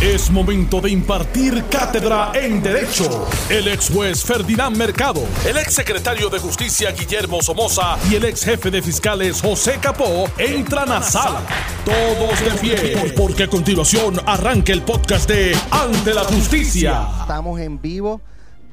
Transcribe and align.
Es 0.00 0.30
momento 0.30 0.80
de 0.80 0.90
impartir 0.90 1.62
cátedra 1.70 2.32
en 2.32 2.62
Derecho. 2.62 3.28
El 3.50 3.68
ex 3.68 3.90
juez 3.90 4.24
Ferdinand 4.24 4.74
Mercado, 4.74 5.20
el 5.46 5.58
ex 5.58 5.74
secretario 5.74 6.30
de 6.30 6.38
Justicia 6.38 6.90
Guillermo 6.92 7.42
Somoza 7.42 7.98
y 8.10 8.14
el 8.14 8.24
ex 8.24 8.42
jefe 8.42 8.70
de 8.70 8.80
fiscales 8.80 9.42
José 9.42 9.78
Capó 9.78 10.24
entran 10.38 10.90
a 10.90 11.02
sala. 11.02 11.42
Todos 11.84 12.40
de 12.40 12.50
pie, 12.62 13.12
porque 13.14 13.42
a 13.42 13.48
continuación 13.48 14.18
arranca 14.24 14.72
el 14.72 14.80
podcast 14.80 15.28
de 15.28 15.54
Ante 15.70 16.14
la 16.14 16.24
Justicia. 16.24 17.06
Estamos 17.20 17.60
en 17.60 17.78
vivo 17.78 18.22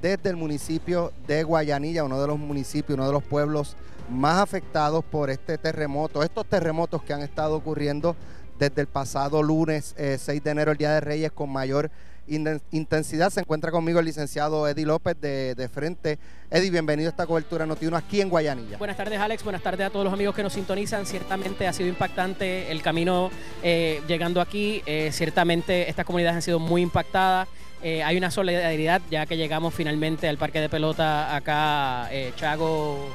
desde 0.02 0.30
el 0.30 0.38
municipio 0.38 1.12
de 1.28 1.44
Guayanilla, 1.44 2.06
uno 2.06 2.22
de 2.22 2.28
los 2.28 2.40
municipios, 2.40 2.98
uno 2.98 3.06
de 3.06 3.12
los 3.12 3.24
pueblos 3.24 3.76
más 4.10 4.42
afectados 4.42 5.04
por 5.04 5.30
este 5.30 5.58
terremoto, 5.58 6.24
estos 6.24 6.46
terremotos 6.46 7.04
que 7.04 7.12
han 7.12 7.22
estado 7.22 7.58
ocurriendo 7.58 8.16
desde 8.58 8.82
el 8.82 8.88
pasado 8.88 9.44
lunes 9.44 9.94
6 9.98 10.30
eh, 10.30 10.42
de 10.44 10.50
enero, 10.50 10.72
el 10.72 10.78
Día 10.78 10.92
de 10.94 11.02
Reyes, 11.02 11.32
con 11.32 11.50
mayor 11.50 11.92
intensidad. 12.28 13.30
Se 13.30 13.40
encuentra 13.40 13.72
conmigo 13.72 14.00
el 14.00 14.06
licenciado 14.06 14.68
Eddie 14.68 14.86
López 14.86 15.16
de, 15.22 15.70
Frente. 15.74 16.20
Eddie, 16.52 16.72
bienvenido 16.72 17.08
a 17.08 17.12
esta 17.12 17.26
cobertura 17.26 17.66
Noti1 17.66 17.96
aquí 17.96 18.20
en 18.20 18.30
Guayanilla. 18.30 18.78
Buenas 18.78 18.98
tardes, 18.98 19.18
Alex. 19.18 19.44
Buenas 19.44 19.62
tardes 19.62 19.88
a 19.88 19.90
todos 19.90 20.04
los 20.04 20.14
amigos 20.14 20.36
que 20.36 20.44
nos 20.44 20.52
sintonizan. 20.52 21.06
Ciertamente 21.06 21.68
ha 21.68 21.74
sido 21.74 21.88
impactante 21.88 22.70
el 22.70 22.82
camino 22.82 23.32
eh, 23.64 24.02
llegando 24.08 24.42
aquí. 24.42 24.82
Eh, 24.86 25.12
ciertamente 25.14 25.90
estas 25.90 26.06
comunidades 26.06 26.36
han 26.36 26.42
sido 26.42 26.60
muy 26.60 26.82
impactadas. 26.82 27.48
hay 27.82 28.18
una 28.18 28.30
solidaridad 28.30 29.02
ya 29.10 29.26
que 29.26 29.38
llegamos 29.38 29.74
finalmente 29.74 30.28
al 30.28 30.38
parque 30.38 30.60
de 30.60 30.68
pelota 30.68 31.34
acá, 31.34 32.10
Chago 32.36 33.10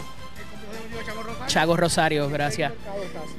Chago 1.46 1.76
Rosario, 1.76 2.28
gracias. 2.28 2.72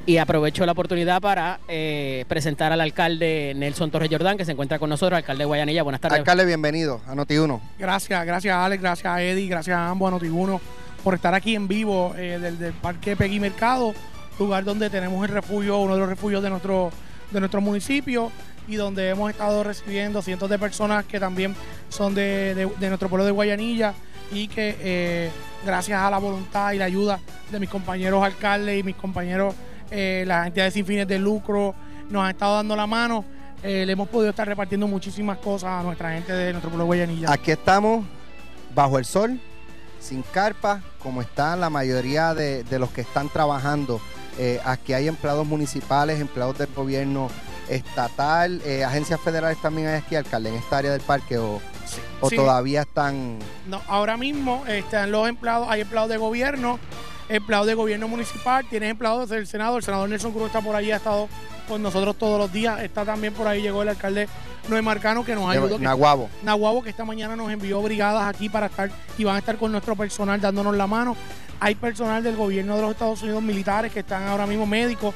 Y 0.05 0.17
aprovecho 0.17 0.65
la 0.65 0.73
oportunidad 0.73 1.21
para 1.21 1.59
eh, 1.67 2.25
presentar 2.27 2.71
al 2.71 2.81
alcalde 2.81 3.53
Nelson 3.55 3.89
Torres 3.89 4.09
Jordán, 4.09 4.37
que 4.37 4.45
se 4.45 4.51
encuentra 4.51 4.79
con 4.79 4.89
nosotros, 4.89 5.17
alcalde 5.17 5.41
de 5.41 5.45
Guayanilla. 5.45 5.83
Buenas 5.83 6.01
tardes. 6.01 6.19
Alcalde, 6.19 6.45
bienvenido 6.45 7.01
a 7.07 7.15
Noti1. 7.15 7.59
Gracias, 7.79 8.25
gracias 8.25 8.55
Alex, 8.55 8.81
gracias 8.81 9.13
a 9.13 9.21
Eddie, 9.21 9.47
gracias 9.47 9.75
a 9.75 9.89
ambos, 9.89 10.11
a 10.11 10.17
Noti1, 10.17 10.59
por 11.03 11.15
estar 11.15 11.33
aquí 11.33 11.55
en 11.55 11.67
vivo 11.67 12.13
eh, 12.17 12.37
del, 12.39 12.73
Parque 12.73 13.15
Pegui 13.15 13.39
Mercado, 13.39 13.93
lugar 14.37 14.63
donde 14.63 14.89
tenemos 14.89 15.27
el 15.27 15.33
refugio, 15.33 15.79
uno 15.79 15.93
de 15.93 15.99
los 15.99 16.09
refugios 16.09 16.43
de 16.43 16.49
nuestro, 16.49 16.91
de 17.31 17.39
nuestro 17.39 17.61
municipio 17.61 18.31
y 18.67 18.75
donde 18.75 19.09
hemos 19.09 19.29
estado 19.29 19.63
recibiendo 19.63 20.21
cientos 20.21 20.49
de 20.49 20.57
personas 20.59 21.05
que 21.05 21.19
también 21.19 21.55
son 21.89 22.15
de, 22.15 22.69
nuestro 22.79 23.09
pueblo 23.09 23.25
de 23.25 23.31
Guayanilla 23.31 23.93
y 24.33 24.47
que 24.47 24.75
eh, 24.79 25.31
gracias 25.65 26.01
a 26.01 26.09
la 26.09 26.17
voluntad 26.17 26.71
y 26.73 26.77
la 26.77 26.85
ayuda 26.85 27.19
de 27.51 27.59
mis 27.59 27.69
compañeros 27.69 28.23
alcaldes 28.23 28.79
y 28.79 28.83
mis 28.83 28.95
compañeros, 28.95 29.53
eh, 29.91 30.23
las 30.27 30.47
entidades 30.47 30.73
sin 30.73 30.85
fines 30.85 31.07
de 31.07 31.19
lucro, 31.19 31.75
nos 32.09 32.23
han 32.23 32.31
estado 32.31 32.55
dando 32.55 32.75
la 32.75 32.87
mano. 32.87 33.23
Eh, 33.61 33.85
le 33.85 33.93
hemos 33.93 34.09
podido 34.09 34.31
estar 34.31 34.47
repartiendo 34.47 34.87
muchísimas 34.87 35.37
cosas 35.37 35.69
a 35.69 35.83
nuestra 35.83 36.11
gente 36.13 36.33
de 36.33 36.51
nuestro 36.51 36.69
pueblo 36.69 36.83
de 36.83 36.87
Guayanilla. 36.87 37.31
Aquí 37.31 37.51
estamos, 37.51 38.05
bajo 38.75 38.97
el 38.97 39.05
sol, 39.05 39.39
sin 39.99 40.21
carpa, 40.21 40.81
como 40.99 41.21
están 41.21 41.61
la 41.61 41.69
mayoría 41.69 42.33
de, 42.33 42.65
los 42.77 42.89
que 42.89 43.01
están 43.01 43.29
trabajando. 43.29 44.01
Eh, 44.37 44.59
aquí 44.65 44.93
hay 44.93 45.07
empleados 45.07 45.45
municipales, 45.45 46.19
empleados 46.19 46.57
del 46.57 46.73
gobierno 46.73 47.29
estatal, 47.69 48.61
agencias 48.85 49.21
federales 49.21 49.61
también 49.61 49.87
hay 49.87 49.95
aquí, 49.95 50.15
alcalde, 50.17 50.49
en 50.49 50.55
esta 50.55 50.79
área 50.79 50.91
del 50.91 50.99
parque 50.99 51.37
o 51.37 51.61
¿O 52.21 52.29
todavía 52.29 52.81
están...? 52.81 53.39
No, 53.67 53.81
ahora 53.87 54.17
mismo 54.17 54.63
están 54.67 55.11
los 55.11 55.27
empleados, 55.27 55.67
hay 55.69 55.81
empleados 55.81 56.09
de 56.09 56.17
gobierno, 56.17 56.79
empleados 57.29 57.67
de 57.67 57.73
gobierno 57.73 58.07
municipal, 58.07 58.65
tienes 58.69 58.91
empleados 58.91 59.29
del 59.29 59.47
Senado, 59.47 59.77
el 59.77 59.83
senador 59.83 60.09
Nelson 60.09 60.31
Cruz 60.31 60.47
está 60.47 60.61
por 60.61 60.75
ahí, 60.75 60.91
ha 60.91 60.97
estado 60.97 61.29
con 61.67 61.81
nosotros 61.81 62.15
todos 62.17 62.39
los 62.39 62.51
días, 62.51 62.81
está 62.81 63.05
también 63.05 63.33
por 63.33 63.47
ahí, 63.47 63.61
llegó 63.61 63.81
el 63.81 63.89
alcalde 63.89 64.27
Noé 64.67 64.81
Marcano 64.81 65.25
que 65.25 65.35
nos 65.35 65.49
ayudó. 65.49 65.79
Nahuabo. 65.79 66.29
Nahuabo 66.43 66.83
que 66.83 66.89
esta 66.89 67.05
mañana 67.05 67.35
nos 67.35 67.51
envió 67.51 67.81
brigadas 67.81 68.23
aquí 68.27 68.49
para 68.49 68.67
estar 68.67 68.89
y 69.17 69.23
van 69.23 69.35
a 69.35 69.39
estar 69.39 69.57
con 69.57 69.71
nuestro 69.71 69.95
personal 69.95 70.39
dándonos 70.39 70.75
la 70.75 70.87
mano. 70.87 71.15
Hay 71.59 71.75
personal 71.75 72.23
del 72.23 72.35
gobierno 72.35 72.75
de 72.75 72.81
los 72.81 72.91
Estados 72.91 73.21
Unidos 73.23 73.41
militares 73.41 73.91
que 73.91 73.99
están 73.99 74.23
ahora 74.23 74.45
mismo 74.45 74.65
médicos, 74.65 75.15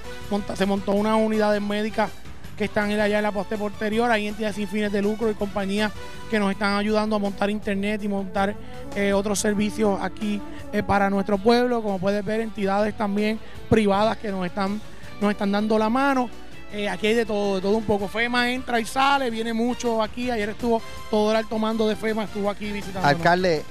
se 0.56 0.66
montó 0.66 0.94
una 0.94 1.16
unidad 1.16 1.60
médica 1.60 2.10
que 2.58 2.66
están 2.66 2.92
allá 2.92 3.18
en 3.18 3.24
la 3.24 3.32
poste 3.32 3.58
posterior. 3.58 4.10
Hay 4.10 4.28
entidades 4.28 4.56
sin 4.56 4.68
fines 4.68 4.92
de 4.92 5.02
lucro 5.02 5.30
y 5.30 5.36
compañías 5.36 5.92
que 6.30 6.40
nos 6.40 6.52
están 6.52 6.76
ayudando 6.76 7.16
a 7.16 7.20
montar 7.20 7.50
internet 7.50 8.02
y 8.04 8.08
montar 8.08 8.56
eh, 8.96 9.14
otros 9.14 9.40
servicios 9.40 10.00
aquí 10.02 10.42
eh, 10.74 10.84
para 10.84 11.10
nuestro 11.10 11.38
pueblo. 11.38 11.82
Como 11.82 12.00
puedes 12.00 12.26
ver, 12.26 12.42
entidades 12.42 12.98
también 12.98 13.40
privadas 13.70 14.18
que 14.18 14.32
nos 14.32 14.46
están, 14.46 14.82
nos 15.22 15.32
están 15.32 15.52
dando 15.52 15.78
la 15.78 15.90
mano. 15.90 16.30
Eh, 16.74 16.90
aquí 16.90 17.08
hay 17.08 17.14
de 17.14 17.26
todo, 17.26 17.56
de 17.56 17.62
todo 17.62 17.78
un 17.78 17.86
poco. 17.86 18.10
FEMA 18.10 18.52
entra 18.52 18.80
y 18.80 18.86
sale, 18.86 19.30
viene 19.30 19.54
mucho 19.54 20.02
aquí. 20.02 20.30
Ayer 20.32 20.50
estuvo 20.50 20.82
todo 21.10 21.32
el 21.32 21.38
alto 21.38 21.58
mando 21.60 21.88
de 21.88 21.96
FEMA, 21.96 22.26
estuvo 22.26 22.50
aquí 22.50 22.72
visitando. 22.72 23.08
Alcalde, 23.08 23.64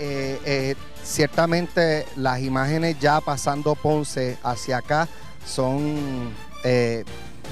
ciertamente 1.03 2.07
las 2.17 2.41
imágenes 2.41 2.99
ya 2.99 3.21
pasando 3.21 3.75
Ponce 3.75 4.39
hacia 4.43 4.79
acá 4.79 5.09
son 5.45 6.33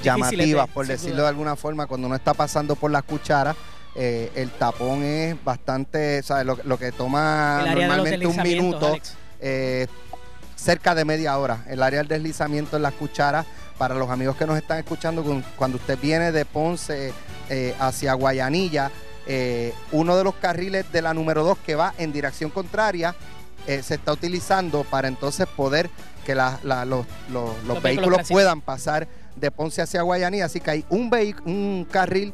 llamativas, 0.03 0.69
por 0.69 0.87
decirlo 0.87 1.23
de 1.23 1.29
alguna 1.29 1.55
forma, 1.55 1.87
cuando 1.87 2.07
uno 2.07 2.15
está 2.15 2.33
pasando 2.33 2.75
por 2.75 2.91
las 2.91 3.03
cucharas. 3.03 3.55
Eh, 3.97 4.29
el 4.35 4.51
tapón 4.51 5.03
es 5.03 5.41
bastante, 5.41 6.21
¿sabes? 6.21 6.45
Lo, 6.65 6.77
que 6.77 6.91
toma 6.91 7.63
normalmente 7.65 8.27
un 8.27 8.43
minuto, 8.43 8.97
eh, 9.39 9.87
cerca 10.55 10.93
de 10.93 11.05
media 11.05 11.37
hora. 11.37 11.63
El 11.69 11.81
área 11.81 11.99
del 11.99 12.09
deslizamiento 12.09 12.75
en 12.75 12.83
las 12.83 12.93
cucharas, 12.93 13.45
para 13.77 13.95
los 13.95 14.09
amigos 14.09 14.35
que 14.35 14.45
nos 14.45 14.57
están 14.57 14.79
escuchando, 14.79 15.23
cuando 15.55 15.77
usted 15.77 15.97
viene 15.97 16.33
de 16.33 16.43
Ponce 16.43 17.13
eh, 17.49 17.75
hacia 17.79 18.13
Guayanilla, 18.13 18.91
uno 19.91 20.17
de 20.17 20.23
los 20.23 20.35
carriles 20.35 20.91
de 20.91 21.01
la 21.01 21.13
número 21.13 21.43
2 21.43 21.57
que 21.65 21.75
va 21.75 21.93
en 21.97 22.13
dirección 22.13 22.51
contraria 22.51 23.15
se 23.65 23.95
está 23.95 24.11
utilizando 24.11 24.83
para 24.83 25.07
entonces 25.07 25.47
poder 25.47 25.89
que 26.25 26.35
los, 26.35 27.81
vehículos 27.81 28.27
puedan 28.27 28.61
pasar 28.61 29.07
de 29.35 29.51
Ponce 29.51 29.81
hacia 29.81 30.01
Guayanilla. 30.01 30.45
Así 30.45 30.59
que 30.59 30.71
hay 30.71 30.85
un, 30.89 31.11
un 31.45 31.87
carril 31.89 32.33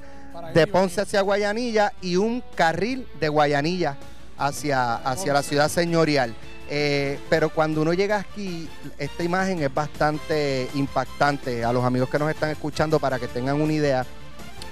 de 0.53 0.67
Ponce 0.67 1.01
hacia 1.01 1.21
Guayanilla 1.21 1.93
y 2.01 2.15
un 2.15 2.43
carril 2.55 3.07
de 3.19 3.29
Guayanilla 3.29 3.97
hacia, 4.37 4.95
hacia 4.95 5.33
la 5.33 5.43
ciudad 5.43 5.69
señorial. 5.69 6.33
Eh, 6.73 7.19
pero 7.29 7.49
cuando 7.49 7.81
uno 7.81 7.93
llega 7.93 8.17
aquí, 8.17 8.69
esta 8.97 9.23
imagen 9.23 9.61
es 9.61 9.73
bastante 9.73 10.69
impactante. 10.73 11.65
A 11.65 11.73
los 11.73 11.83
amigos 11.83 12.09
que 12.09 12.17
nos 12.17 12.29
están 12.29 12.49
escuchando, 12.49 12.97
para 12.97 13.19
que 13.19 13.27
tengan 13.27 13.61
una 13.61 13.73
idea, 13.73 14.05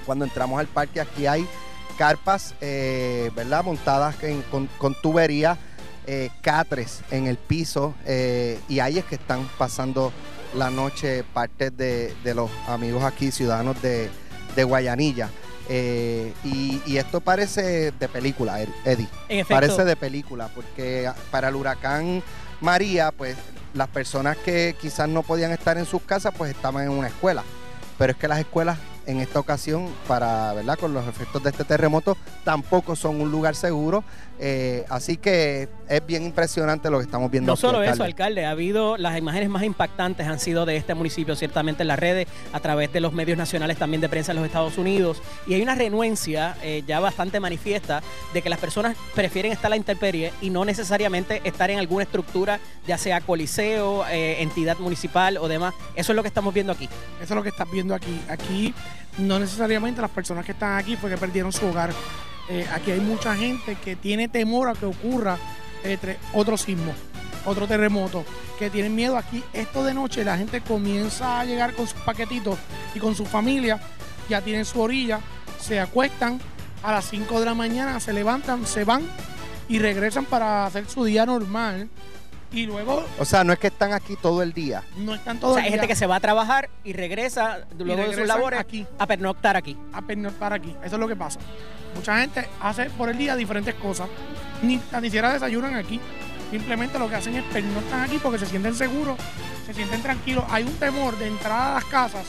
cuando 0.05 0.23
entramos 0.23 0.59
al 0.59 0.67
parque, 0.67 1.01
aquí 1.01 1.27
hay 1.27 1.45
carpas, 1.97 2.55
eh, 2.61 3.29
¿verdad? 3.35 3.65
Montadas 3.65 4.15
con, 4.49 4.67
con 4.77 4.95
tuberías, 5.01 5.57
eh, 6.07 6.29
catres 6.41 7.01
en 7.11 7.27
el 7.27 7.35
piso, 7.35 7.93
y 8.69 8.79
ahí 8.79 8.97
es 8.97 9.03
que 9.03 9.15
están 9.15 9.47
pasando 9.57 10.13
la 10.55 10.69
noche 10.69 11.23
parte 11.23 11.71
de, 11.71 12.13
los 12.35 12.49
amigos 12.67 13.03
aquí, 13.03 13.31
ciudadanos 13.31 13.81
de, 13.81 14.09
Guayanilla. 14.63 15.29
Eh, 15.69 16.33
y, 16.43 16.97
esto 16.97 17.21
parece 17.21 17.91
de 17.91 18.07
película, 18.09 18.59
Eddie. 18.85 19.07
Parece 19.47 19.85
de 19.85 19.95
película, 19.95 20.49
porque 20.53 21.09
para 21.31 21.49
el 21.49 21.55
huracán 21.55 22.23
María, 22.61 23.11
pues 23.11 23.37
las 23.73 23.87
personas 23.87 24.35
que 24.37 24.75
quizás 24.81 25.07
no 25.07 25.23
podían 25.23 25.51
estar 25.51 25.77
en 25.77 25.85
sus 25.85 26.01
casas, 26.01 26.33
pues 26.37 26.51
estaban 26.51 26.83
en 26.83 26.91
una 26.91 27.07
escuela. 27.07 27.43
Pero 27.97 28.11
es 28.11 28.17
que 28.17 28.27
las 28.27 28.39
escuelas 28.39 28.77
en 29.05 29.19
esta 29.19 29.39
ocasión, 29.39 29.89
para, 30.07 30.53
¿verdad? 30.53 30.77
Con 30.77 30.93
los 30.93 31.07
efectos 31.07 31.41
de 31.43 31.49
este 31.49 31.63
terremoto, 31.63 32.17
tampoco 32.43 32.95
son 32.95 33.19
un 33.21 33.31
lugar 33.31 33.55
seguro. 33.55 34.03
Eh, 34.39 34.85
así 34.89 35.17
que 35.17 35.67
es 35.89 36.05
bien 36.05 36.23
impresionante 36.23 36.89
lo 36.89 36.99
que 36.99 37.05
estamos 37.05 37.31
viendo. 37.31 37.51
No 37.51 37.55
solo 37.55 37.81
eso, 37.81 38.03
alcalde, 38.03 38.45
ha 38.45 38.51
habido 38.51 38.95
las 38.97 39.17
imágenes 39.17 39.49
más 39.49 39.63
impactantes 39.63 40.27
han 40.27 40.39
sido 40.39 40.65
de 40.65 40.77
este 40.77 40.93
municipio, 40.93 41.35
ciertamente 41.35 41.83
en 41.83 41.87
las 41.87 41.99
redes, 41.99 42.27
a 42.53 42.59
través 42.59 42.93
de 42.93 42.99
los 42.99 43.11
medios 43.11 43.37
nacionales 43.37 43.77
también 43.77 43.99
de 43.99 44.07
prensa 44.07 44.31
en 44.31 44.37
los 44.37 44.45
Estados 44.45 44.77
Unidos. 44.77 45.21
Y 45.47 45.55
hay 45.55 45.61
una 45.61 45.75
renuencia 45.75 46.55
eh, 46.61 46.83
ya 46.85 46.99
bastante 46.99 47.39
manifiesta 47.39 48.03
de 48.33 48.41
que 48.41 48.49
las 48.49 48.59
personas 48.59 48.95
prefieren 49.15 49.51
estar 49.51 49.67
a 49.67 49.69
la 49.71 49.77
intemperie 49.77 50.31
y 50.41 50.51
no 50.51 50.63
necesariamente 50.63 51.41
estar 51.43 51.69
en 51.71 51.79
alguna 51.79 52.03
estructura, 52.03 52.59
ya 52.87 52.97
sea 52.97 53.21
coliseo, 53.21 54.05
eh, 54.07 54.41
entidad 54.41 54.77
municipal 54.77 55.37
o 55.37 55.47
demás. 55.47 55.73
Eso 55.95 56.11
es 56.11 56.15
lo 56.15 56.21
que 56.21 56.27
estamos 56.27 56.53
viendo 56.53 56.71
aquí. 56.71 56.87
Eso 57.21 57.33
es 57.33 57.35
lo 57.35 57.43
que 57.43 57.49
estás 57.49 57.69
viendo 57.69 57.95
aquí. 57.95 58.21
Aquí 58.29 58.73
no 59.17 59.39
necesariamente 59.39 60.01
las 60.01 60.11
personas 60.11 60.45
que 60.45 60.51
están 60.51 60.77
aquí 60.77 60.95
fue 60.95 61.09
que 61.09 61.17
perdieron 61.17 61.51
su 61.51 61.65
hogar. 61.65 61.91
Eh, 62.49 62.65
aquí 62.73 62.91
hay 62.91 62.99
mucha 62.99 63.35
gente 63.35 63.75
que 63.83 63.95
tiene 63.95 64.27
temor 64.27 64.69
a 64.69 64.73
que 64.73 64.85
ocurra 64.85 65.37
otro 66.33 66.57
sismo, 66.57 66.93
otro 67.45 67.67
terremoto, 67.67 68.25
que 68.57 68.69
tienen 68.69 68.95
miedo 68.95 69.17
aquí. 69.17 69.43
Esto 69.53 69.83
de 69.83 69.93
noche 69.93 70.23
la 70.23 70.37
gente 70.37 70.61
comienza 70.61 71.39
a 71.39 71.45
llegar 71.45 71.73
con 71.73 71.87
sus 71.87 71.99
paquetitos 72.01 72.57
y 72.93 72.99
con 72.99 73.15
su 73.15 73.25
familia, 73.25 73.79
ya 74.29 74.41
tienen 74.41 74.65
su 74.65 74.81
orilla, 74.81 75.19
se 75.59 75.79
acuestan 75.79 76.39
a 76.83 76.91
las 76.91 77.09
5 77.09 77.39
de 77.39 77.45
la 77.45 77.53
mañana, 77.53 77.99
se 77.99 78.13
levantan, 78.13 78.65
se 78.65 78.83
van 78.83 79.03
y 79.67 79.79
regresan 79.79 80.25
para 80.25 80.65
hacer 80.65 80.89
su 80.89 81.03
día 81.03 81.25
normal 81.25 81.89
Y 82.51 82.65
luego. 82.65 83.05
O 83.19 83.25
sea, 83.25 83.43
no 83.43 83.53
es 83.53 83.59
que 83.59 83.67
están 83.67 83.93
aquí 83.93 84.15
todo 84.15 84.41
el 84.41 84.53
día. 84.53 84.83
No 84.97 85.13
están 85.13 85.39
todo 85.39 85.51
o 85.51 85.53
sea, 85.55 85.63
hay 85.63 85.71
gente 85.71 85.87
que 85.87 85.95
se 85.95 86.07
va 86.07 86.15
a 86.15 86.19
trabajar 86.19 86.69
y 86.83 86.93
regresa 86.93 87.65
luego 87.77 88.03
de 88.03 88.15
sus 88.15 88.27
labores 88.27 88.59
aquí. 88.59 88.87
a 88.97 89.05
pernoctar 89.05 89.55
aquí. 89.55 89.77
A 89.93 90.01
pernoctar 90.01 90.53
aquí. 90.53 90.75
Eso 90.83 90.95
es 90.95 90.99
lo 90.99 91.07
que 91.07 91.15
pasa. 91.15 91.39
Mucha 91.95 92.19
gente 92.19 92.47
hace 92.61 92.89
por 92.91 93.09
el 93.09 93.17
día 93.17 93.35
diferentes 93.35 93.75
cosas. 93.75 94.09
Ni, 94.61 94.77
ni 94.77 95.07
siquiera 95.07 95.33
desayunan 95.33 95.75
aquí. 95.75 95.99
Simplemente 96.49 96.97
lo 96.97 97.07
que 97.07 97.15
hacen 97.15 97.35
es 97.35 97.43
pernoctar 97.43 98.01
aquí 98.01 98.17
porque 98.17 98.39
se 98.39 98.47
sienten 98.47 98.73
seguros, 98.73 99.17
se 99.67 99.73
sienten 99.73 100.01
tranquilos. 100.01 100.43
Hay 100.49 100.63
un 100.63 100.73
temor 100.75 101.17
de 101.19 101.27
entrar 101.27 101.71
a 101.71 101.73
las 101.75 101.85
casas 101.85 102.25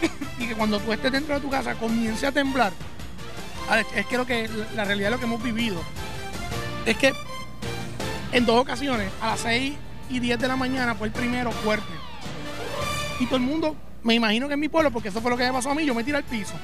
y 0.38 0.46
que 0.46 0.54
cuando 0.54 0.78
tú 0.78 0.92
estés 0.92 1.10
dentro 1.10 1.34
de 1.34 1.40
tu 1.40 1.50
casa 1.50 1.74
comience 1.74 2.26
a 2.26 2.32
temblar. 2.32 2.72
Es 3.96 4.06
que, 4.06 4.16
lo 4.16 4.24
que 4.24 4.48
la 4.76 4.84
realidad 4.84 5.08
de 5.08 5.10
lo 5.16 5.18
que 5.18 5.24
hemos 5.24 5.42
vivido 5.42 5.80
es 6.84 6.96
que 6.96 7.12
en 8.32 8.46
dos 8.46 8.60
ocasiones, 8.60 9.10
a 9.20 9.28
las 9.28 9.40
6 9.40 9.74
y 10.10 10.20
10 10.20 10.38
de 10.38 10.48
la 10.48 10.56
mañana, 10.56 10.94
fue 10.94 11.08
el 11.08 11.12
primero 11.12 11.50
fuerte. 11.52 11.92
Y 13.18 13.26
todo 13.26 13.36
el 13.36 13.42
mundo, 13.42 13.76
me 14.02 14.14
imagino 14.14 14.48
que 14.48 14.54
en 14.54 14.60
mi 14.60 14.68
pueblo, 14.68 14.90
porque 14.90 15.08
eso 15.08 15.20
fue 15.20 15.30
lo 15.30 15.36
que 15.36 15.44
me 15.44 15.52
pasó 15.52 15.70
a 15.70 15.74
mí, 15.74 15.84
yo 15.84 15.94
me 15.94 16.04
tiré 16.04 16.18
al 16.18 16.24
piso. 16.24 16.54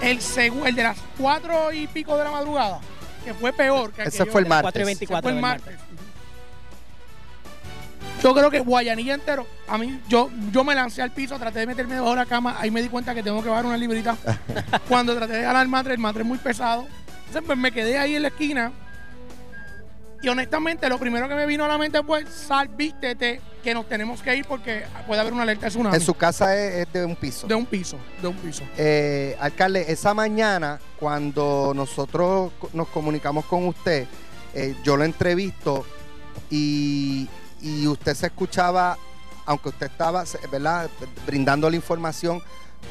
El, 0.00 0.20
el 0.66 0.74
de 0.74 0.82
las 0.82 0.98
4 1.18 1.72
y 1.72 1.86
pico 1.88 2.16
de 2.16 2.24
la 2.24 2.30
madrugada, 2.30 2.80
que 3.24 3.34
fue 3.34 3.52
peor 3.52 3.92
que 3.92 4.02
Ese 4.02 4.26
fue 4.26 4.42
el 4.42 4.46
martes. 4.46 4.72
4 4.72 4.82
y 4.82 4.84
24 4.84 5.22
fue 5.22 5.32
el 5.32 5.40
martes. 5.42 5.76
Yo 8.22 8.34
creo 8.34 8.50
que 8.50 8.58
Guayanilla 8.60 9.14
entero, 9.14 9.46
a 9.68 9.78
mí, 9.78 10.00
yo, 10.08 10.28
yo 10.50 10.64
me 10.64 10.74
lancé 10.74 11.02
al 11.02 11.12
piso, 11.12 11.38
traté 11.38 11.60
de 11.60 11.66
meterme 11.68 11.94
debajo 11.94 12.10
de 12.10 12.16
la 12.16 12.26
cama, 12.26 12.56
ahí 12.58 12.70
me 12.70 12.82
di 12.82 12.88
cuenta 12.88 13.14
que 13.14 13.22
tengo 13.22 13.42
que 13.42 13.48
bajar 13.48 13.64
una 13.66 13.76
librita. 13.76 14.16
Cuando 14.88 15.14
traté 15.14 15.34
de 15.34 15.42
ganar 15.42 15.62
el 15.62 15.68
matre, 15.68 15.94
el 15.94 16.00
matre 16.00 16.22
es 16.22 16.28
muy 16.28 16.38
pesado. 16.38 16.86
Entonces 17.18 17.42
pues 17.46 17.58
me 17.58 17.70
quedé 17.70 17.98
ahí 17.98 18.16
en 18.16 18.22
la 18.22 18.28
esquina. 18.28 18.72
Y 20.20 20.28
honestamente, 20.28 20.88
lo 20.88 20.98
primero 20.98 21.28
que 21.28 21.34
me 21.34 21.46
vino 21.46 21.64
a 21.64 21.68
la 21.68 21.78
mente 21.78 22.02
fue, 22.02 22.26
sal, 22.26 22.68
vístete, 22.68 23.40
que 23.62 23.72
nos 23.72 23.88
tenemos 23.88 24.20
que 24.20 24.36
ir 24.36 24.44
porque 24.46 24.84
puede 25.06 25.20
haber 25.20 25.32
una 25.32 25.42
alerta 25.42 25.66
de 25.66 25.70
tsunami. 25.70 25.94
En 25.94 26.02
su 26.02 26.14
casa 26.14 26.56
es, 26.56 26.92
de 26.92 27.04
un 27.04 27.16
piso. 27.16 27.46
De 27.46 27.54
un 27.54 27.66
piso, 27.66 27.98
de 28.20 28.28
un 28.28 28.36
piso. 28.36 28.64
Eh, 28.76 29.36
alcalde, 29.40 29.84
esa 29.88 30.14
mañana, 30.14 30.80
cuando 30.98 31.72
nosotros 31.74 32.52
nos 32.72 32.88
comunicamos 32.88 33.44
con 33.44 33.66
usted, 33.66 34.06
eh, 34.54 34.74
yo 34.82 34.96
lo 34.96 35.04
entrevisto 35.04 35.86
y 36.50 37.28
y 37.60 37.86
usted 37.86 38.14
se 38.14 38.26
escuchaba, 38.26 38.98
aunque 39.46 39.70
usted 39.70 39.86
estaba, 39.86 40.24
¿verdad?, 40.50 40.88
brindando 41.26 41.68
la 41.68 41.76
información, 41.76 42.42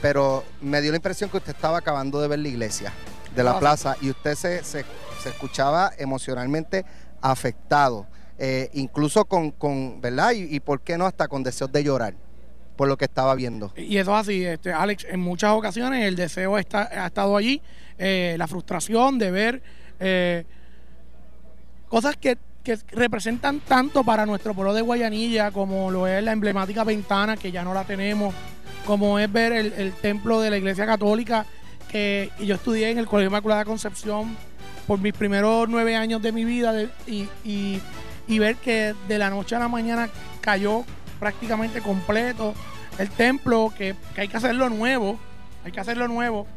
pero 0.02 0.44
me 0.62 0.82
dio 0.82 0.92
la 0.92 0.98
impresión 0.98 1.30
que 1.30 1.38
usted 1.38 1.56
estaba 1.56 1.78
acabando 1.78 2.20
de 2.22 2.28
ver 2.28 2.40
la 2.40 2.48
iglesia 2.48 2.94
de 3.36 3.44
la 3.44 3.60
plaza 3.60 3.96
y 4.02 4.10
usted 4.10 4.36
se, 4.36 4.64
se, 4.64 4.86
escuchaba 5.26 5.92
emocionalmente 5.98 6.86
afectado, 7.22 8.08
eh, 8.38 8.70
incluso 8.74 9.26
con, 9.26 9.52
con 9.52 10.02
¿verdad? 10.02 10.32
Y, 10.34 10.60
por 10.60 10.82
qué 10.82 10.98
no 10.98 11.06
hasta 11.06 11.28
con 11.28 11.44
deseos 11.44 11.72
de 11.72 11.84
llorar 11.84 12.14
por 12.76 12.88
lo 12.88 12.98
que 12.98 13.06
estaba 13.06 13.34
viendo. 13.34 13.74
Y 13.76 13.98
eso 13.98 14.14
es 14.14 14.22
así, 14.22 14.46
este, 14.46 14.72
Alex, 14.72 15.08
en 15.10 15.20
muchas 15.20 15.52
ocasiones 15.52 16.06
el 16.06 16.16
deseo 16.16 16.60
está, 16.60 16.84
ha 17.04 17.08
estado 17.08 17.36
allí, 17.36 17.62
eh, 17.98 18.36
la 18.38 18.48
frustración 18.48 19.18
de 19.18 19.32
ver 19.32 19.64
eh, 20.00 20.46
cosas 21.90 22.16
que 22.18 22.38
que 22.68 22.78
representan 22.92 23.62
tanto 23.62 24.04
para 24.04 24.26
nuestro 24.26 24.54
pueblo 24.54 24.74
de 24.74 24.82
Guayanilla, 24.82 25.52
como 25.52 25.90
lo 25.90 26.06
es 26.06 26.22
la 26.22 26.34
emblemática 26.34 26.84
ventana, 26.84 27.38
que 27.38 27.50
ya 27.50 27.64
no 27.64 27.74
la 27.74 27.86
tenemos, 27.86 28.36
como 28.86 29.20
es 29.20 29.32
ver 29.32 29.54
el, 29.54 29.94
templo 29.94 30.42
de 30.42 30.50
la 30.50 30.58
Iglesia 30.58 30.86
Católica, 30.86 31.46
que 31.90 32.30
yo 32.42 32.56
estudié 32.56 32.90
en 32.90 32.98
el 32.98 33.06
Colegio 33.06 33.30
Inmaculada 33.30 33.64
Concepción 33.64 34.36
por 34.88 35.00
mis 35.00 35.14
primeros 35.14 35.68
nueve 35.70 35.96
años 35.96 36.22
de 36.22 36.32
mi 36.32 36.46
vida 36.46 36.74
y, 37.06 37.80
ver 38.28 38.56
que 38.56 38.96
de 39.08 39.18
la 39.18 39.30
noche 39.30 39.56
a 39.56 39.60
la 39.60 39.68
mañana 39.68 40.10
cayó 40.42 40.84
prácticamente 41.20 41.82
completo 41.82 42.54
el 42.98 43.10
templo, 43.10 43.72
que, 43.78 43.96
que 44.16 44.22
hay 44.22 44.28
que 44.28 44.38
hacerlo 44.38 44.70
nuevo, 44.70 45.20
hay 45.64 45.72
que 45.72 45.80
hacerlo 45.80 46.08
nuevo 46.08 46.48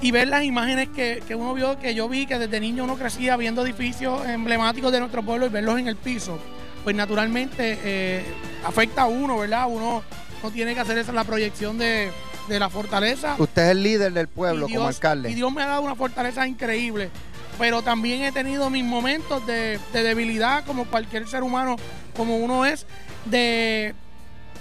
y 0.00 0.10
ver 0.10 0.28
las 0.28 0.44
imágenes 0.44 0.88
que, 0.90 1.22
uno 1.34 1.54
vio, 1.54 1.78
que 1.78 1.94
yo 1.94 2.08
vi, 2.08 2.26
que 2.26 2.38
desde 2.38 2.60
niño 2.60 2.84
uno 2.84 2.96
crecía 2.96 3.36
viendo 3.36 3.64
edificios 3.64 4.26
emblemáticos 4.26 4.92
de 4.92 5.00
nuestro 5.00 5.22
pueblo 5.22 5.46
y 5.46 5.48
verlos 5.48 5.78
en 5.78 5.88
el 5.88 5.96
piso, 5.96 6.38
pues 6.82 6.94
naturalmente 6.94 7.78
eh, 7.82 8.22
afecta 8.64 9.02
a 9.02 9.06
uno, 9.06 9.38
¿verdad? 9.38 9.66
Uno 9.68 10.02
no 10.42 10.50
tiene 10.50 10.74
que 10.74 10.80
hacer 10.80 10.98
esa 10.98 11.12
la 11.12 11.24
proyección 11.24 11.78
de, 11.78 12.10
la 12.48 12.68
fortaleza. 12.68 13.36
Usted 13.38 13.62
es 13.62 13.70
el 13.70 13.82
líder 13.82 14.12
del 14.12 14.28
pueblo 14.28 14.68
como 14.68 14.86
alcalde. 14.86 15.30
Y 15.30 15.34
Dios 15.34 15.52
me 15.52 15.62
ha 15.62 15.66
dado 15.66 15.82
una 15.82 15.94
fortaleza 15.94 16.46
increíble, 16.46 17.10
pero 17.58 17.82
también 17.82 18.22
he 18.22 18.32
tenido 18.32 18.70
mis 18.70 18.84
momentos 18.84 19.46
de, 19.46 19.78
debilidad, 19.92 20.64
como 20.64 20.84
cualquier 20.84 21.26
ser 21.28 21.42
humano, 21.42 21.76
como 22.16 22.36
uno 22.36 22.64
es, 22.64 22.86
de, 23.24 23.94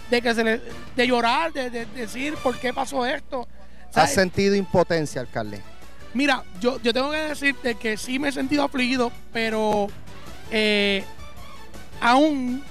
de 0.09 0.21
que 0.21 0.33
se 0.33 0.43
le, 0.43 0.61
de 0.95 1.07
llorar, 1.07 1.51
de, 1.53 1.69
de 1.69 1.85
decir 1.85 2.35
por 2.41 2.57
qué 2.57 2.73
pasó 2.73 3.05
esto. 3.05 3.47
¿Has 3.93 4.13
sentido 4.13 4.55
impotencia, 4.55 5.21
alcalde? 5.21 5.61
Mira, 6.13 6.43
yo, 6.59 6.79
yo 6.81 6.93
tengo 6.93 7.11
que 7.11 7.17
decirte 7.17 7.75
que 7.75 7.97
sí 7.97 8.19
me 8.19 8.29
he 8.29 8.31
sentido 8.31 8.63
afligido, 8.63 9.11
pero 9.31 9.87
eh, 10.51 11.03
aún 11.99 12.63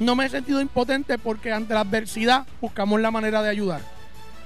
no 0.00 0.16
me 0.16 0.26
he 0.26 0.28
sentido 0.28 0.60
impotente 0.60 1.18
porque 1.18 1.52
ante 1.52 1.74
la 1.74 1.80
adversidad 1.80 2.46
buscamos 2.60 3.00
la 3.00 3.10
manera 3.10 3.42
de 3.42 3.50
ayudar. 3.50 3.97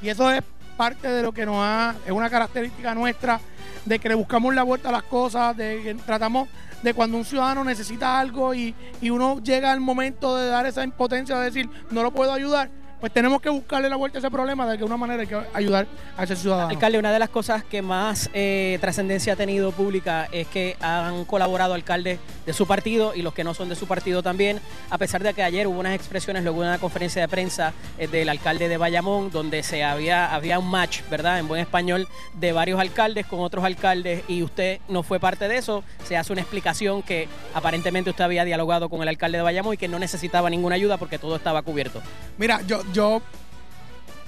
Y 0.03 0.09
eso 0.09 0.31
es 0.31 0.43
parte 0.77 1.09
de 1.09 1.23
lo 1.23 1.33
que 1.33 1.47
nos 1.47 1.57
ha, 1.59 1.95
es 2.05 2.13
una 2.13 2.29
característica 2.29 2.95
nuestra, 2.95 3.41
de 3.85 3.99
que 3.99 4.09
le 4.09 4.15
buscamos 4.15 4.55
la 4.55 4.63
vuelta 4.63 4.89
a 4.89 4.93
las 4.93 5.05
cosas, 5.05 5.57
de 5.57 5.83
que 5.83 5.95
tratamos 5.95 6.49
de 6.83 6.95
cuando 6.95 7.17
un 7.17 7.25
ciudadano 7.25 7.63
necesita 7.63 8.19
algo 8.19 8.53
y, 8.55 8.75
y 9.01 9.11
uno 9.11 9.41
llega 9.41 9.71
al 9.71 9.81
momento 9.81 10.37
de 10.37 10.47
dar 10.47 10.67
esa 10.67 10.83
impotencia, 10.83 11.39
de 11.39 11.45
decir, 11.45 11.71
no 11.91 12.03
lo 12.03 12.11
puedo 12.11 12.33
ayudar, 12.33 12.71
pues 13.03 13.13
tenemos 13.13 13.43
que 13.43 13.51
buscarle 13.51 13.89
la 13.89 13.97
vuelta 13.97 14.19
a 14.19 14.21
ese 14.21 14.31
problema 14.31 14.65
de 14.65 14.79
que 14.79 14.85
una 14.85 14.97
manera 14.97 15.23
hay 15.23 15.27
que 15.27 15.37
ayudar 15.55 15.89
a 16.17 16.23
ese 16.23 16.37
ciudadano. 16.37 16.69
Alcalde, 16.69 16.99
una 17.01 17.13
de 17.13 17.19
las 17.19 17.31
cosas 17.31 17.65
que 17.65 17.83
más 17.83 18.31
eh, 18.33 18.79
trascendencia 18.81 19.33
ha 19.33 19.37
tenido 19.37 19.73
pública 19.73 20.29
es 20.31 20.47
que 20.47 20.77
han 20.81 21.25
colaborado 21.25 21.75
alcaldes 21.75 22.21
de 22.47 22.53
su 22.53 22.65
partido 22.65 23.13
y 23.13 23.23
los 23.23 23.35
que 23.35 23.43
no 23.43 23.55
son 23.55 23.69
de 23.69 23.75
su 23.75 23.89
partido 23.89 24.23
también, 24.23 24.61
a 24.89 24.99
pesar 24.99 25.25
de 25.25 25.35
que 25.35 25.43
ayer 25.43 25.67
hubo 25.67 25.81
unas 25.81 25.97
expresiones, 25.97 26.45
luego 26.45 26.61
una 26.61 26.79
conferencia 26.79 27.21
de 27.21 27.27
prensa 27.27 27.73
eh, 27.99 28.07
del 28.07 28.29
alcalde 28.29 28.69
de 28.69 28.77
Bayamón, 28.77 29.33
donde 29.33 29.65
se 29.65 29.83
había, 29.83 30.33
había 30.33 30.61
un 30.61 30.71
match, 30.71 31.01
¿verdad?, 31.11 31.41
en 31.41 31.49
buen 31.49 31.61
español, 31.61 32.07
de 32.35 32.53
varios 32.53 32.79
alcaldes 32.79 33.27
con 33.27 33.41
otros 33.41 33.65
alcaldes 33.65 34.23
y 34.29 34.45
usted 34.45 34.79
no 34.89 35.03
fue 35.03 35.19
parte 35.19 35.49
de 35.49 35.57
eso. 35.57 35.83
Se 36.05 36.17
hace 36.17 36.33
una 36.33 36.43
explicación 36.43 37.03
que 37.03 37.29
aparentemente 37.53 38.11
usted 38.11 38.23
había 38.23 38.45
dialogado 38.45 38.89
con 38.89 39.03
el 39.03 39.09
alcalde 39.09 39.39
de 39.39 39.43
Bayamón 39.43 39.75
y 39.75 39.77
que 39.77 39.89
no 39.89 39.99
necesitaba 39.99 40.49
ninguna 40.51 40.77
ayuda 40.77 40.99
porque 40.99 41.19
todo 41.19 41.35
estaba 41.35 41.63
cubierto. 41.63 42.01
Mira, 42.39 42.61
yo, 42.65 42.83
yo, 42.93 43.23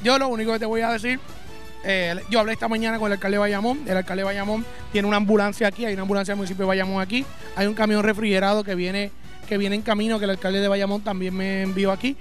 yo 0.02 0.18
lo 0.18 0.28
único 0.28 0.52
que 0.52 0.58
te 0.58 0.66
voy 0.66 0.80
a 0.80 0.90
decir, 0.90 1.20
eh, 1.84 2.16
yo 2.30 2.40
hablé 2.40 2.54
esta 2.54 2.66
mañana 2.66 2.98
con 2.98 3.06
el 3.08 3.12
alcalde 3.14 3.36
de 3.36 3.40
Bayamón. 3.40 3.82
El 3.86 3.96
alcalde 3.96 4.22
de 4.22 4.24
Bayamón 4.24 4.64
tiene 4.90 5.06
una 5.06 5.18
ambulancia 5.18 5.68
aquí, 5.68 5.84
hay 5.84 5.92
una 5.92 6.02
ambulancia 6.02 6.32
del 6.32 6.38
municipio 6.38 6.64
de 6.64 6.68
Bayamón 6.68 7.02
aquí. 7.02 7.24
Hay 7.56 7.66
un 7.66 7.74
camión 7.74 8.02
refrigerado 8.02 8.64
que 8.64 8.74
viene, 8.74 9.10
que 9.46 9.58
viene 9.58 9.76
en 9.76 9.82
camino, 9.82 10.18
que 10.18 10.24
el 10.24 10.30
alcalde 10.30 10.60
de 10.60 10.68
Bayamón 10.68 11.02
también 11.02 11.36
me 11.36 11.62
envió 11.62 11.92
aquí. 11.92 12.16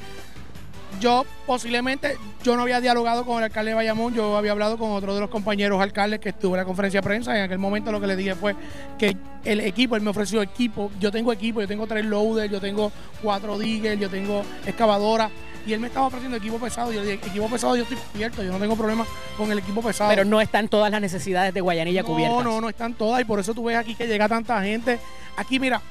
Yo 0.99 1.25
posiblemente, 1.47 2.17
yo 2.43 2.55
no 2.55 2.61
había 2.61 2.79
dialogado 2.79 3.25
con 3.25 3.37
el 3.39 3.45
alcalde 3.45 3.71
de 3.71 3.75
Bayamón, 3.75 4.13
yo 4.13 4.37
había 4.37 4.51
hablado 4.51 4.77
con 4.77 4.91
otro 4.91 5.15
de 5.15 5.21
los 5.21 5.29
compañeros 5.29 5.81
alcaldes 5.81 6.19
que 6.19 6.29
estuvo 6.29 6.53
en 6.55 6.59
la 6.59 6.65
conferencia 6.65 7.01
de 7.01 7.03
prensa 7.03 7.35
en 7.35 7.43
aquel 7.43 7.57
momento 7.57 7.91
lo 7.91 7.99
que 7.99 8.05
le 8.05 8.15
dije 8.15 8.35
fue 8.35 8.55
que 8.99 9.17
el 9.43 9.61
equipo, 9.61 9.95
él 9.95 10.03
me 10.03 10.11
ofreció 10.11 10.41
equipo, 10.41 10.91
yo 10.99 11.11
tengo 11.11 11.33
equipo, 11.33 11.61
yo 11.61 11.67
tengo 11.67 11.87
tres 11.87 12.05
loaders, 12.05 12.51
yo 12.51 12.61
tengo 12.61 12.91
cuatro 13.23 13.57
diggers, 13.57 13.99
yo 13.99 14.07
tengo 14.07 14.43
excavadoras 14.67 15.31
y 15.65 15.73
él 15.73 15.79
me 15.79 15.87
estaba 15.87 16.07
ofreciendo 16.07 16.37
equipo 16.37 16.59
pesado. 16.59 16.91
Y 16.91 16.95
yo 16.95 17.01
dije, 17.01 17.13
equipo 17.13 17.49
pesado, 17.49 17.75
yo 17.75 17.83
estoy 17.83 17.97
cubierto, 18.11 18.43
yo 18.43 18.51
no 18.51 18.59
tengo 18.59 18.75
problema 18.75 19.05
con 19.37 19.51
el 19.51 19.59
equipo 19.59 19.81
pesado. 19.81 20.09
Pero 20.09 20.25
no 20.25 20.41
están 20.41 20.67
todas 20.67 20.91
las 20.91 21.01
necesidades 21.01 21.53
de 21.53 21.61
Guayanilla 21.61 22.03
cubiertas. 22.03 22.43
No, 22.43 22.51
no, 22.51 22.61
no 22.61 22.69
están 22.69 22.93
todas 22.93 23.21
y 23.21 23.25
por 23.25 23.39
eso 23.39 23.53
tú 23.53 23.65
ves 23.65 23.77
aquí 23.77 23.95
que 23.95 24.07
llega 24.07 24.27
tanta 24.27 24.61
gente. 24.61 24.99
Aquí, 25.37 25.59
mira, 25.59 25.81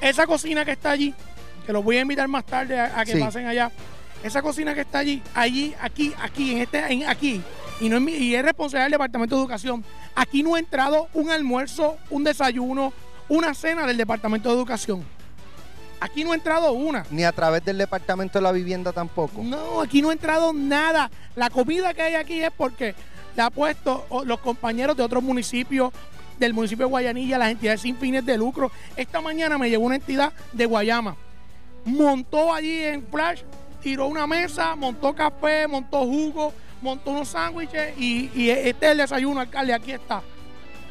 esa 0.00 0.26
cocina 0.26 0.64
que 0.64 0.72
está 0.72 0.90
allí, 0.90 1.14
que 1.64 1.72
los 1.72 1.84
voy 1.84 1.96
a 1.96 2.00
invitar 2.00 2.26
más 2.28 2.44
tarde 2.44 2.78
a, 2.78 3.04
que 3.04 3.16
pasen 3.16 3.46
allá. 3.46 3.70
Esa 4.22 4.42
cocina 4.42 4.74
que 4.74 4.82
está 4.82 4.98
allí, 4.98 5.22
allí, 5.34 5.74
aquí, 5.80 6.12
aquí, 6.20 6.52
en 6.52 6.58
este, 6.58 6.92
en, 6.92 7.08
aquí, 7.08 7.42
y, 7.80 7.88
no 7.88 7.96
es 7.96 8.20
y 8.20 8.34
es 8.34 8.42
responsable 8.42 8.84
del 8.84 8.92
Departamento 8.92 9.34
de 9.36 9.42
Educación. 9.42 9.84
Aquí 10.14 10.42
no 10.42 10.54
ha 10.54 10.58
entrado 10.58 11.08
un 11.14 11.30
almuerzo, 11.30 11.96
un 12.10 12.22
desayuno, 12.22 12.92
una 13.28 13.54
cena 13.54 13.86
del 13.86 13.96
Departamento 13.96 14.48
de 14.48 14.54
Educación. 14.54 15.04
Aquí 16.02 16.24
no 16.24 16.32
ha 16.32 16.34
entrado 16.34 16.72
una. 16.72 17.06
Ni 17.12 17.22
a 17.22 17.30
través 17.30 17.64
del 17.64 17.78
departamento 17.78 18.40
de 18.40 18.42
la 18.42 18.50
vivienda 18.50 18.92
tampoco. 18.92 19.40
No, 19.40 19.80
aquí 19.80 20.02
no 20.02 20.10
ha 20.10 20.12
entrado 20.12 20.52
nada. 20.52 21.08
La 21.36 21.48
comida 21.48 21.94
que 21.94 22.02
hay 22.02 22.14
aquí 22.16 22.42
es 22.42 22.50
porque 22.50 22.96
le 23.36 23.42
ha 23.42 23.50
puesto 23.50 24.04
los 24.26 24.40
compañeros 24.40 24.96
de 24.96 25.04
otros 25.04 25.22
municipios, 25.22 25.92
del 26.40 26.54
municipio 26.54 26.86
de 26.86 26.90
Guayanilla, 26.90 27.38
las 27.38 27.52
entidades 27.52 27.82
sin 27.82 27.96
fines 27.96 28.26
de 28.26 28.36
lucro. 28.36 28.72
Esta 28.96 29.20
mañana 29.20 29.58
me 29.58 29.70
llegó 29.70 29.84
una 29.84 29.94
entidad 29.94 30.32
de 30.52 30.66
Guayama. 30.66 31.14
Montó 31.84 32.52
allí 32.52 32.82
en 32.82 33.06
Flash, 33.06 33.42
tiró 33.80 34.08
una 34.08 34.26
mesa, 34.26 34.74
montó 34.74 35.14
café, 35.14 35.68
montó 35.68 36.00
jugo, 36.00 36.52
montó 36.80 37.12
unos 37.12 37.28
sándwiches 37.28 37.96
y, 37.96 38.28
y 38.34 38.50
este 38.50 38.86
es 38.86 38.92
el 38.92 38.98
desayuno, 38.98 39.38
alcalde, 39.38 39.72
aquí 39.72 39.92
está. 39.92 40.20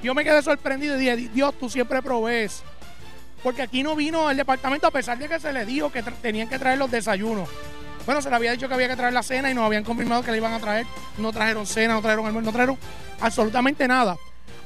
Yo 0.02 0.16
me 0.16 0.24
quedé 0.24 0.42
sorprendido 0.42 0.96
y 0.96 1.00
dije, 1.00 1.30
Dios, 1.34 1.54
tú 1.60 1.70
siempre 1.70 2.02
provees 2.02 2.64
Porque 3.44 3.62
aquí 3.62 3.84
no 3.84 3.96
vino 3.96 4.30
el 4.30 4.38
departamento 4.38 4.88
a 4.88 4.92
pesar 4.92 5.18
de 5.18 5.28
que 5.28 5.40
se 5.40 5.52
le 5.52 5.66
dijo 5.66 5.92
que 5.92 6.04
tenían 6.04 6.48
que 6.48 6.60
traer 6.60 6.78
los 6.78 6.92
desayunos. 6.92 7.50
Bueno, 8.06 8.22
se 8.22 8.30
le 8.30 8.36
había 8.36 8.52
dicho 8.52 8.68
que 8.68 8.74
había 8.74 8.88
que 8.88 8.96
traer 8.96 9.14
la 9.14 9.24
cena 9.24 9.52
y 9.52 9.54
nos 9.54 9.66
habían 9.66 9.84
confirmado 9.84 10.24
que 10.24 10.32
le 10.32 10.38
iban 10.38 10.54
a 10.54 10.60
traer. 10.60 10.86
No 11.18 11.32
trajeron 11.32 11.66
cena, 11.66 11.94
no 11.94 12.02
trajeron 12.02 12.26
almuerzo, 12.26 12.48
no 12.48 12.54
trajeron 12.54 12.78
absolutamente 13.20 13.88
nada. 13.88 14.18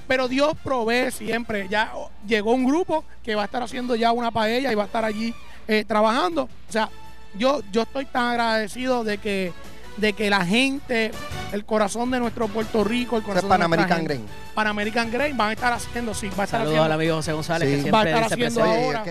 Pero 0.07 0.27
Dios 0.27 0.53
provee 0.63 1.11
siempre. 1.11 1.67
Ya 1.69 1.91
llegó 2.25 2.53
un 2.53 2.65
grupo 2.65 3.03
que 3.23 3.35
va 3.35 3.43
a 3.43 3.45
estar 3.45 3.63
haciendo 3.63 3.95
ya 3.95 4.11
una 4.11 4.31
paella 4.31 4.71
y 4.71 4.75
va 4.75 4.83
a 4.83 4.85
estar 4.85 5.03
allí 5.03 5.33
eh, 5.67 5.83
trabajando. 5.85 6.43
O 6.43 6.71
sea, 6.71 6.89
yo, 7.37 7.61
yo 7.71 7.81
estoy 7.81 8.05
tan 8.05 8.31
agradecido 8.31 9.03
de 9.03 9.17
que, 9.17 9.51
de 9.97 10.13
que 10.13 10.29
la 10.29 10.45
gente, 10.45 11.11
el 11.51 11.65
corazón 11.65 12.11
de 12.11 12.19
nuestro 12.19 12.47
Puerto 12.47 12.83
Rico, 12.83 13.17
el 13.17 13.23
corazón 13.23 13.49
de 13.49 13.65
American 13.65 14.03
Grain. 14.03 14.25
Pan 14.53 14.67
American 14.67 15.11
Grain 15.11 15.35
van 15.35 15.49
a 15.49 15.53
estar 15.53 15.73
haciendo, 15.73 16.13
sí, 16.13 16.29
va 16.29 16.43
a 16.43 16.45
estar 16.45 16.61
Saludos 16.61 16.79
al 16.79 16.91
amigo 16.91 17.15
José 17.15 17.33
González 17.33 17.69
que 17.69 17.81
siempre 17.81 17.91
va 17.91 18.01
a 18.01 18.05
estar 18.05 18.23
haciendo 18.23 18.63
ahora 18.63 19.03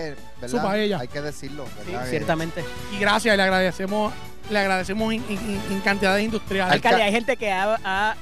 su 0.47 0.57
paella. 0.57 0.99
Hay 0.99 1.07
que 1.07 1.21
decirlo, 1.21 1.65
ciertamente. 2.09 2.63
Y 2.95 2.99
gracias, 2.99 3.35
le 3.35 3.43
agradecemos, 3.43 4.13
le 4.49 4.59
agradecemos 4.59 5.13
en, 5.13 5.81
cantidades 5.83 6.23
industriales. 6.23 6.73
Alcalde, 6.73 7.03
hay 7.03 7.11
gente 7.11 7.37
que 7.37 7.51
ha 7.51 8.15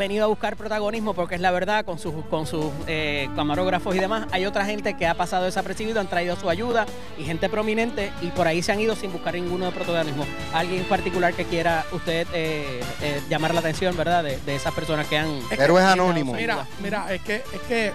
venido 0.00 0.24
a 0.24 0.28
buscar 0.28 0.56
protagonismo 0.56 1.12
porque 1.12 1.34
es 1.34 1.42
la 1.42 1.50
verdad 1.50 1.84
con 1.84 1.98
sus, 1.98 2.24
con 2.30 2.46
sus 2.46 2.64
eh, 2.86 3.28
camarógrafos 3.36 3.94
y 3.94 3.98
demás. 3.98 4.26
Hay 4.32 4.46
otra 4.46 4.64
gente 4.64 4.94
que 4.94 5.06
ha 5.06 5.14
pasado 5.14 5.44
desapercibido, 5.44 6.00
han 6.00 6.08
traído 6.08 6.36
su 6.36 6.48
ayuda 6.48 6.86
y 7.18 7.24
gente 7.24 7.50
prominente 7.50 8.10
y 8.22 8.28
por 8.28 8.48
ahí 8.48 8.62
se 8.62 8.72
han 8.72 8.80
ido 8.80 8.96
sin 8.96 9.12
buscar 9.12 9.34
ninguno 9.34 9.66
de 9.66 9.72
protagonismo. 9.72 10.24
Alguien 10.54 10.80
en 10.80 10.88
particular 10.88 11.34
que 11.34 11.44
quiera 11.44 11.84
usted 11.92 12.26
eh, 12.32 12.80
eh, 13.02 13.20
llamar 13.28 13.52
la 13.52 13.60
atención, 13.60 13.94
¿verdad? 13.94 14.24
De, 14.24 14.54
esas 14.54 14.72
personas 14.72 15.06
que 15.06 15.18
han... 15.18 15.40
Héroes 15.50 15.84
anónimos. 15.84 16.36
Mira, 16.36 16.66
mira, 16.82 17.12
es 17.14 17.20
que, 17.20 17.36
es 17.36 17.60
que... 17.68 17.92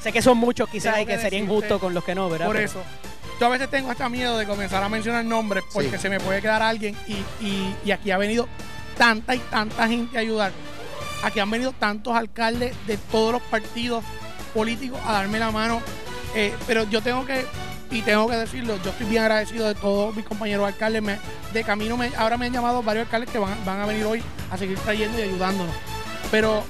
Sé 0.00 0.12
que 0.12 0.22
son 0.22 0.38
muchos 0.38 0.68
quizás 0.68 1.00
y 1.00 1.06
que, 1.06 1.18
sería 1.18 1.38
injusto 1.38 1.80
con 1.80 1.94
los 1.94 2.04
que 2.04 2.14
no, 2.14 2.28
¿verdad? 2.28 2.46
Por 2.46 2.58
eso. 2.58 2.80
Yo 3.40 3.46
a 3.46 3.48
veces 3.48 3.68
tengo 3.70 3.90
hasta 3.90 4.08
miedo 4.08 4.38
de 4.38 4.46
comenzar 4.46 4.82
a 4.82 4.88
mencionar 4.88 5.24
nombres 5.24 5.64
porque 5.72 5.98
se 5.98 6.08
me 6.08 6.20
puede 6.20 6.40
quedar 6.40 6.62
alguien 6.62 6.94
y, 7.08 7.14
y, 7.44 7.74
y 7.84 7.90
aquí 7.90 8.10
ha 8.12 8.18
venido 8.18 8.46
tanta 8.96 9.34
y 9.34 9.38
tanta 9.38 9.88
gente 9.88 10.16
a 10.16 10.20
ayudar. 10.20 10.52
Aquí 11.24 11.40
han 11.40 11.50
venido 11.50 11.72
tantos 11.72 12.14
alcaldes 12.14 12.76
de 12.86 12.98
todos 12.98 13.32
los 13.32 13.42
partidos 13.42 14.04
políticos 14.52 15.00
a 15.06 15.12
darme 15.12 15.38
la 15.38 15.50
mano. 15.50 15.80
Eh, 16.34 16.54
pero 16.66 16.84
yo 16.90 17.00
tengo 17.00 17.24
que, 17.24 17.46
y 17.90 18.02
tengo 18.02 18.28
que 18.28 18.36
decirlo, 18.36 18.76
yo 18.84 18.90
estoy 18.90 19.06
bien 19.06 19.22
agradecido 19.22 19.66
de 19.66 19.74
todos 19.74 20.14
mis 20.14 20.26
compañeros 20.26 20.66
alcaldes. 20.66 21.02
de 21.54 21.64
camino, 21.64 21.98
ahora 22.18 22.36
me 22.36 22.46
han 22.46 22.52
llamado 22.52 22.82
varios 22.82 23.06
alcaldes 23.06 23.30
que 23.30 23.38
van, 23.38 23.66
a 23.66 23.86
venir 23.86 24.04
hoy 24.04 24.22
a 24.50 24.58
seguir 24.58 24.78
trayendo 24.80 25.18
y 25.18 25.22
ayudándonos. 25.22 25.74
Pero 26.30 26.62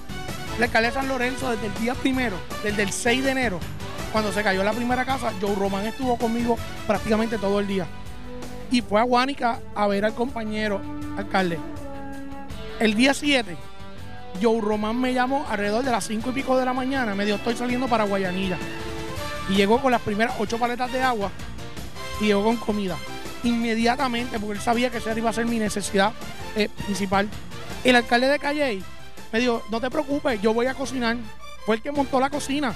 el 0.57 0.63
alcalde 0.63 0.91
de 0.91 0.95
San 0.95 1.09
Lorenzo, 1.09 1.51
desde 1.51 1.67
el 1.67 1.75
día 1.75 1.95
primero, 1.97 2.37
desde 2.63 2.85
el 2.85 2.93
6 2.93 3.25
de 3.25 3.31
enero, 3.33 3.59
cuando 4.13 4.33
se 4.33 4.45
cayó 4.45 4.63
la 4.63 4.73
primera 4.73 5.05
casa, 5.05 5.33
Joe 5.41 5.57
Román 5.57 5.85
estuvo 5.85 6.17
conmigo 6.17 6.57
prácticamente 6.87 7.39
todo 7.39 7.59
el 7.59 7.67
día. 7.67 7.89
Y 8.71 8.83
fue 8.83 9.01
a 9.01 9.05
Guánica 9.05 9.59
a 9.75 9.89
ver 9.89 10.05
al 10.05 10.15
compañero 10.15 10.81
alcalde. 11.17 11.59
El 12.79 12.95
día 12.95 13.15
7 13.15 13.57
Joe 14.41 14.61
Román 14.61 15.01
me 15.01 15.15
llamó 15.15 15.47
alrededor 15.49 15.85
de 15.85 15.91
las 15.91 16.07
5 16.07 16.31
y 16.31 16.33
pico 16.33 16.57
de 16.57 16.65
la 16.65 16.73
mañana. 16.73 17.15
Me 17.15 17.25
dijo, 17.25 17.37
estoy 17.37 17.57
saliendo 17.57 17.89
para 17.89 18.05
Guayanilla. 18.05 18.59
Y 19.49 19.55
llegó 19.55 19.81
con 19.81 19.93
las 19.93 20.01
primeras 20.01 20.35
ocho 20.39 20.59
paletas 20.59 20.93
de 20.93 21.03
agua 21.03 21.31
y 22.21 22.27
llegó 22.27 22.45
con 22.45 22.57
comida. 22.57 22.97
Inmediatamente, 23.43 24.39
porque 24.39 24.55
él 24.55 24.61
sabía 24.61 24.91
que 24.91 24.99
esa 24.99 25.17
iba 25.17 25.31
a 25.31 25.33
ser 25.33 25.47
mi 25.47 25.59
necesidad 25.59 26.13
eh, 26.57 26.69
principal. 26.85 27.29
El 27.85 27.97
alcalde 27.97 28.29
de 28.29 28.39
Calley 28.39 28.83
me 29.33 29.41
dijo, 29.41 29.63
no 29.71 29.81
te 29.81 29.91
preocupes, 29.91 30.41
yo 30.41 30.55
voy 30.55 30.67
a 30.67 30.75
cocinar. 30.75 31.17
Fue 31.67 31.77
el 31.77 31.83
que 31.83 31.93
montó 31.93 32.19
la 32.21 32.31
cocina. 32.31 32.75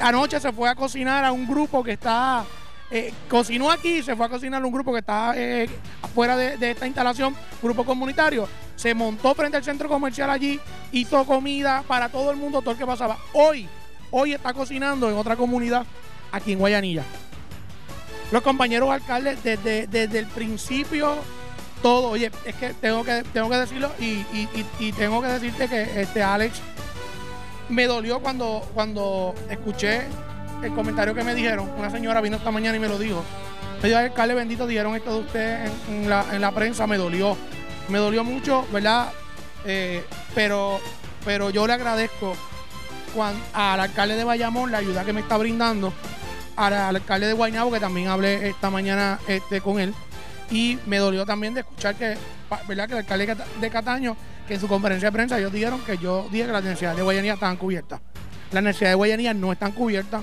Anoche 0.00 0.38
se 0.40 0.52
fue 0.52 0.68
a 0.68 0.74
cocinar 0.74 1.24
a 1.24 1.32
un 1.32 1.46
grupo 1.46 1.82
que 1.82 1.92
está 1.92 2.44
eh, 2.90 3.12
cocinó 3.28 3.70
aquí, 3.70 4.02
se 4.02 4.16
fue 4.16 4.26
a 4.26 4.28
cocinar 4.28 4.62
a 4.62 4.66
un 4.66 4.72
grupo 4.72 4.92
que 4.92 5.00
está 5.00 5.32
eh, 5.36 5.68
afuera 6.00 6.36
de, 6.36 6.56
de, 6.56 6.70
esta 6.70 6.86
instalación, 6.86 7.34
grupo 7.60 7.84
comunitario 7.84 8.48
se 8.78 8.94
montó 8.94 9.34
frente 9.34 9.56
al 9.56 9.64
centro 9.64 9.88
comercial 9.88 10.30
allí, 10.30 10.60
hizo 10.92 11.24
comida 11.24 11.82
para 11.88 12.08
todo 12.08 12.30
el 12.30 12.36
mundo, 12.36 12.60
todo 12.60 12.70
el 12.70 12.78
que 12.78 12.86
pasaba. 12.86 13.18
Hoy, 13.32 13.68
hoy 14.12 14.34
está 14.34 14.54
cocinando 14.54 15.10
en 15.10 15.16
otra 15.16 15.34
comunidad 15.34 15.84
aquí 16.30 16.52
en 16.52 16.60
Guayanilla. 16.60 17.02
Los 18.30 18.40
compañeros 18.42 18.88
alcaldes 18.90 19.42
desde, 19.42 20.18
el 20.18 20.26
principio, 20.26 21.16
todo, 21.82 22.10
oye, 22.10 22.30
es 22.44 22.54
que 22.54 22.72
tengo 22.74 23.02
que, 23.02 23.24
tengo 23.32 23.50
que 23.50 23.56
decirlo 23.56 23.90
y, 23.98 24.22
tengo 24.92 25.22
que 25.22 25.28
decirte 25.28 25.68
que 25.68 26.00
este 26.00 26.22
Alex 26.22 26.60
me 27.68 27.86
dolió 27.86 28.20
cuando, 28.20 28.64
cuando 28.74 29.34
escuché 29.50 30.02
el 30.62 30.72
comentario 30.72 31.16
que 31.16 31.24
me 31.24 31.34
dijeron. 31.34 31.68
Una 31.76 31.90
señora 31.90 32.20
vino 32.20 32.36
esta 32.36 32.52
mañana 32.52 32.76
y 32.76 32.80
me 32.80 32.88
lo 32.88 32.96
dijo. 32.96 33.24
Me 33.82 33.88
dijo, 33.88 33.98
alcalde 33.98 34.34
bendito, 34.34 34.68
dijeron 34.68 34.94
esto 34.94 35.14
de 35.14 35.18
usted 35.18 35.70
en, 35.90 36.08
la, 36.08 36.24
en 36.32 36.40
la 36.40 36.52
prensa, 36.52 36.86
me 36.86 36.96
dolió 36.96 37.36
me 37.88 37.98
dolió 37.98 38.24
mucho, 38.24 38.66
¿verdad? 38.72 39.12
Eh, 39.64 40.04
pero, 40.34 40.80
pero 41.24 41.50
yo 41.50 41.66
le 41.66 41.72
agradezco 41.72 42.36
al 43.52 43.80
alcalde 43.80 44.16
de 44.16 44.24
Bayamón 44.24 44.70
la 44.70 44.78
ayuda 44.78 45.04
que 45.04 45.12
me 45.12 45.20
está 45.20 45.36
brindando, 45.36 45.92
al, 46.56 46.72
alcalde 46.74 47.26
de 47.26 47.32
Guaynabo, 47.32 47.72
que 47.72 47.80
también 47.80 48.08
hablé 48.08 48.48
esta 48.48 48.70
mañana 48.70 49.18
este, 49.26 49.60
con 49.60 49.80
él, 49.80 49.94
y 50.50 50.78
me 50.86 50.98
dolió 50.98 51.26
también 51.26 51.54
de 51.54 51.60
escuchar 51.60 51.94
que, 51.94 52.16
¿verdad? 52.68 52.86
que 52.86 52.92
el 52.92 52.98
alcalde 52.98 53.36
de 53.60 53.70
Cataño, 53.70 54.16
que 54.46 54.54
en 54.54 54.60
su 54.60 54.68
conferencia 54.68 55.08
de 55.08 55.12
prensa 55.12 55.38
ellos 55.38 55.52
dijeron 55.52 55.80
que 55.80 55.98
yo 55.98 56.28
dije 56.30 56.46
que 56.46 56.52
las 56.52 56.64
necesidades 56.64 56.96
de 56.96 57.02
Guayanilla 57.02 57.34
estaban 57.34 57.56
cubiertas. 57.56 58.00
Las 58.52 58.62
necesidades 58.62 58.92
de 58.92 58.96
Guayanilla 58.96 59.34
no 59.34 59.52
están 59.52 59.72
cubiertas. 59.72 60.22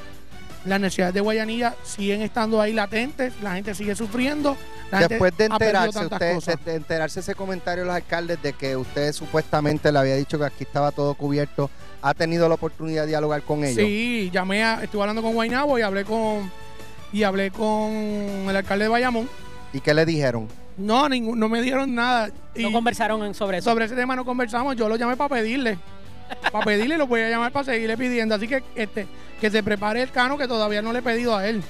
Las 0.66 0.80
necesidades 0.80 1.14
de 1.14 1.22
Guayanilla 1.22 1.76
siguen 1.84 2.22
estando 2.22 2.60
ahí 2.60 2.74
latentes, 2.74 3.34
la 3.42 3.54
gente 3.56 3.76
sigue 3.76 3.96
sufriendo 3.96 4.58
Después 4.92 5.36
de 5.38 5.46
enterarse, 5.46 6.06
usted, 6.06 6.60
de 6.60 6.76
enterarse 6.76 7.20
ese 7.20 7.36
comentario 7.36 7.84
de 7.84 7.88
los 7.88 7.96
alcaldes 7.96 8.42
de 8.42 8.54
que 8.54 8.76
usted 8.76 9.14
supuestamente 9.14 9.92
le 9.92 10.00
había 10.00 10.16
dicho 10.16 10.38
que 10.38 10.46
aquí 10.46 10.64
estaba 10.64 10.92
todo 10.92 11.14
cubierto, 11.16 11.70
¿ha 12.02 12.14
tenido 12.14 12.48
la 12.48 12.56
oportunidad 12.56 13.04
de 13.04 13.10
dialogar 13.10 13.42
con 13.42 13.64
ellos? 13.64 13.78
Sí, 13.78 14.30
llamé 14.32 14.64
a, 14.64 14.84
estuve 14.84 15.02
hablando 15.02 15.22
con 15.22 15.34
Guaynabo 15.34 15.80
y 15.80 15.82
hablé 15.82 16.06
con 16.06 16.52
y 17.12 17.24
hablé 17.24 17.52
con 17.52 17.92
el 18.50 18.56
alcalde 18.56 18.86
de 18.86 18.90
Bayamón. 18.90 19.30
¿Y 19.74 19.80
qué 19.80 19.94
le 19.94 20.06
dijeron? 20.06 20.48
No, 20.78 21.08
no 21.10 21.50
me 21.50 21.62
dieron 21.62 21.96
nada. 21.96 22.30
¿No 22.56 22.72
conversaron 22.72 23.34
sobre 23.34 23.60
eso? 23.60 23.70
Sobre 23.70 23.86
ese 23.86 23.96
tema 23.96 24.16
no 24.16 24.26
conversamos, 24.26 24.76
yo 24.76 24.90
lo 24.90 24.98
llamé 24.98 25.16
para 25.16 25.36
pedirle. 25.36 25.78
para 26.52 26.66
pedirle, 26.66 26.98
lo 26.98 27.08
voy 27.08 27.22
a 27.22 27.30
llamar 27.30 27.52
para 27.52 27.66
seguirle 27.66 27.98
pidiendo. 27.98 28.36
Así 28.36 28.48
que 28.48 28.64
este, 28.76 29.08
que 29.40 29.52
se 29.52 29.64
prepare 29.64 30.02
el 30.02 30.12
cano 30.12 30.38
que 30.38 30.48
todavía 30.48 30.82
no 30.82 30.94
le 30.94 31.00
he 31.00 31.04
pedido 31.04 31.36
a 31.36 31.48
él. 31.48 31.64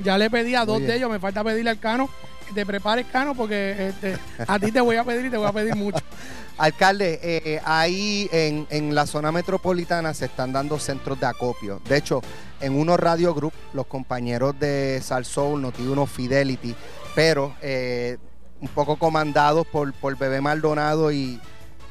Ya 0.00 0.16
le 0.16 0.30
pedí 0.30 0.54
a 0.54 0.64
dos 0.64 0.80
de 0.80 0.96
ellos, 0.96 1.10
me 1.10 1.18
falta 1.18 1.42
pedirle 1.42 1.70
al 1.70 1.80
cano 1.80 2.08
te 2.54 2.66
prepares, 2.66 3.06
Cano, 3.10 3.34
porque 3.34 3.88
este, 3.88 4.18
a 4.46 4.58
ti 4.58 4.72
te 4.72 4.80
voy 4.80 4.96
a 4.96 5.04
pedir 5.04 5.26
y 5.26 5.30
te 5.30 5.36
voy 5.36 5.46
a 5.46 5.52
pedir 5.52 5.74
mucho. 5.76 5.98
Alcalde, 6.58 7.20
eh, 7.22 7.60
ahí 7.64 8.28
en, 8.32 8.66
en, 8.70 8.94
la 8.94 9.06
zona 9.06 9.30
metropolitana 9.30 10.12
se 10.12 10.24
están 10.24 10.52
dando 10.52 10.78
centros 10.78 11.20
de 11.20 11.26
acopio. 11.26 11.80
De 11.88 11.96
hecho, 11.96 12.20
en 12.60 12.74
uno 12.74 12.96
Radio 12.96 13.32
Group, 13.32 13.52
los 13.72 13.86
compañeros 13.86 14.58
de 14.58 15.00
Salsoul, 15.02 15.62
Noti1 15.62 16.08
Fidelity, 16.08 16.74
pero 17.14 17.54
eh, 17.62 18.18
un 18.60 18.68
poco 18.68 18.96
comandados 18.96 19.66
por, 19.68 19.92
por 19.94 20.18
Bebé 20.18 20.40
Maldonado 20.40 21.12
y, 21.12 21.40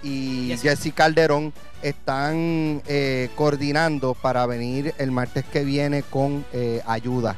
y 0.03 0.53
Jesse 0.61 0.93
Calderón, 0.93 1.53
están 1.81 2.81
eh, 2.87 3.29
coordinando 3.35 4.13
para 4.13 4.45
venir 4.45 4.93
el 4.97 5.11
martes 5.11 5.45
que 5.45 5.63
viene 5.63 6.03
con 6.03 6.45
ayuda 6.85 7.37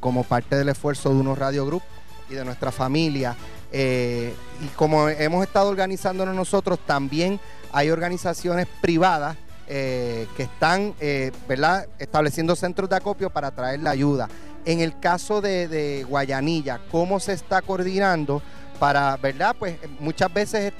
como 0.00 0.24
parte 0.24 0.56
del 0.56 0.70
esfuerzo 0.70 1.10
de 1.10 1.20
uno 1.20 1.36
Radio 1.36 1.64
Group 1.64 1.82
y 2.28 2.34
de 2.34 2.44
nuestra 2.44 2.72
familia. 2.72 3.36
Eh, 3.70 4.32
y 4.62 4.66
como 4.68 5.08
hemos 5.08 5.44
estado 5.44 5.68
organizándonos 5.68 6.34
nosotros, 6.34 6.78
también 6.86 7.38
hay 7.72 7.90
organizaciones 7.90 8.66
privadas 8.80 9.36
eh, 9.66 10.26
que 10.36 10.44
están 10.44 10.94
eh, 11.00 11.30
¿verdad? 11.46 11.86
estableciendo 11.98 12.56
centros 12.56 12.88
de 12.88 12.96
acopio 12.96 13.30
para 13.30 13.50
traer 13.50 13.80
la 13.80 13.90
ayuda. 13.90 14.28
En 14.64 14.80
el 14.80 14.98
caso 14.98 15.40
de, 15.40 16.04
Guayanilla, 16.08 16.80
¿cómo 16.90 17.20
se 17.20 17.32
está 17.32 17.62
coordinando? 17.62 18.42
Para, 18.78 19.16
¿verdad? 19.16 19.56
Pues 19.58 19.76
muchas 19.98 20.32
veces 20.32 20.72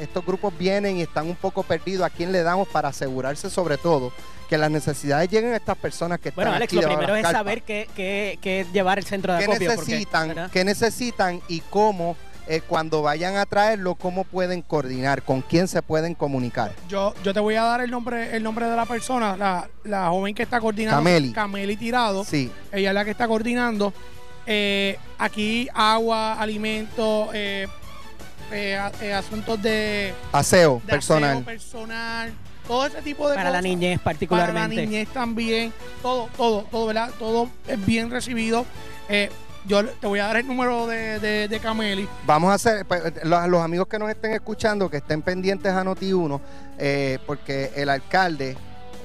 estos 0.00 0.26
grupos 0.26 0.56
vienen 0.58 0.96
y 0.96 1.02
están 1.02 1.28
un 1.28 1.36
poco 1.36 1.62
perdidos. 1.62 2.06
¿A 2.06 2.10
quién 2.10 2.32
le 2.32 2.42
damos 2.42 2.68
para 2.68 2.88
asegurarse 2.88 3.48
sobre 3.50 3.78
todo 3.78 4.12
que 4.48 4.58
las 4.58 4.70
necesidades 4.70 5.30
lleguen 5.30 5.52
a 5.52 5.56
estas 5.56 5.76
personas 5.76 6.20
que 6.20 6.30
bueno, 6.30 6.50
están 6.50 6.56
Alex, 6.62 6.72
lo 6.74 6.82
primero 6.82 7.16
es 7.16 7.22
saber 7.22 7.62
qué, 7.62 8.68
llevar 8.72 8.98
el 8.98 9.04
centro 9.04 9.32
de 9.32 9.44
acopio. 9.44 9.70
Necesitan, 9.70 10.50
¿Qué 10.50 10.64
necesitan 10.64 11.40
y 11.48 11.60
cómo 11.60 12.16
eh, 12.46 12.60
cuando 12.66 13.00
vayan 13.00 13.36
a 13.36 13.46
traerlo, 13.46 13.94
cómo 13.94 14.24
pueden 14.24 14.60
coordinar, 14.60 15.22
con 15.22 15.40
quién 15.40 15.66
se 15.66 15.80
pueden 15.80 16.14
comunicar. 16.14 16.72
Yo, 16.88 17.14
yo 17.22 17.32
te 17.32 17.40
voy 17.40 17.54
a 17.54 17.62
dar 17.62 17.80
el 17.80 17.90
nombre, 17.90 18.36
el 18.36 18.42
nombre 18.42 18.68
de 18.68 18.76
la 18.76 18.84
persona, 18.84 19.34
la, 19.36 19.68
la 19.84 20.08
joven 20.08 20.34
que 20.34 20.42
está 20.42 20.60
coordinando. 20.60 20.98
Cameli. 20.98 21.32
Cameli 21.32 21.76
Tirado. 21.76 22.22
Sí. 22.22 22.50
Ella 22.70 22.90
es 22.90 22.94
la 22.94 23.04
que 23.04 23.12
está 23.12 23.26
coordinando. 23.26 23.94
Eh, 24.46 24.98
aquí 25.18 25.68
agua, 25.74 26.34
alimento, 26.34 27.30
eh, 27.32 27.66
asuntos 29.14 29.60
de 29.62 30.14
aseo 30.32 30.80
personal. 30.80 31.42
personal 31.44 32.32
todo 32.66 32.86
ese 32.86 33.02
tipo 33.02 33.28
de 33.28 33.34
para 33.34 33.50
cosas. 33.50 33.62
la 33.62 33.68
niñez 33.68 34.00
particularmente. 34.00 34.60
Para 34.60 34.68
la 34.74 34.82
niñez 34.82 35.08
también, 35.08 35.72
todo, 36.02 36.28
todo, 36.36 36.62
todo, 36.70 36.86
¿verdad? 36.86 37.10
Todo 37.18 37.48
es 37.66 37.84
bien 37.84 38.10
recibido. 38.10 38.64
Eh, 39.08 39.30
yo 39.66 39.84
te 39.84 40.06
voy 40.06 40.18
a 40.18 40.26
dar 40.26 40.36
el 40.36 40.46
número 40.46 40.86
de, 40.86 41.18
de, 41.20 41.48
de 41.48 41.60
Cameli. 41.60 42.08
Vamos 42.26 42.50
a 42.50 42.54
hacer, 42.54 42.84
pues, 42.86 43.02
los, 43.24 43.48
los 43.48 43.62
amigos 43.62 43.86
que 43.88 43.98
nos 43.98 44.10
estén 44.10 44.32
escuchando, 44.32 44.90
que 44.90 44.98
estén 44.98 45.22
pendientes 45.22 45.72
a 45.72 45.82
Noti1, 45.84 46.40
eh, 46.78 47.18
porque 47.26 47.72
el 47.74 47.88
alcalde, 47.88 48.56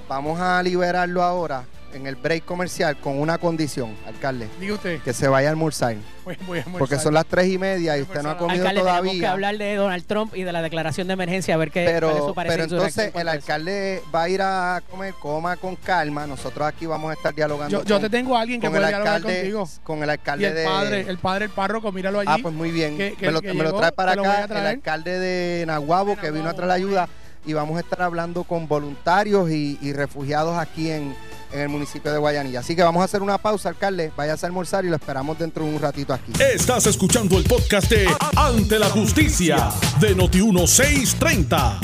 vamos 0.07 0.39
a 0.39 0.61
liberarlo 0.63 1.23
ahora 1.23 1.63
en 1.93 2.07
el 2.07 2.15
break 2.15 2.45
comercial 2.45 2.97
con 2.97 3.19
una 3.19 3.37
condición, 3.37 3.95
alcalde, 4.07 4.47
Diga 4.59 4.75
usted, 4.75 5.01
que 5.01 5.13
se 5.13 5.27
vaya 5.27 5.47
a 5.47 5.51
almorzar, 5.51 5.95
voy, 6.23 6.37
voy 6.45 6.59
a 6.59 6.61
almorzar. 6.63 6.79
porque 6.79 6.97
son 6.97 7.13
las 7.13 7.25
tres 7.25 7.47
y 7.47 7.57
media 7.57 7.97
y 7.97 8.01
usted 8.03 8.21
no 8.21 8.29
ha 8.31 8.37
comido 8.37 8.61
Alcalde, 8.67 8.81
tenemos 8.81 9.01
que 9.01 9.07
todavía. 9.07 9.31
hablar 9.31 9.57
de 9.57 9.75
Donald 9.75 10.05
Trump 10.05 10.35
y 10.35 10.43
de 10.43 10.51
la 10.51 10.61
declaración 10.61 11.07
de 11.07 11.13
emergencia, 11.13 11.55
a 11.55 11.57
ver 11.57 11.71
qué 11.71 11.83
cuál 11.83 11.87
es 11.87 11.93
Pero, 11.99 12.27
su 12.27 12.33
parecer 12.35 12.57
pero 12.57 12.65
y 12.65 12.69
su 12.69 12.75
entonces 12.75 13.11
el 13.15 13.27
alcalde 13.27 14.03
va 14.13 14.23
a 14.23 14.29
ir 14.29 14.41
a 14.41 14.81
comer, 14.89 15.13
coma 15.19 15.57
con 15.57 15.75
calma. 15.75 16.27
Nosotros 16.27 16.67
aquí 16.67 16.85
vamos 16.85 17.09
a 17.09 17.13
estar 17.13 17.33
dialogando 17.33 17.79
Yo, 17.79 17.83
yo 17.85 17.95
con, 17.95 18.01
te 18.03 18.09
tengo 18.09 18.37
a 18.37 18.41
alguien 18.41 18.61
que 18.61 18.69
puede 18.69 18.87
dialogar 18.87 19.15
alcalde, 19.15 19.35
contigo. 19.39 19.69
con 19.83 20.03
el 20.03 20.09
Y 20.09 20.11
alcalde 20.11 20.47
el 20.47 20.55
de 20.55 20.63
padre, 20.65 21.05
el 21.07 21.17
padre, 21.17 21.45
el 21.45 21.51
párroco, 21.51 21.91
míralo 21.91 22.19
allí. 22.19 22.29
Ah, 22.31 22.37
pues 22.41 22.53
muy 22.53 22.71
bien. 22.71 22.97
que- 22.97 23.13
que- 23.15 23.25
me 23.25 23.31
lo, 23.31 23.41
que 23.41 23.53
me 23.53 23.63
lo 23.63 23.69
llegó, 23.69 23.79
trae 23.79 23.91
para 23.91 24.11
acá 24.13 24.45
el 24.45 24.65
alcalde 24.67 25.19
de 25.19 25.65
Nahuabo 25.65 26.15
que 26.17 26.29
vino 26.31 26.49
a 26.49 26.53
traer 26.53 26.67
la 26.67 26.73
ayuda 26.75 27.09
y 27.45 27.53
vamos 27.53 27.77
a 27.77 27.79
estar 27.79 28.01
hablando 28.01 28.43
con 28.43 28.67
voluntarios 28.67 29.49
y, 29.49 29.77
y 29.81 29.93
refugiados 29.93 30.57
aquí 30.59 30.91
en, 30.91 31.15
en 31.51 31.61
el 31.61 31.69
municipio 31.69 32.11
de 32.11 32.17
Guayanilla. 32.17 32.59
Así 32.59 32.75
que 32.75 32.83
vamos 32.83 33.01
a 33.01 33.05
hacer 33.05 33.21
una 33.21 33.37
pausa, 33.37 33.69
alcalde. 33.69 34.11
Váyase 34.15 34.45
a 34.45 34.47
almorzar 34.47 34.85
y 34.85 34.89
lo 34.89 34.95
esperamos 34.95 35.37
dentro 35.37 35.63
de 35.65 35.73
un 35.73 35.79
ratito 35.79 36.13
aquí. 36.13 36.31
Estás 36.39 36.85
escuchando 36.87 37.37
el 37.37 37.43
podcast 37.43 37.89
de 37.89 38.07
Ante 38.35 38.79
la 38.79 38.89
Justicia 38.89 39.69
de 39.99 40.15
Noti1630. 40.15 41.79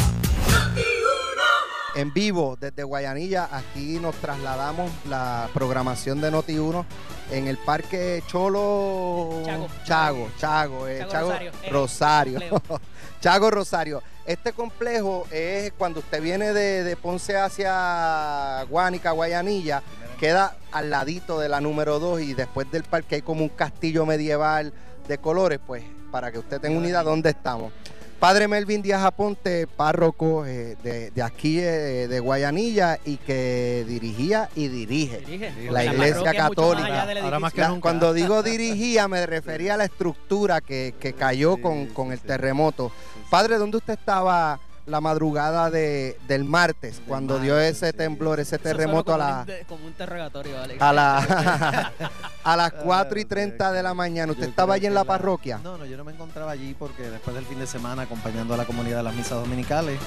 En 1.96 2.14
vivo 2.14 2.58
desde 2.60 2.84
Guayanilla, 2.84 3.48
aquí 3.50 4.00
nos 4.02 4.16
trasladamos 4.16 4.92
la 5.08 5.50
programación 5.54 6.20
de 6.20 6.30
Noti1 6.30 6.84
en 7.32 7.48
el 7.48 7.58
Parque 7.58 8.22
Cholo 8.28 9.42
Chago. 9.46 9.68
Chago, 9.86 10.30
Chago, 10.38 10.88
eh, 10.90 11.06
Chago 11.10 11.32
Chago 11.32 11.52
Rosario, 11.72 12.40
eh. 12.40 12.52
Chago 13.22 13.50
Rosario. 13.50 14.04
Este 14.26 14.54
complejo 14.54 15.28
es 15.30 15.72
cuando 15.78 16.00
usted 16.00 16.20
viene 16.20 16.52
de, 16.52 16.84
de 16.84 16.96
Ponce 16.96 17.38
hacia 17.38 18.64
Guánica, 18.68 19.12
Guayanilla, 19.12 19.84
queda 20.20 20.56
al 20.72 20.90
ladito 20.90 21.40
de 21.40 21.48
la 21.48 21.62
número 21.62 22.00
2 22.00 22.22
y 22.22 22.34
después 22.34 22.72
del 22.72 22.84
parque 22.84 23.16
hay 23.16 23.22
como 23.22 23.44
un 23.44 23.50
castillo 23.50 24.04
medieval 24.08 24.74
de 25.08 25.18
colores, 25.20 25.60
pues 25.66 25.84
para 26.12 26.32
que 26.32 26.40
usted 26.40 26.60
tenga 26.60 26.76
una 26.76 26.88
idea 26.88 27.04
dónde 27.04 27.30
estamos. 27.30 27.72
Padre 28.20 28.48
Melvin 28.48 28.82
Díaz 28.82 29.04
Aponte, 29.04 29.68
párroco 29.68 30.46
eh, 30.46 30.78
de, 30.84 31.12
de 31.12 31.22
aquí 31.22 31.60
eh, 31.60 32.08
de 32.08 32.20
Guayanilla 32.20 32.98
y 33.06 33.18
que 33.18 33.86
dirigía 33.88 34.50
y 34.56 34.68
dirige. 34.70 35.22
La 35.70 35.84
iglesia 35.86 36.24
más 36.24 36.34
católica. 36.34 37.08
Ahora 37.22 37.40
más 37.40 37.54
que 37.54 37.62
La- 37.62 37.68
nunca. 37.70 37.82
cuando 37.82 38.14
digo 38.14 38.42
dirigía 38.44 39.08
me 39.08 39.26
refería 39.26 39.76
a 39.76 39.78
la 39.78 39.86
estructura 39.86 40.62
que, 40.62 40.96
que 41.00 41.14
cayó 41.14 41.56
Sí, 41.58 41.62
con, 41.62 41.88
sí, 41.94 42.14
el 42.14 42.20
sí. 42.20 42.26
terremoto. 42.28 42.90
Sí, 42.90 42.96
sí. 43.16 43.20
Padre, 43.30 43.58
¿dónde 43.58 43.78
usted 43.78 43.94
estaba 43.94 44.60
la 44.86 45.02
madrugada 45.02 45.70
de, 45.72 46.18
del 46.28 46.44
martes 46.46 46.98
Del 46.98 47.06
cuando 47.08 47.40
dio 47.40 47.60
ese 47.60 47.88
sí. 47.92 47.94
temblor, 47.98 48.40
ese 48.40 48.58
terremoto 48.60 49.14
a 49.14 49.18
la, 49.18 49.40
un 49.40 49.46
de- 49.48 49.66
Como 49.68 49.82
un 49.84 49.88
interrogatorio, 49.90 50.62
Alex. 50.62 50.82
a 50.82 50.94
la 50.94 51.92
a 52.44 52.56
las 52.56 52.72
4 52.74 53.20
y 53.20 53.24
Ah, 53.24 53.28
30 53.28 53.72
de 53.72 53.82
la 53.84 53.94
mañana? 53.96 54.32
¿Usted 54.32 54.44
Yo 54.46 54.50
estaba 54.52 54.76
allí 54.76 54.86
en 54.86 54.94
la 54.94 55.04
parroquia? 55.04 55.60
No, 55.64 55.78
no, 55.78 55.86
yo 55.86 55.98
no 55.98 56.04
me 56.04 56.12
encontraba 56.12 56.52
allí 56.52 56.76
porque 56.78 57.10
después 57.10 57.36
del 57.36 57.46
fin 57.46 57.58
de 57.60 57.66
semana 57.68 58.04
acompañando 58.04 58.54
a 58.54 58.58
la 58.58 58.66
comunidad 58.66 58.98
de 58.98 59.04
las 59.04 59.16
misas 59.16 59.40
dominicales, 59.40 60.00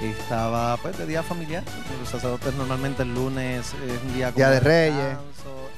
estaba 0.00 0.76
pues 0.78 0.96
de 0.98 1.06
día 1.06 1.22
familiar. 1.22 1.64
Los 2.00 2.08
sacerdotes 2.08 2.54
normalmente 2.54 3.02
el 3.02 3.12
lunes 3.14 3.66
es 3.66 4.02
un 4.06 4.14
día 4.14 4.26
como 4.28 4.36
Día 4.36 4.50
de 4.50 4.60
Reyes. 4.60 5.16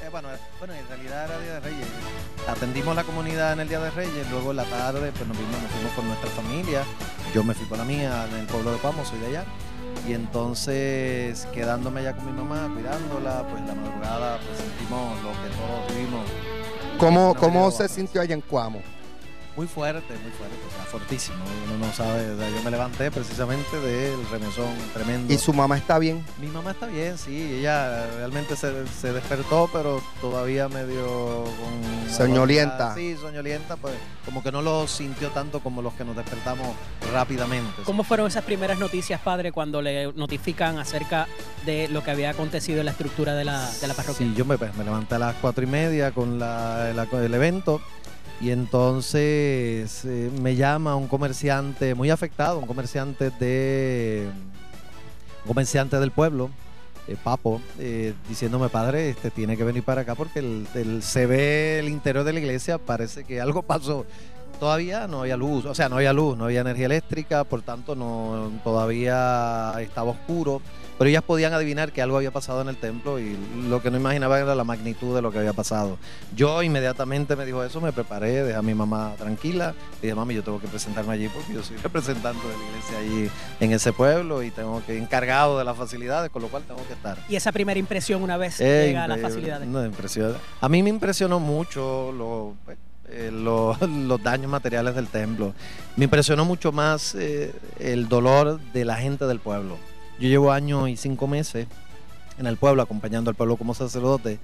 Eh, 0.02 0.09
bueno, 0.11 0.28
eh, 0.30 0.37
bueno, 0.59 0.75
en 0.75 0.87
realidad 0.88 1.25
era 1.25 1.38
Día 1.40 1.54
de 1.54 1.61
Reyes. 1.61 1.87
Atendimos 2.47 2.94
la 2.94 3.04
comunidad 3.04 3.54
en 3.54 3.61
el 3.61 3.68
Día 3.68 3.80
de 3.80 3.90
Reyes, 3.92 4.30
luego 4.30 4.50
en 4.50 4.59
la 4.59 4.64
tarde 4.64 5.11
pues 5.16 5.26
nos 5.26 5.38
vimos, 5.38 5.62
nos 5.62 5.71
fuimos 5.71 5.92
con 5.94 6.06
nuestra 6.09 6.30
familia. 6.30 6.82
Yo 7.35 7.43
me 7.43 7.55
fui 7.55 7.67
con 7.67 7.79
la 7.79 7.85
mía 7.85 8.27
en 8.31 8.41
el 8.41 8.47
pueblo 8.47 8.73
de 8.73 8.79
Cuamo, 8.79 9.05
soy 9.05 9.19
de 9.21 9.27
allá. 9.29 9.45
Y 10.07 10.12
entonces, 10.12 11.47
quedándome 11.55 12.01
allá 12.01 12.15
con 12.15 12.27
mi 12.27 12.33
mamá, 12.33 12.71
cuidándola, 12.75 13.47
pues 13.49 13.65
la 13.67 13.75
madrugada 13.75 14.39
pues 14.39 14.59
sentimos 14.59 15.23
lo 15.23 15.30
que 15.30 15.49
todos 15.56 15.97
vivimos. 15.97 16.26
¿Cómo, 16.99 17.35
cómo 17.35 17.71
se 17.71 17.89
sintió 17.89 18.21
allá 18.21 18.35
en 18.35 18.43
Cuamo? 18.43 18.83
Muy 19.54 19.67
fuerte, 19.67 20.15
muy 20.15 20.30
fuerte, 20.32 20.56
o 20.67 20.75
sea, 20.75 20.84
fortísimo. 20.86 21.36
Uno 21.67 21.86
no 21.86 21.93
sabe, 21.93 22.30
o 22.30 22.38
sea, 22.38 22.49
yo 22.49 22.62
me 22.62 22.71
levanté 22.71 23.10
precisamente 23.10 23.78
del 23.80 24.26
remesón 24.30 24.75
tremendo. 24.95 25.32
¿Y 25.32 25.36
su 25.36 25.52
mamá 25.52 25.76
está 25.76 25.99
bien? 25.99 26.25
Mi 26.41 26.47
mamá 26.47 26.71
está 26.71 26.86
bien, 26.86 27.19
sí, 27.19 27.58
ella 27.58 28.06
realmente 28.17 28.56
se, 28.56 28.86
se 28.86 29.12
despertó, 29.12 29.69
pero 29.71 30.02
todavía 30.23 30.69
medio 30.69 31.45
con... 31.45 32.10
Soñolienta. 32.10 32.95
Sí, 32.95 33.15
soñolienta, 33.21 33.76
pues 33.76 33.95
como 34.25 34.43
que 34.43 34.50
no 34.50 34.62
lo 34.62 34.86
sintió 34.88 35.28
tanto 35.30 35.60
como 35.60 35.82
los 35.82 35.93
que 35.95 36.04
nos 36.04 36.17
despertamos 36.17 36.69
rápidamente. 37.12 37.82
¿Cómo 37.84 38.04
fueron 38.04 38.28
esas 38.28 38.45
primeras 38.45 38.78
noticias, 38.78 39.21
padre, 39.21 39.52
cuando 39.52 39.82
le 39.82 40.12
notifican 40.15 40.78
acerca 40.78 41.26
de 41.67 41.88
lo 41.88 42.02
que 42.02 42.10
había 42.10 42.30
acontecido 42.30 42.80
en 42.80 42.86
la 42.86 42.93
estructura 42.93 43.34
de 43.34 43.45
la, 43.45 43.71
de 43.71 43.86
la 43.86 43.93
parroquia? 43.93 44.26
Sí, 44.26 44.34
yo 44.34 44.47
me, 44.47 44.56
pues, 44.56 44.75
me 44.76 44.84
levanté 44.84 45.17
a 45.17 45.19
las 45.19 45.34
cuatro 45.36 45.62
y 45.62 45.67
media 45.67 46.10
con 46.12 46.38
la, 46.38 46.91
el 46.91 47.34
evento 47.34 47.82
y 48.43 48.50
entonces 48.50 50.05
eh, 50.05 50.31
me 50.43 50.57
llama 50.57 50.97
un 50.97 51.07
comerciante 51.07 51.95
muy 51.95 52.11
afectado, 52.11 52.59
un 52.59 52.67
comerciante 52.67 53.31
de 53.31 54.28
un 55.45 55.49
comerciante 55.49 56.00
del 56.00 56.11
pueblo, 56.11 56.50
eh, 57.07 57.17
Papo, 57.23 57.63
eh, 57.78 58.15
diciéndome 58.28 58.69
padre, 58.69 59.11
este 59.11 59.31
tiene 59.31 59.57
que 59.57 59.63
venir 59.63 59.85
para 59.85 60.00
acá 60.00 60.17
porque 60.17 60.65
se 61.02 61.26
ve 61.26 61.78
el 61.78 61.89
interior 61.89 62.25
de 62.25 62.33
la 62.33 62.41
iglesia, 62.41 62.78
parece 62.78 63.23
que 63.23 63.41
algo 63.41 63.63
pasó. 63.63 64.07
Todavía 64.59 65.07
no 65.07 65.21
había 65.21 65.37
luz, 65.37 65.65
o 65.65 65.75
sea, 65.75 65.89
no 65.89 65.97
había 65.97 66.13
luz, 66.13 66.37
no 66.37 66.47
había 66.47 66.61
energía 66.63 66.87
eléctrica, 66.87 67.45
por 67.45 67.63
tanto 67.63 67.95
no 67.95 68.50
todavía 68.65 69.73
estaba 69.81 70.11
oscuro 70.11 70.61
pero 71.02 71.10
ellas 71.10 71.25
podían 71.25 71.52
adivinar 71.52 71.91
que 71.91 72.00
algo 72.00 72.17
había 72.17 72.30
pasado 72.30 72.60
en 72.62 72.69
el 72.69 72.76
templo 72.76 73.19
y 73.19 73.36
lo 73.69 73.82
que 73.82 73.91
no 73.91 73.97
imaginaban 73.97 74.41
era 74.41 74.54
la 74.54 74.62
magnitud 74.62 75.17
de 75.17 75.21
lo 75.21 75.32
que 75.32 75.38
había 75.41 75.52
pasado. 75.52 75.99
Yo 76.36 76.62
inmediatamente 76.62 77.34
me 77.34 77.45
dijo 77.45 77.65
eso, 77.65 77.80
me 77.80 77.91
preparé, 77.93 78.45
dejé 78.45 78.54
a 78.56 78.62
mi 78.62 78.73
mamá 78.73 79.12
tranquila 79.19 79.75
y 79.99 80.02
dije, 80.02 80.15
mami, 80.15 80.34
yo 80.34 80.45
tengo 80.45 80.60
que 80.60 80.69
presentarme 80.69 81.15
allí 81.15 81.26
porque 81.28 81.54
yo 81.54 81.60
soy 81.65 81.76
representante 81.82 82.47
de 82.47 82.54
la 82.56 82.65
iglesia 82.69 82.99
allí 82.99 83.30
en 83.58 83.73
ese 83.73 83.93
pueblo 83.93 84.45
y 84.45 84.52
tengo 84.52 84.80
que 84.86 84.97
encargado 84.97 85.58
de 85.58 85.65
las 85.65 85.76
facilidades, 85.76 86.30
con 86.30 86.41
lo 86.41 86.47
cual 86.47 86.62
tengo 86.69 86.86
que 86.86 86.93
estar. 86.93 87.19
Y 87.28 87.34
esa 87.34 87.50
primera 87.50 87.80
impresión 87.80 88.23
una 88.23 88.36
vez 88.36 88.60
Eh, 88.60 88.84
llega 88.86 89.02
a 89.02 89.08
las 89.08 89.21
facilidades. 89.21 89.67
No. 89.67 89.80
A 90.60 90.69
mí 90.69 90.84
me 90.84 90.91
impresionó 90.91 91.41
mucho 91.41 92.12
lo- 92.12 92.54
eh, 93.08 93.30
lo- 93.32 93.76
los 94.06 94.23
daños 94.23 94.52
materiales 94.52 94.95
del 94.95 95.08
templo. 95.08 95.52
Me 95.97 96.04
impresionó 96.04 96.45
mucho 96.45 96.71
más 96.71 97.17
eh, 97.17 97.52
el 97.80 98.08
dolor 98.08 98.60
de 98.73 98.84
la 98.84 98.95
gente 98.99 99.26
del 99.26 99.41
pueblo. 99.41 99.76
Yo 100.23 100.28
llevo 100.28 100.52
años 100.52 100.89
y 100.89 100.97
cinco 100.97 101.26
meses 101.26 101.67
en 102.39 102.47
el 102.47 102.56
pueblo, 102.56 102.80
acompañando 102.80 103.28
al 103.28 103.35
pueblo 103.35 103.56
como 103.56 103.75
sacerdote, 103.75 104.39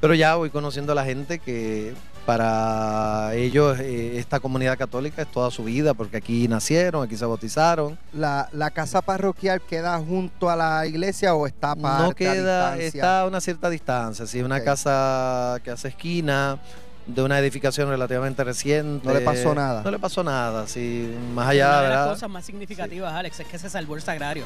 pero 0.00 0.14
ya 0.14 0.36
voy 0.36 0.48
conociendo 0.48 0.92
a 0.92 0.94
la 0.94 1.04
gente 1.04 1.38
que 1.38 1.92
para 2.24 3.34
ellos 3.34 3.78
eh, 3.78 4.18
esta 4.18 4.40
comunidad 4.40 4.78
católica 4.78 5.20
es 5.20 5.28
toda 5.30 5.50
su 5.50 5.64
vida, 5.64 5.92
porque 5.92 6.16
aquí 6.16 6.48
nacieron, 6.48 7.04
aquí 7.04 7.14
se 7.18 7.26
bautizaron. 7.26 7.98
¿La, 8.14 8.48
la 8.52 8.70
casa 8.70 9.02
parroquial 9.02 9.60
queda 9.60 9.98
junto 9.98 10.48
a 10.48 10.56
la 10.56 10.86
iglesia 10.86 11.34
o 11.34 11.46
está 11.46 11.72
aparte, 11.72 12.02
no 12.04 12.14
queda, 12.14 12.72
distancia? 12.72 12.86
está 12.86 13.20
a 13.20 13.26
una 13.26 13.42
cierta 13.42 13.68
distancia, 13.68 14.26
sí, 14.26 14.40
una 14.40 14.62
casa 14.64 15.58
que 15.62 15.70
hace 15.70 15.88
esquina, 15.88 16.58
de 17.06 17.22
una 17.22 17.38
edificación 17.38 17.90
relativamente 17.90 18.44
reciente. 18.44 19.06
No 19.06 19.12
le 19.12 19.20
pasó 19.20 19.54
nada. 19.54 19.82
No 19.82 19.90
le 19.90 19.98
pasó 19.98 20.24
nada, 20.24 20.66
sí, 20.66 21.14
más 21.34 21.44
Una 21.44 21.48
allá, 21.50 21.66
de 21.66 21.72
las 21.72 21.82
¿verdad? 21.90 22.08
cosas 22.14 22.30
más 22.30 22.46
significativas, 22.46 23.12
Alex, 23.12 23.40
es 23.40 23.46
que 23.46 23.58
se 23.58 23.68
salvó 23.68 23.94
el 23.94 24.00
sagrario. 24.00 24.44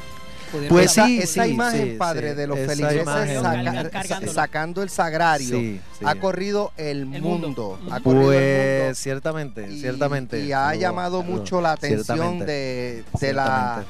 Pudieron- 0.53 0.69
Pues 0.69 0.91
esa, 0.91 1.05
sí, 1.07 1.19
esa 1.19 1.43
sí, 1.45 1.49
imagen, 1.49 1.83
sí, 1.93 1.95
padre, 1.97 2.29
sí. 2.31 2.35
de 2.35 2.47
los 2.47 2.57
Esa 2.59 2.75
saca- 2.75 3.89
cargándolo. 3.89 4.33
sacando 4.33 4.83
el 4.83 4.89
sagrario, 4.89 5.57
Sí, 5.59 5.81
sí. 5.97 6.05
ha 6.05 6.15
corrido 6.15 6.71
el, 6.77 6.99
El 7.13 7.21
mundo. 7.23 7.47
mundo. 7.47 7.79
Ha 7.91 7.99
corrido 8.01 8.31
el 8.31 8.37
Pues 8.39 8.79
mundo. 8.83 8.95
ciertamente, 8.95 9.67
Y- 9.71 9.79
ciertamente. 9.81 10.39
Y 10.45 10.51
ha 10.53 10.75
llamado 10.75 11.23
mucho 11.23 11.59
la 11.59 11.71
atención 11.71 12.39
de, 12.39 13.03
de 13.19 13.33
la. 13.33 13.83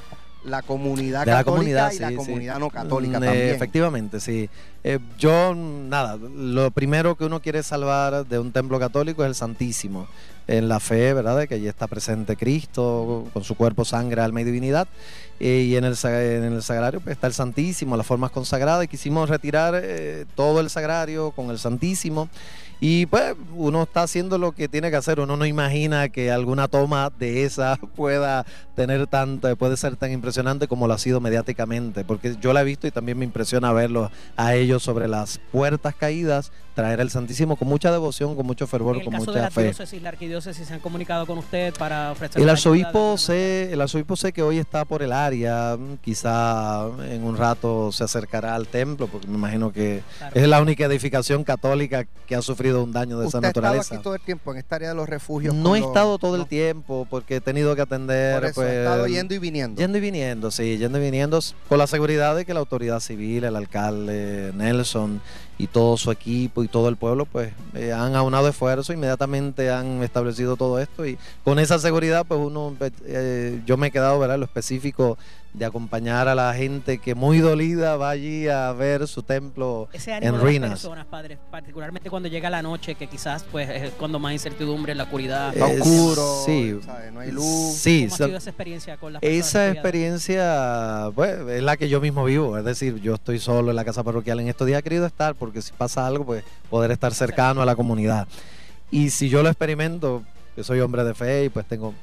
La 0.46 0.62
comunidad 0.62 1.26
de 1.26 1.32
la 1.32 1.38
católica 1.38 1.52
comunidad 1.52 1.92
y 1.92 1.96
sí, 1.96 2.00
la 2.02 2.10
sí. 2.10 2.16
comunidad 2.16 2.60
no 2.60 2.70
católica 2.70 3.20
Mm, 3.20 3.24
eh, 3.24 3.28
también. 3.28 3.50
Efectivamente, 3.50 4.20
sí. 4.20 4.50
Eh, 4.84 5.00
yo, 5.18 5.56
nada, 5.56 6.18
lo 6.18 6.72
primero 6.72 7.16
que 7.16 7.26
uno 7.26 7.42
quiere 7.42 7.64
salvar 7.64 8.26
de 8.26 8.40
un 8.40 8.52
templo 8.52 8.80
católico 8.80 9.24
es 9.24 9.30
el 9.30 9.36
Santísimo. 9.36 10.08
En 10.46 10.68
la 10.68 10.82
fe, 10.82 11.14
¿verdad? 11.14 11.38
De 11.38 11.48
que 11.48 11.56
allí 11.56 11.70
está 11.70 11.88
presente 11.88 12.36
Cristo, 12.36 13.30
con 13.32 13.46
su 13.46 13.56
cuerpo, 13.56 13.86
sangre, 13.86 14.22
alma 14.22 14.42
y 14.42 14.44
divinidad. 14.44 14.90
Eh, 15.40 15.68
y 15.70 15.78
en 15.78 15.86
el, 15.86 15.96
en 16.04 16.44
el 16.44 16.62
sagrario 16.62 17.00
pues, 17.00 17.16
está 17.16 17.28
el 17.28 17.34
Santísimo, 17.34 17.96
las 17.96 18.06
formas 18.06 18.32
consagradas. 18.32 18.84
Y 18.84 18.90
quisimos 18.90 19.30
retirar 19.30 19.74
eh, 19.82 20.26
todo 20.36 20.60
el 20.60 20.70
sagrario 20.70 21.32
con 21.32 21.50
el 21.50 21.60
Santísimo. 21.60 22.28
Y 22.86 23.06
pues 23.06 23.34
uno 23.56 23.84
está 23.84 24.04
haciendo 24.04 24.38
lo 24.38 24.52
que 24.52 24.68
tiene 24.68 24.90
que 24.92 24.98
hacer. 24.98 25.22
Uno 25.22 25.38
no 25.38 25.46
imagina 25.46 26.10
que 26.10 26.32
alguna 26.32 26.68
toma 26.68 27.10
de 27.18 27.46
esa 27.46 27.78
pueda 27.96 28.46
tener 28.76 29.08
tanto, 29.08 29.56
puede 29.56 29.78
ser 29.78 29.96
tan 29.96 30.12
impresionante 30.12 30.68
como 30.68 30.86
lo 30.86 30.94
ha 30.94 30.98
sido 30.98 31.22
mediáticamente. 31.22 32.04
Porque 32.04 32.36
yo 32.42 32.52
la 32.52 32.60
he 32.60 32.66
visto 32.66 32.86
y 32.86 32.92
también 32.92 33.18
me 33.18 33.24
impresiona 33.24 33.72
verlos 33.72 34.12
a 34.36 34.56
ellos 34.56 34.84
sobre 34.84 35.08
las 35.08 35.40
puertas 35.54 35.96
caídas, 35.96 36.52
traer 36.74 37.02
al 37.02 37.10
Santísimo 37.10 37.56
con 37.56 37.68
mucha 37.68 37.92
devoción, 37.92 38.36
con 38.36 38.46
mucho 38.46 38.68
fervor, 38.68 39.04
con 39.04 39.14
mucha 39.14 39.32
de 39.32 39.42
la 39.42 39.52
fe. 39.52 39.64
Diócesis, 39.64 40.02
la 40.02 40.10
arquidiócesis 40.10 40.68
se 40.68 40.74
han 40.74 40.80
comunicado 40.80 41.26
con 41.26 41.38
usted 41.38 41.74
para 41.76 42.12
ofrecer. 42.12 42.42
El 42.42 42.50
arzobispo 42.50 43.18
sé, 43.18 43.72
el 43.72 43.82
arzobispo 43.82 44.16
sé 44.16 44.34
que 44.34 44.42
hoy 44.42 44.58
está 44.58 44.86
por 44.86 45.04
el 45.04 45.12
área, 45.12 45.78
quizá 46.02 46.88
en 47.10 47.24
un 47.24 47.38
rato 47.38 47.92
se 47.92 48.04
acercará 48.04 48.56
al 48.56 48.68
templo, 48.68 49.08
porque 49.08 49.28
me 49.28 49.36
imagino 49.36 49.72
que 49.72 50.02
es 50.34 50.48
la 50.48 50.62
única 50.62 50.86
edificación 50.86 51.44
católica 51.44 52.06
que 52.28 52.36
ha 52.36 52.42
sufrido 52.42 52.84
un 52.84 52.92
daño 52.92 53.20
de 53.20 53.28
esa 53.28 53.40
naturaleza. 53.40 53.82
¿Usted 53.82 53.98
estado 53.98 54.00
aquí 54.00 54.04
todo 54.04 54.16
el 54.16 54.22
tiempo 54.22 54.52
en 54.52 54.58
esta 54.58 54.76
área 54.76 54.90
de 54.90 54.96
los 54.96 55.08
refugios? 55.08 55.54
No 55.54 55.76
he 55.76 55.80
estado 55.80 56.18
todo 56.18 56.36
el 56.36 56.48
tiempo 56.48 57.08
porque 57.10 57.38
he 57.38 57.42
tenido 57.42 57.76
que 57.76 57.82
atender. 57.82 58.40
Por 58.40 58.50
eso, 58.50 58.64
he 58.64 58.80
estado 58.80 59.02
pues, 59.02 59.12
yendo 59.12 59.34
y 59.34 59.40
viniendo. 59.40 59.80
Yendo 59.80 59.98
y 59.98 60.02
viniendo, 60.02 60.52
sí, 60.52 60.78
yendo 60.78 60.98
y 60.98 61.02
viniendo 61.02 61.40
con 61.70 61.78
la 61.78 61.88
seguridad 61.88 62.36
de 62.36 62.46
que 62.46 62.54
la 62.54 62.60
autoridad 62.60 63.00
civil, 63.00 63.44
el 63.44 63.56
alcalde 63.56 64.52
Nelson 64.56 65.22
y 65.58 65.68
todo 65.68 65.98
su 65.98 66.12
equipo 66.12 66.64
y 66.64 66.68
todo 66.68 66.90
el 66.90 66.96
pueblo 66.96 67.26
pues 67.26 67.54
eh, 67.76 67.92
han 67.92 68.16
aunado 68.16 68.48
esfuerzo, 68.48 68.94
inmediatamente 68.94 69.70
han 69.70 70.02
establecido 70.04 70.56
todo 70.56 70.80
esto 70.80 71.06
y 71.06 71.18
con 71.44 71.60
esa 71.60 71.80
seguridad 71.80 72.26
pues 72.28 72.40
uno, 72.40 72.76
eh, 73.06 73.62
yo 73.66 73.78
me 73.78 73.88
he 73.88 73.92
quedado, 73.92 74.20
¿verdad? 74.20 74.40
Lo 74.40 74.46
específico 74.46 75.18
de 75.54 75.66
acompañar 75.66 76.28
a 76.28 76.36
la 76.36 76.54
gente 76.54 76.98
que 76.98 77.14
muy 77.14 77.38
dolida 77.40 77.96
va 77.96 78.10
allí 78.10 78.48
a 78.48 78.72
ver 78.74 79.08
su 79.08 79.22
templo 79.22 79.88
en 79.94 80.40
ruinas. 80.40 80.72
personas, 80.72 81.06
padre, 81.06 81.38
particularmente 81.52 82.10
cuando 82.10 82.28
llega 82.28 82.50
la 82.50 82.62
noche, 82.62 82.96
que 82.96 83.08
quizás 83.08 83.46
pues 83.52 83.70
es 83.70 83.92
cuando 83.92 84.18
más 84.18 84.34
incertidumbre, 84.34 84.96
la 84.96 85.04
oscuridad. 85.04 85.54
Está 85.54 85.68
oscuro, 85.68 86.44
sí, 86.46 86.80
no 87.14 87.20
hay 87.20 87.32
luz. 87.32 87.76
Sí, 87.76 88.08
¿Cómo 88.10 88.14
ha 88.16 88.28
sido 88.28 88.38
esa 88.38 88.50
experiencia 88.50 88.98
con 88.98 89.14
las 89.14 89.24
Esa 89.24 89.70
experiencia 89.70 91.12
pues, 91.14 91.40
es 91.48 91.62
la 91.62 91.78
que 91.78 91.88
yo 91.88 92.02
mismo 92.02 92.26
vivo, 92.26 92.58
es 92.58 92.66
decir, 92.66 93.00
yo 93.00 93.16
estoy 93.16 93.40
solo 93.40 93.70
en 93.70 93.76
la 93.76 93.86
casa 93.86 94.04
parroquial 94.04 94.40
en 94.40 94.48
estos 94.48 94.66
días 94.66 94.80
he 94.80 94.84
querido 94.84 95.06
estar 95.06 95.36
porque 95.36 95.62
si 95.62 95.72
pasa 95.74 96.08
algo, 96.08 96.26
pues 96.26 96.44
poder 96.70 96.90
estar 96.90 97.14
cercano 97.14 97.62
a 97.62 97.66
la 97.66 97.76
comunidad. 97.76 98.28
Y 98.90 99.10
si 99.10 99.30
yo 99.30 99.44
lo 99.44 99.50
experimento, 99.50 100.24
yo 100.56 100.64
soy 100.64 100.80
hombre 100.80 101.04
de 101.04 101.14
fe 101.14 101.46
y 101.46 101.50
pues 101.50 101.66
tengo 101.66 101.94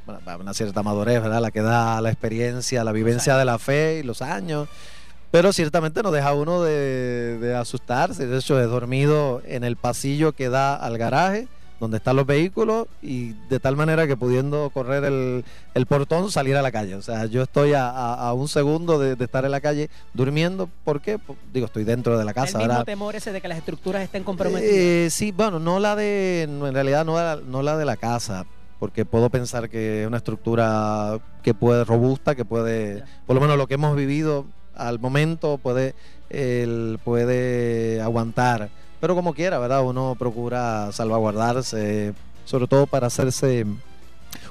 una 0.40 0.54
cierta 0.54 0.82
madurez, 0.82 1.22
¿verdad? 1.22 1.40
La 1.40 1.50
que 1.50 1.62
da 1.62 2.00
la 2.00 2.10
experiencia, 2.10 2.84
la 2.84 2.92
vivencia 2.92 3.36
de 3.36 3.44
la 3.44 3.58
fe 3.58 4.00
y 4.00 4.02
los 4.02 4.22
años. 4.22 4.68
Pero 5.30 5.52
ciertamente 5.52 6.02
no 6.02 6.10
deja 6.10 6.34
uno 6.34 6.62
de, 6.62 7.38
de 7.38 7.54
asustarse. 7.54 8.26
De 8.26 8.38
hecho, 8.38 8.60
he 8.60 8.64
dormido 8.64 9.42
en 9.44 9.62
el 9.62 9.76
pasillo 9.76 10.32
que 10.32 10.48
da 10.48 10.74
al 10.74 10.98
garaje 10.98 11.46
donde 11.80 11.96
están 11.96 12.14
los 12.14 12.26
vehículos 12.26 12.86
y 13.02 13.32
de 13.48 13.58
tal 13.58 13.74
manera 13.74 14.06
que 14.06 14.16
pudiendo 14.16 14.70
correr 14.70 15.04
el, 15.04 15.86
portón 15.86 16.30
salir 16.30 16.56
a 16.56 16.62
la 16.62 16.70
calle. 16.70 16.94
O 16.94 17.02
sea, 17.02 17.24
yo 17.24 17.42
estoy 17.42 17.72
a, 17.74 18.32
un 18.34 18.48
segundo 18.48 18.98
de, 18.98 19.16
estar 19.24 19.44
en 19.46 19.50
la 19.50 19.60
calle 19.60 19.90
durmiendo. 20.12 20.68
¿Por 20.84 21.00
qué? 21.00 21.18
Pues, 21.18 21.38
digo, 21.52 21.66
estoy 21.66 21.84
dentro 21.84 22.18
de 22.18 22.24
la 22.24 22.34
casa. 22.34 22.60
¿El 22.60 22.68
mismo 22.68 22.84
temor 22.84 23.16
ese 23.16 23.32
de 23.32 23.40
que 23.40 23.48
las 23.48 23.58
estructuras 23.58 24.02
estén 24.02 24.22
comprometidas? 24.22 24.72
Eh, 24.72 25.08
sí, 25.10 25.32
bueno, 25.32 25.58
no 25.58 25.80
la 25.80 25.96
de, 25.96 26.42
en 26.42 26.74
realidad 26.74 27.04
no 27.04 27.16
la, 27.16 27.36
no 27.36 27.62
la 27.62 27.76
de 27.76 27.86
la 27.86 27.96
casa 27.96 28.46
porque 28.78 29.04
puedo 29.04 29.28
pensar 29.28 29.68
que 29.68 30.02
es 30.02 30.08
una 30.08 30.16
estructura 30.16 31.18
que 31.42 31.52
puede 31.52 31.84
robusta, 31.84 32.34
que 32.34 32.46
puede, 32.46 33.04
por 33.26 33.34
lo 33.34 33.40
menos 33.40 33.58
lo 33.58 33.66
que 33.66 33.74
hemos 33.74 33.94
vivido 33.94 34.46
al 34.74 34.98
momento 34.98 35.58
puede, 35.58 35.94
el, 36.30 36.98
puede 37.04 38.00
aguantar 38.00 38.70
pero 39.00 39.14
como 39.14 39.34
quiera, 39.34 39.58
¿verdad? 39.58 39.82
Uno 39.82 40.16
procura 40.18 40.92
salvaguardarse, 40.92 42.14
sobre 42.44 42.66
todo 42.66 42.86
para 42.86 43.06
hacerse 43.06 43.66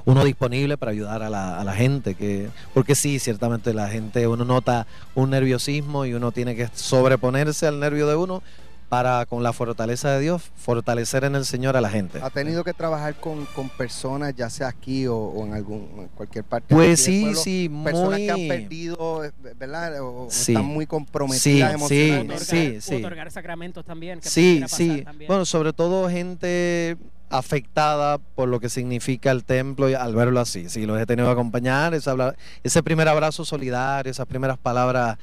uno 0.06 0.26
disponible 0.26 0.78
para 0.78 0.92
ayudar 0.92 1.24
a 1.24 1.30
la, 1.30 1.60
a 1.60 1.64
la 1.64 1.74
gente, 1.74 2.16
que, 2.16 2.50
porque 2.74 2.96
sí, 2.96 3.20
ciertamente 3.20 3.74
la 3.74 3.88
gente, 3.90 4.28
uno 4.28 4.44
nota 4.44 4.88
un 5.16 5.30
nerviosismo 5.30 6.06
y 6.06 6.14
uno 6.14 6.32
tiene 6.32 6.56
que 6.56 6.70
sobreponerse 6.74 7.68
al 7.68 7.80
nervio 7.80 8.08
de 8.08 8.16
uno, 8.16 8.42
para 8.90 9.28
con 9.28 9.44
la 9.44 9.54
fortaleza 9.54 10.12
de 10.12 10.20
Dios 10.20 10.52
fortalecer 10.56 11.24
en 11.24 11.36
el 11.36 11.46
Señor 11.46 11.78
a 11.78 11.82
la 11.82 11.90
gente. 11.90 12.20
¿Ha 12.22 12.32
tenido 12.32 12.64
que 12.64 12.74
trabajar 12.74 13.16
con, 13.16 13.48
personas, 13.78 14.36
ya 14.36 14.50
sea 14.50 14.68
aquí 14.68 15.06
o, 15.08 15.46
en 15.46 15.54
algún 15.54 16.10
cualquier 16.16 16.44
parte? 16.44 16.74
Pues 16.74 17.04
sí, 17.04 17.36
sí, 17.36 17.72
personas 17.84 18.20
que 18.20 18.32
han 18.32 18.48
perdido, 18.48 19.22
¿verdad? 19.58 20.02
O 20.02 20.28
están 20.28 20.66
muy 20.66 20.88
comprometidas 20.88 21.76
emocionalmente. 21.76 22.44
Sí, 22.44 22.72
sí, 22.74 22.82
sí. 22.82 22.96
Otorgar 22.96 23.32
sacramentos 23.32 23.86
también. 23.86 24.20
sí, 24.24 24.64
sí. 24.68 25.06
Bueno, 25.28 25.46
sobre 25.46 25.72
todo 25.72 26.10
gente 26.10 26.98
afectada 27.30 28.18
por 28.18 28.50
lo 28.50 28.60
que 28.60 28.70
significa 28.70 29.30
el 29.30 29.44
templo 29.44 29.88
y 29.88 29.94
al 29.94 30.16
verlo 30.16 30.40
así. 30.40 30.68
Sí, 30.68 30.88
los 30.88 31.00
he 31.00 31.06
tenido 31.06 31.28
que 31.28 31.34
acompañar, 31.34 31.94
ese 31.94 32.84
primer 32.84 33.08
abrazo 33.08 33.46
solidario, 33.46 34.10
esas 34.10 34.26
primeras 34.26 34.58
palabras 34.58 35.18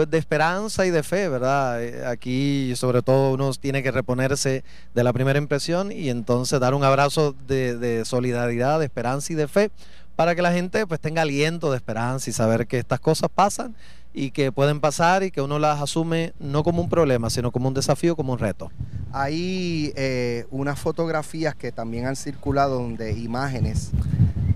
pues 0.00 0.10
de 0.10 0.16
esperanza 0.16 0.86
y 0.86 0.90
de 0.90 1.02
fe, 1.02 1.28
¿verdad? 1.28 1.84
Eh, 1.84 2.06
aquí 2.06 2.72
sobre 2.74 3.02
todo 3.02 3.34
uno 3.34 3.52
tiene 3.52 3.82
que 3.82 3.90
reponerse 3.90 4.64
de 4.94 5.04
la 5.04 5.12
primera 5.12 5.38
impresión 5.38 5.92
y 5.92 6.08
entonces 6.08 6.58
dar 6.58 6.72
un 6.72 6.84
abrazo 6.84 7.36
de, 7.46 8.02
solidaridad, 8.06 8.78
de 8.78 8.86
esperanza 8.86 9.30
y 9.34 9.36
de 9.36 9.46
fe 9.46 9.70
para 10.16 10.34
que 10.34 10.40
la 10.40 10.54
gente 10.54 10.86
pues 10.86 11.00
tenga 11.00 11.20
aliento 11.20 11.70
de 11.70 11.76
esperanza 11.76 12.30
y 12.30 12.32
saber 12.32 12.66
que 12.66 12.78
estas 12.78 12.98
cosas 12.98 13.28
pasan 13.34 13.74
y 14.14 14.30
que 14.30 14.52
pueden 14.52 14.80
pasar 14.80 15.22
y 15.22 15.30
que 15.30 15.42
uno 15.42 15.58
las 15.58 15.82
asume 15.82 16.32
no 16.38 16.62
como 16.62 16.80
un 16.80 16.88
problema, 16.88 17.28
sino 17.28 17.52
como 17.52 17.68
un 17.68 17.74
desafío, 17.74 18.16
como 18.16 18.32
un 18.32 18.38
reto. 18.38 18.72
Hay 19.12 19.92
eh, 19.96 20.46
unas 20.50 20.78
fotografías 20.78 21.54
que 21.54 21.72
también 21.72 22.06
han 22.06 22.16
circulado 22.16 22.80
donde 22.80 23.12
imágenes 23.12 23.90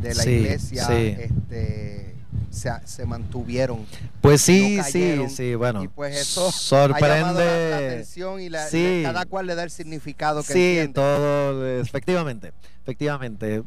de 0.00 0.14
la 0.14 0.24
iglesia 0.24 0.84
este, 0.90 2.13
se, 2.54 3.06
mantuvieron. 3.06 3.86
Pues 4.20 4.40
sí, 4.40 4.80
sí, 4.84 5.28
sí, 5.28 5.54
bueno. 5.54 5.82
Y 5.82 5.88
pues 5.88 6.16
eso 6.16 6.50
sorprende. 6.50 7.70
la, 7.70 7.76
atención 7.76 8.40
y 8.40 8.50
cada 9.02 9.26
cual 9.26 9.46
le 9.46 9.54
da 9.54 9.64
el 9.64 9.70
significado 9.70 10.42
que 10.42 10.52
Sí, 10.52 10.92
todo, 10.92 11.66
efectivamente, 11.80 12.52
efectivamente, 12.82 13.62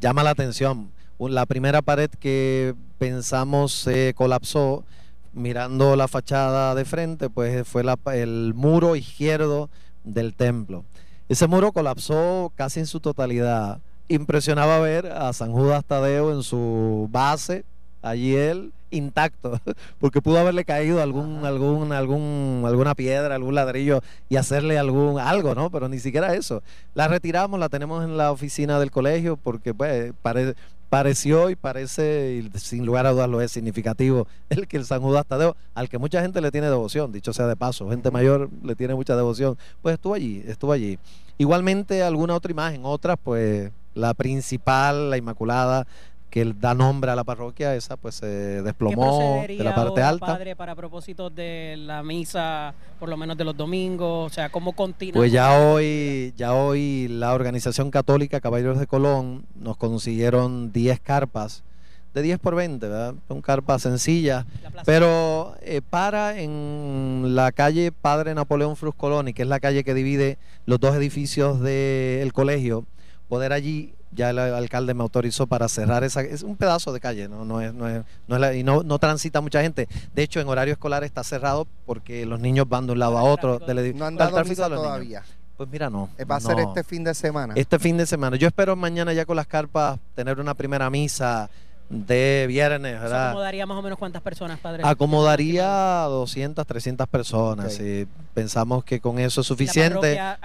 llama 0.00 0.22
la 0.22 0.30
atención. 0.30 0.90
La 1.18 1.46
primera 1.46 1.82
pared 1.82 2.10
que 2.10 2.74
pensamos 2.98 3.72
se 3.72 4.14
colapsó 4.14 4.84
mirando 5.32 5.96
la 5.96 6.08
fachada 6.08 6.74
de 6.74 6.84
frente, 6.84 7.30
pues 7.30 7.66
fue 7.66 7.82
el 8.14 8.52
muro 8.54 8.96
izquierdo 8.96 9.70
del 10.04 10.34
templo. 10.34 10.84
Ese 11.28 11.46
muro 11.46 11.72
colapsó 11.72 12.52
casi 12.56 12.80
en 12.80 12.86
su 12.86 13.00
totalidad. 13.00 13.80
Impresionaba 14.08 14.78
ver 14.80 15.06
a 15.06 15.32
San 15.32 15.52
Judas 15.52 15.84
Tadeo 15.84 16.32
en 16.32 16.42
su 16.42 17.08
base, 17.10 17.64
allí 18.08 18.34
él 18.34 18.72
intacto, 18.90 19.60
porque 20.00 20.22
pudo 20.22 20.38
haberle 20.38 20.64
caído 20.64 21.02
algún, 21.02 21.44
algún, 21.44 21.92
algún, 21.92 22.62
alguna 22.66 22.94
piedra, 22.94 23.34
algún 23.34 23.54
ladrillo 23.54 24.00
y 24.28 24.36
hacerle 24.36 24.78
algún 24.78 25.18
algo, 25.18 25.54
¿no? 25.54 25.70
Pero 25.70 25.88
ni 25.88 25.98
siquiera 25.98 26.34
eso. 26.34 26.62
La 26.94 27.08
retiramos, 27.08 27.60
la 27.60 27.68
tenemos 27.68 28.04
en 28.04 28.16
la 28.16 28.32
oficina 28.32 28.78
del 28.78 28.90
colegio 28.90 29.36
porque 29.36 29.74
pues 29.74 30.12
pareció 30.88 31.50
y 31.50 31.56
parece, 31.56 32.42
y 32.42 32.58
sin 32.58 32.86
lugar 32.86 33.06
a 33.06 33.12
dudas 33.12 33.28
lo 33.28 33.40
es 33.40 33.52
significativo, 33.52 34.26
el 34.48 34.66
que 34.66 34.76
el 34.76 34.84
San 34.84 35.00
Judas 35.00 35.26
Tadeo, 35.26 35.56
al 35.74 35.88
que 35.88 35.98
mucha 35.98 36.22
gente 36.22 36.40
le 36.40 36.50
tiene 36.50 36.68
devoción, 36.68 37.12
dicho 37.12 37.32
sea 37.32 37.46
de 37.46 37.56
paso, 37.56 37.90
gente 37.90 38.10
mayor 38.10 38.48
le 38.62 38.74
tiene 38.74 38.94
mucha 38.94 39.16
devoción, 39.16 39.58
pues 39.82 39.94
estuvo 39.94 40.14
allí, 40.14 40.42
estuvo 40.46 40.72
allí. 40.72 40.98
Igualmente 41.36 42.02
alguna 42.02 42.34
otra 42.34 42.50
imagen, 42.50 42.80
otras 42.84 43.16
pues 43.22 43.70
la 43.94 44.14
principal, 44.14 45.10
la 45.10 45.16
Inmaculada, 45.16 45.86
que 46.30 46.44
da 46.58 46.74
nombre 46.74 47.10
a 47.10 47.16
la 47.16 47.24
parroquia, 47.24 47.74
esa 47.74 47.96
pues 47.96 48.16
se 48.16 48.62
desplomó 48.62 49.44
de 49.46 49.64
la 49.64 49.74
parte 49.74 50.02
alta. 50.02 50.26
Padre, 50.26 50.56
para 50.56 50.74
propósitos 50.74 51.34
de 51.34 51.76
la 51.78 52.02
misa, 52.02 52.74
por 52.98 53.08
lo 53.08 53.16
menos 53.16 53.36
de 53.36 53.44
los 53.44 53.56
domingos, 53.56 54.30
o 54.30 54.34
sea, 54.34 54.50
¿cómo 54.50 54.72
continúa? 54.72 55.20
Pues 55.20 55.32
ya 55.32 55.58
hoy, 55.58 56.32
ya 56.36 56.54
hoy 56.54 57.08
la 57.08 57.32
organización 57.34 57.90
católica 57.90 58.40
Caballeros 58.40 58.78
de 58.78 58.86
Colón 58.86 59.46
nos 59.56 59.76
consiguieron 59.76 60.72
10 60.72 61.00
carpas 61.00 61.64
de 62.14 62.22
10 62.22 62.38
por 62.38 62.54
20, 62.54 62.86
¿verdad? 62.88 63.14
Son 63.28 63.42
carpas 63.42 63.82
sencillas, 63.82 64.46
pero 64.84 65.54
eh, 65.60 65.82
para 65.88 66.40
en 66.40 67.34
la 67.34 67.52
calle 67.52 67.92
Padre 67.92 68.34
Napoleón 68.34 68.76
Fruscoloni, 68.76 69.32
que 69.34 69.42
es 69.42 69.48
la 69.48 69.60
calle 69.60 69.84
que 69.84 69.94
divide 69.94 70.38
los 70.66 70.80
dos 70.80 70.96
edificios 70.96 71.60
del 71.60 72.32
colegio, 72.32 72.86
poder 73.28 73.52
allí 73.52 73.94
ya 74.18 74.30
el 74.30 74.38
alcalde 74.38 74.94
me 74.94 75.02
autorizó 75.02 75.46
para 75.46 75.68
cerrar 75.68 76.02
esa 76.02 76.22
es 76.22 76.42
un 76.42 76.56
pedazo 76.56 76.92
de 76.92 76.98
calle 76.98 77.28
no 77.28 77.44
no 77.44 77.60
es 77.60 77.72
no 77.72 77.88
es, 77.88 78.02
no 78.26 78.52
y 78.52 78.64
no, 78.64 78.82
no 78.82 78.98
transita 78.98 79.40
mucha 79.40 79.62
gente. 79.62 79.88
De 80.12 80.22
hecho 80.24 80.40
en 80.40 80.48
horario 80.48 80.72
escolar 80.72 81.04
está 81.04 81.22
cerrado 81.22 81.68
porque 81.86 82.26
los 82.26 82.40
niños 82.40 82.68
van 82.68 82.86
de 82.86 82.92
un 82.92 82.98
lado 82.98 83.16
a 83.16 83.22
otro 83.22 83.60
no 83.60 84.04
han 84.04 84.16
dado 84.16 84.42
todavía. 84.42 85.22
Pues 85.56 85.68
mira 85.70 85.88
no 85.88 86.10
va 86.30 86.36
a 86.36 86.40
ser 86.40 86.58
este 86.58 86.82
fin 86.82 87.04
de 87.04 87.14
semana. 87.14 87.54
Este 87.56 87.78
fin 87.78 87.96
de 87.96 88.06
semana. 88.06 88.36
Yo 88.36 88.48
espero 88.48 88.74
mañana 88.74 89.12
ya 89.12 89.24
con 89.24 89.36
las 89.36 89.46
carpas 89.46 90.00
tener 90.14 90.40
una 90.40 90.54
primera 90.54 90.90
misa 90.90 91.48
de 91.88 92.44
viernes, 92.48 93.00
¿verdad? 93.00 93.28
¿Acomodaría 93.30 93.66
más 93.66 93.78
o 93.78 93.82
menos 93.82 93.98
cuántas 93.98 94.22
personas, 94.22 94.58
padre? 94.58 94.82
Acomodaría 94.84 95.66
200, 96.08 96.66
300 96.66 97.06
personas. 97.08 97.80
y 97.80 98.06
pensamos 98.34 98.84
que 98.84 99.00
con 99.00 99.18
eso 99.18 99.40
es 99.40 99.46
suficiente. 99.46 100.14
¿La 100.14 100.38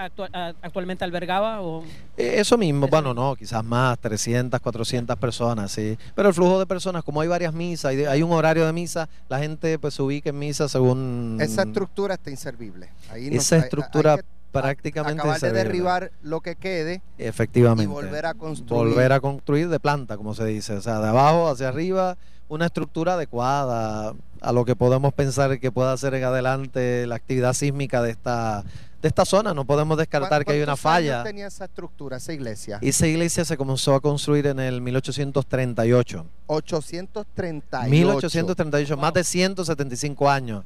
actualmente 0.61 1.03
albergaba? 1.03 1.61
O? 1.61 1.83
Eh, 2.17 2.35
eso 2.37 2.57
mismo, 2.57 2.87
bueno, 2.87 3.13
no, 3.13 3.35
quizás 3.35 3.63
más, 3.63 3.99
300, 3.99 4.59
400 4.59 5.15
personas, 5.17 5.71
sí. 5.71 5.97
Pero 6.15 6.29
el 6.29 6.33
flujo 6.33 6.59
de 6.59 6.65
personas, 6.65 7.03
como 7.03 7.21
hay 7.21 7.27
varias 7.27 7.53
misas, 7.53 7.91
hay, 7.91 8.05
hay 8.05 8.23
un 8.23 8.31
horario 8.31 8.65
de 8.65 8.73
misa, 8.73 9.09
la 9.29 9.39
gente 9.39 9.77
pues 9.79 9.93
se 9.93 10.01
ubica 10.01 10.29
en 10.29 10.39
misa 10.39 10.69
según... 10.69 11.37
Esa 11.41 11.63
estructura 11.63 12.15
está 12.15 12.31
inservible. 12.31 12.89
Esa 13.13 13.57
estructura 13.57 14.17
prácticamente 14.61 15.21
acabar 15.21 15.39
de 15.41 15.51
derribar 15.51 16.11
lo 16.21 16.41
que 16.41 16.55
quede 16.55 17.01
efectivamente. 17.17 17.83
y 17.83 17.87
volver 17.87 18.25
a 18.25 18.33
construir. 18.33 18.87
Volver 18.87 19.11
a 19.11 19.19
construir 19.19 19.69
de 19.69 19.79
planta 19.79 20.17
como 20.17 20.35
se 20.35 20.45
dice. 20.45 20.73
O 20.73 20.81
sea 20.81 20.99
de 20.99 21.07
abajo 21.07 21.49
hacia 21.49 21.69
arriba 21.69 22.17
una 22.47 22.67
estructura 22.67 23.15
adecuada 23.15 24.13
a 24.41 24.51
lo 24.51 24.65
que 24.65 24.75
podemos 24.75 25.13
pensar 25.13 25.59
que 25.59 25.71
pueda 25.71 25.95
ser 25.97 26.13
en 26.13 26.23
adelante 26.23 27.07
la 27.07 27.15
actividad 27.15 27.53
sísmica 27.53 28.01
de 28.01 28.11
esta 28.11 28.63
de 29.01 29.09
esta 29.09 29.25
zona. 29.25 29.53
No 29.53 29.65
podemos 29.65 29.97
descartar 29.97 30.45
que 30.45 30.53
hay 30.53 30.61
una 30.61 30.77
falla 30.77 31.21
años 31.21 31.23
tenía 31.25 31.47
esa 31.47 31.65
estructura 31.65 32.17
esa 32.17 32.31
iglesia 32.31 32.79
esa 32.81 33.07
iglesia 33.07 33.43
se 33.43 33.57
comenzó 33.57 33.95
a 33.95 33.99
construir 33.99 34.47
en 34.47 34.59
el 34.59 34.79
1838 34.81 36.25
838 36.47 37.89
1838 37.89 38.97
más 38.97 39.13
de 39.13 39.23
175 39.25 40.29
años 40.29 40.63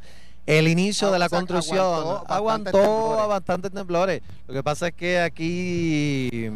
el 0.48 0.68
inicio 0.70 1.12
de 1.12 1.20
la 1.20 1.30
construcción 1.30 2.20
aguantó, 2.28 3.28
bastantes 3.28 3.72
temblores. 3.72 4.22
Lo 4.48 4.54
que 4.54 4.64
pasa 4.64 4.88
es 4.88 4.94
que 4.94 5.20
aquí 5.20 6.30
eh, 6.32 6.52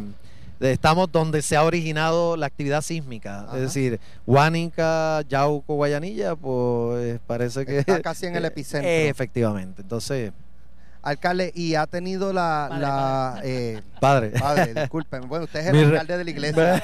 estamos 0.62 1.12
donde 1.12 1.42
se 1.42 1.58
ha 1.58 1.64
originado 1.64 2.38
la 2.38 2.46
actividad 2.46 2.82
sísmica. 2.82 3.48
Es 3.54 3.62
decir, 3.62 4.00
Huánica, 4.26 5.22
Yauco, 5.28 5.76
Guayanilla, 5.76 6.36
pues 6.38 7.20
parece 7.28 7.66
que... 7.66 7.80
Está 7.80 8.02
casi 8.02 8.28
en 8.28 8.38
el 8.38 8.46
epicentro. 8.46 8.90
efectivamente. 8.90 9.82
Entonces, 9.82 10.32
Alcalde, 11.02 11.52
y 11.56 11.76
ha 11.76 11.88
tenido 11.88 12.32
la... 12.32 13.38
Padre. 14.00 14.32
Eh, 14.34 14.40
padre. 14.40 14.74
disculpen. 14.82 15.28
Bueno, 15.28 15.46
usted 15.46 15.62
es 15.62 15.68
el 15.68 15.86
alcalde 15.86 16.18
de 16.18 16.24
la 16.24 16.30
iglesia. 16.30 16.84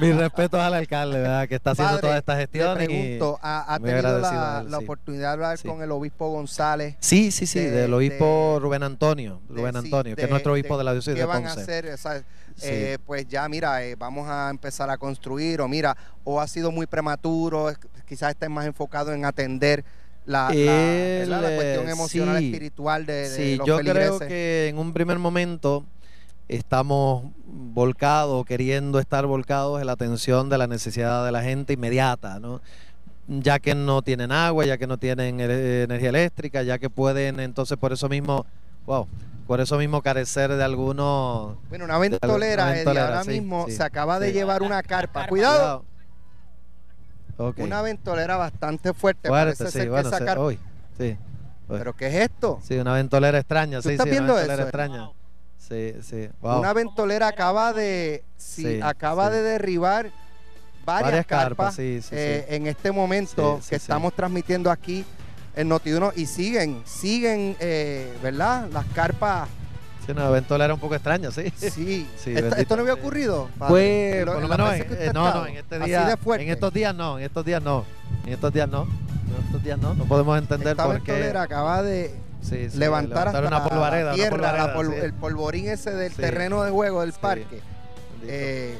Mi 0.00 0.12
respeto 0.12 0.60
al 0.60 0.74
alcalde, 0.74 1.18
¿verdad? 1.18 1.48
Que 1.48 1.56
está 1.56 1.72
haciendo 1.72 1.98
toda 1.98 2.18
esta 2.18 2.36
gestión. 2.36 2.78
Le 2.78 2.86
pregunto, 2.86 3.38
¿ha, 3.42 3.78
tenido 3.82 4.18
la, 4.20 4.78
oportunidad 4.78 5.28
de 5.28 5.32
hablar 5.32 5.58
con 5.62 5.82
el 5.82 5.90
obispo 5.90 6.30
González? 6.30 6.96
Sí, 7.00 7.30
sí, 7.30 7.46
sí, 7.46 7.60
del 7.60 7.92
obispo 7.92 8.58
Rubén 8.60 8.82
Antonio. 8.82 9.40
Rubén 9.48 9.76
Antonio, 9.76 10.16
que 10.16 10.22
es 10.22 10.30
nuestro 10.30 10.52
obispo 10.52 10.78
de, 10.78 10.84
la 10.84 10.92
diócesis 10.92 11.18
de 11.18 11.26
Ponce. 11.26 11.38
¿Qué 11.38 11.44
van 11.44 11.58
a 11.58 11.62
hacer? 11.62 11.98
Eh, 12.62 12.98
pues 13.06 13.26
ya, 13.28 13.48
mira, 13.48 13.84
eh, 13.84 13.94
vamos 13.94 14.28
a 14.28 14.50
empezar 14.50 14.90
a 14.90 14.98
construir, 14.98 15.60
o 15.60 15.68
mira, 15.68 15.96
o 16.24 16.40
ha 16.40 16.48
sido 16.48 16.72
muy 16.72 16.86
prematuro, 16.86 17.72
quizás 18.06 18.30
esté 18.30 18.48
más 18.48 18.66
enfocado 18.66 19.12
en 19.12 19.24
atender 19.24 19.84
la, 20.28 20.50
la, 20.52 21.54
cuestión 21.56 21.88
emocional, 21.88 22.44
espiritual 22.44 23.06
de, 23.06 23.26
sí, 23.26 23.58
yo 23.64 23.78
creo 23.78 24.18
que 24.18 24.68
en 24.68 24.78
un 24.78 24.92
primer 24.92 25.18
momento 25.18 25.86
estamos 26.48 27.24
volcados, 27.46 28.44
queriendo 28.44 28.98
estar 28.98 29.24
volcados 29.26 29.80
en 29.80 29.86
la 29.86 29.92
atención 29.92 30.50
de 30.50 30.58
la 30.58 30.66
necesidad 30.66 31.24
de 31.24 31.32
la 31.32 31.42
gente 31.42 31.72
inmediata, 31.72 32.38
¿no? 32.40 32.60
ya 33.26 33.58
que 33.58 33.74
no 33.74 34.02
tienen 34.02 34.30
agua, 34.30 34.66
ya 34.66 34.76
que 34.76 34.86
no 34.86 34.98
tienen 34.98 35.40
energía 35.40 36.08
eléctrica, 36.10 36.62
ya 36.62 36.78
que 36.78 36.90
pueden 36.90 37.40
entonces 37.40 37.78
por 37.78 37.92
eso 37.92 38.08
mismo, 38.08 38.44
wow, 38.86 39.06
por 39.46 39.60
eso 39.60 39.78
mismo 39.78 40.02
carecer 40.02 40.54
de 40.54 40.62
algunos... 40.62 41.56
Bueno, 41.70 41.86
una 41.86 41.98
ventolera, 41.98 42.74
ahora 42.86 43.24
mismo 43.24 43.66
se 43.68 43.82
acaba 43.82 44.18
de 44.18 44.32
llevar 44.32 44.62
una 44.62 44.82
carpa. 44.82 45.26
Cuidado. 45.28 45.84
Una 47.38 47.82
ventolera 47.82 48.36
bastante 48.36 48.92
fuerte. 48.92 49.28
Parece 49.28 49.70
ser 49.70 49.90
que 49.90 50.04
sacar... 50.04 50.38
hoy, 50.38 50.58
sí. 50.96 51.16
¿Pero 51.68 51.94
qué 51.94 52.08
es 52.08 52.14
esto? 52.14 52.60
Sí, 52.62 52.76
una 52.78 52.94
ventolera 52.94 53.38
extraña. 53.38 53.82
sí, 53.82 53.90
estás 53.90 54.04
sí, 54.04 54.10
viendo 54.10 54.32
una 54.32 54.40
ventolera 54.40 54.62
eso? 54.62 54.68
extraña. 54.68 55.10
Sí, 55.56 55.94
sí. 56.02 56.30
Una 56.40 56.72
ventolera 56.72 57.28
acaba 57.28 57.72
de, 57.72 58.24
sí, 58.36 58.80
acaba 58.82 59.28
de 59.28 59.42
derribar 59.42 60.10
varias, 60.84 61.26
carpas, 61.26 61.78
eh, 61.78 62.46
en 62.48 62.66
este 62.66 62.90
momento 62.90 63.60
que 63.68 63.76
estamos 63.76 64.14
transmitiendo 64.14 64.70
aquí 64.70 65.04
en 65.54 65.68
Notiuno 65.68 66.12
y 66.16 66.24
siguen, 66.24 66.82
siguen, 66.86 67.56
eh, 67.60 68.16
¿verdad? 68.22 68.68
Las 68.72 68.86
carpas 68.94 69.48
una 70.12 70.30
ventolera 70.30 70.74
un 70.74 70.80
poco 70.80 70.94
extraña, 70.94 71.30
sí. 71.30 71.52
Sí. 71.56 72.08
¿Esto, 72.56 72.76
no 72.76 72.82
había 72.82 72.94
ocurrido? 72.94 73.48
Pues, 73.58 74.24
por 74.24 74.40
lo 74.42 74.48
menos, 74.48 74.74
en, 74.74 75.12
no, 75.12 75.34
no, 75.34 75.46
en 75.46 75.56
este 75.56 75.78
día, 75.80 76.16
en 76.38 76.48
estos 76.48 76.72
días 76.72 76.94
no, 76.94 77.18
en 77.18 77.24
estos 77.24 77.44
días 77.44 77.62
no, 77.62 77.84
en 78.26 78.32
estos 78.32 78.52
días 78.52 78.68
no, 78.68 78.82
en 78.82 79.44
estos 79.46 79.62
días 79.62 79.78
no, 79.78 79.94
no 79.94 80.04
podemos 80.04 80.38
entender 80.38 80.68
Esta 80.68 80.84
por 80.84 81.02
qué. 81.02 81.28
acaba 81.36 81.82
de 81.82 82.14
levantar, 82.74 83.28
hasta 83.28 83.40
una 83.46 83.64
polvareda, 83.64 84.10
la 84.10 84.14
tierra, 84.14 84.74
el 85.02 85.12
polvorín 85.12 85.68
ese 85.68 85.92
del 85.92 86.12
terreno 86.12 86.62
de 86.62 86.70
juego 86.70 87.02
del 87.02 87.12
parque. 87.12 87.60
Eh, 88.24 88.78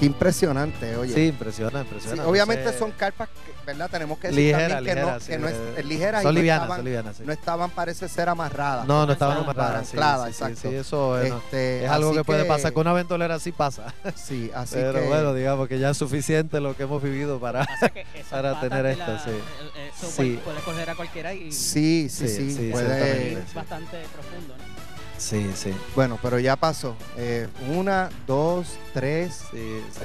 qué 0.00 0.06
impresionante, 0.06 0.96
oye. 0.96 1.14
Sí, 1.14 1.26
impresiona, 1.26 1.80
impresiona. 1.82 2.26
obviamente 2.26 2.76
son 2.76 2.90
carpas 2.92 3.28
¿verdad? 3.66 3.90
Tenemos 3.90 4.18
que 4.18 4.28
decir 4.28 4.52
también 4.52 4.84
que, 4.84 5.00
no, 5.00 5.18
que 5.18 5.38
no 5.38 5.48
es, 5.48 5.54
eh, 5.76 5.82
ligeras 5.84 6.22
son 6.22 6.32
y 6.32 6.38
livianas, 6.38 6.60
no, 6.60 6.64
estaban, 6.72 6.84
livianas, 6.84 7.20
no 7.20 7.32
estaban, 7.32 7.70
parece 7.70 8.08
ser 8.08 8.28
amarradas. 8.28 8.86
No, 8.86 9.06
no 9.06 9.12
estaban 9.12 9.36
amarradas. 9.38 9.90
Ancladas, 9.90 10.34
sí, 10.34 10.42
exacto. 10.42 10.70
Sí, 10.70 10.74
eso 10.74 11.20
este, 11.20 11.84
es 11.84 11.90
algo 11.90 12.12
que, 12.12 12.24
puede 12.24 12.46
pasar. 12.46 12.72
Con 12.72 12.86
una 12.86 12.94
ventolera 12.94 13.34
así 13.34 13.52
pasa. 13.52 13.94
Sí, 14.16 14.50
así 14.54 14.76
Pero 14.76 15.00
que... 15.00 15.06
bueno, 15.06 15.34
digamos 15.34 15.68
que 15.68 15.78
ya 15.78 15.90
es 15.90 15.96
suficiente 15.96 16.60
lo 16.60 16.76
que 16.76 16.84
hemos 16.84 17.02
vivido 17.02 17.38
para, 17.38 17.66
para 18.30 18.58
tener 18.60 18.86
esto, 18.86 19.18
sí. 19.24 19.30
Eso 19.96 20.10
sí. 20.10 20.40
puede 20.42 20.60
coger 20.60 20.90
a 20.90 20.94
cualquiera 20.94 21.34
y... 21.34 21.52
Sí, 21.52 22.08
sí, 22.10 22.28
sí. 22.28 22.70
puede... 22.72 23.34
Es 23.34 23.54
bastante 23.54 23.98
profundo, 24.12 24.54
¿no? 24.56 24.59
Sí, 25.20 25.50
sí. 25.54 25.74
Bueno, 25.94 26.18
pero 26.22 26.38
ya 26.38 26.56
pasó. 26.56 26.96
Eh, 27.18 27.46
una, 27.68 28.08
dos, 28.26 28.78
tres, 28.94 29.42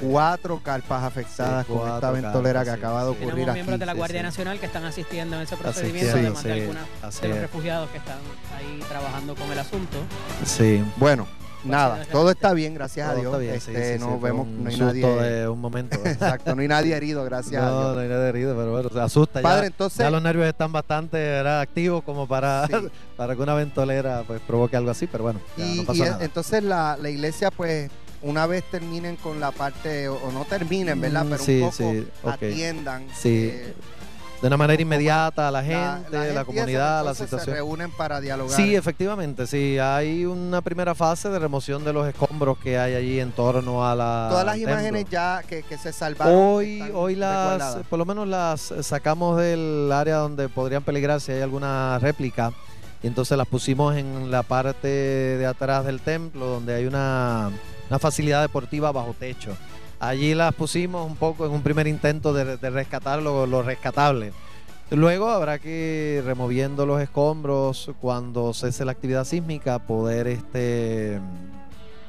cuatro 0.00 0.60
carpas 0.62 1.04
afectadas 1.04 1.64
con 1.64 1.88
esta 1.88 2.10
ventolera 2.10 2.64
que 2.64 2.70
acaba 2.70 3.02
de 3.02 3.10
ocurrir 3.10 3.30
Tenemos 3.30 3.54
miembros 3.54 3.78
de 3.80 3.86
la 3.86 3.94
Guardia 3.94 4.22
Nacional 4.22 4.60
que 4.60 4.66
están 4.66 4.84
asistiendo 4.84 5.36
en 5.36 5.42
ese 5.42 5.56
procedimiento, 5.56 6.12
además 6.12 6.44
de 6.44 6.52
algunos 6.52 7.20
de 7.20 7.28
los 7.28 7.38
refugiados 7.38 7.90
que 7.90 7.98
están 7.98 8.18
ahí 8.56 8.78
trabajando 8.88 9.34
con 9.34 9.50
el 9.50 9.58
asunto. 9.58 9.96
Sí. 10.44 10.84
Bueno, 10.96 11.26
Nada, 11.66 12.04
todo 12.10 12.30
está 12.30 12.52
bien, 12.52 12.74
gracias 12.74 13.08
a 13.08 13.14
Dios. 13.14 13.42
este, 13.42 13.98
no 13.98 14.18
vemos, 14.18 14.46
no 14.46 14.68
hay 14.68 14.76
nadie. 14.76 15.06
De 15.06 15.48
un 15.48 15.60
momento. 15.60 15.98
Exacto, 16.04 16.54
no 16.54 16.62
hay 16.62 16.68
nadie 16.68 16.94
herido, 16.96 17.24
gracias 17.24 17.62
no, 17.62 17.68
a 17.68 17.70
Dios. 17.70 17.94
No, 17.94 18.00
hay 18.00 18.08
nadie 18.08 18.28
herido, 18.28 18.56
pero 18.56 18.72
bueno, 18.72 18.88
se 18.88 19.00
asusta. 19.00 19.42
Padre, 19.42 19.62
ya, 19.62 19.66
entonces, 19.66 19.98
ya 19.98 20.10
los 20.10 20.22
nervios 20.22 20.46
están 20.46 20.72
bastante 20.72 21.38
activos 21.38 22.02
como 22.04 22.26
para, 22.26 22.68
para 23.16 23.34
que 23.34 23.42
una 23.42 23.54
ventolera 23.54 24.24
pues 24.26 24.40
provoque 24.40 24.76
algo 24.76 24.90
así, 24.90 25.06
pero 25.06 25.24
bueno, 25.24 25.40
y, 25.56 25.78
no 25.78 25.84
pasa 25.84 26.04
nada. 26.04 26.24
Entonces 26.24 26.62
la, 26.62 26.96
la 27.00 27.10
iglesia 27.10 27.50
pues 27.50 27.90
una 28.22 28.46
vez 28.46 28.64
terminen 28.70 29.16
con 29.16 29.40
la 29.40 29.50
parte, 29.50 30.08
o, 30.08 30.32
no 30.32 30.44
terminen, 30.44 31.00
¿verdad? 31.00 31.24
Mm, 31.24 31.30
pero 31.30 31.44
sí, 31.44 31.60
un 31.60 31.70
poco 31.70 32.34
okay. 32.34 32.52
atiendan. 32.52 33.06
Sí. 33.14 33.50
Eh, 33.52 33.74
de 34.40 34.46
una 34.46 34.56
manera 34.56 34.80
inmediata 34.82 35.48
a 35.48 35.50
la 35.50 35.62
gente, 35.62 36.10
la, 36.10 36.24
la, 36.26 36.32
la 36.32 36.44
comunidad, 36.44 37.04
la 37.04 37.14
situación. 37.14 37.44
Se 37.44 37.54
reúnen 37.54 37.90
para 37.90 38.20
dialogar. 38.20 38.54
Sí, 38.54 38.74
efectivamente, 38.74 39.46
sí. 39.46 39.78
Hay 39.78 40.26
una 40.26 40.60
primera 40.60 40.94
fase 40.94 41.28
de 41.30 41.38
remoción 41.38 41.84
de 41.84 41.92
los 41.92 42.06
escombros 42.06 42.58
que 42.58 42.78
hay 42.78 42.94
allí 42.94 43.20
en 43.20 43.32
torno 43.32 43.86
a 43.86 43.94
la. 43.94 44.28
Todas 44.30 44.46
las 44.46 44.58
imágenes 44.58 45.06
ya 45.10 45.42
que, 45.46 45.62
que, 45.62 45.78
se 45.78 45.92
salvaron. 45.92 46.34
Hoy, 46.34 46.82
hoy 46.94 47.14
las, 47.14 47.76
por 47.88 47.98
lo 47.98 48.04
menos 48.04 48.28
las 48.28 48.74
sacamos 48.82 49.38
del 49.38 49.90
área 49.92 50.16
donde 50.16 50.48
podrían 50.48 50.82
peligrar 50.82 51.20
si 51.20 51.32
hay 51.32 51.42
alguna 51.42 51.98
réplica. 51.98 52.52
Y 53.02 53.06
entonces 53.06 53.36
las 53.36 53.46
pusimos 53.46 53.96
en 53.96 54.30
la 54.30 54.42
parte 54.42 54.88
de 54.88 55.46
atrás 55.46 55.84
del 55.84 56.00
templo, 56.00 56.46
donde 56.46 56.74
hay 56.74 56.86
una, 56.86 57.50
una 57.88 57.98
facilidad 57.98 58.42
deportiva 58.42 58.90
bajo 58.90 59.14
techo. 59.18 59.56
Allí 59.98 60.34
las 60.34 60.54
pusimos 60.54 61.06
un 61.06 61.16
poco 61.16 61.46
en 61.46 61.52
un 61.52 61.62
primer 61.62 61.86
intento 61.86 62.32
de, 62.32 62.56
de 62.56 62.70
rescatar 62.70 63.22
lo, 63.22 63.46
lo, 63.46 63.62
rescatable. 63.62 64.32
Luego 64.90 65.30
habrá 65.30 65.58
que 65.58 66.18
ir 66.18 66.24
removiendo 66.24 66.86
los 66.86 67.00
escombros 67.00 67.90
cuando 68.00 68.54
cese 68.54 68.84
la 68.84 68.92
actividad 68.92 69.24
sísmica, 69.24 69.78
poder 69.80 70.28
este 70.28 71.20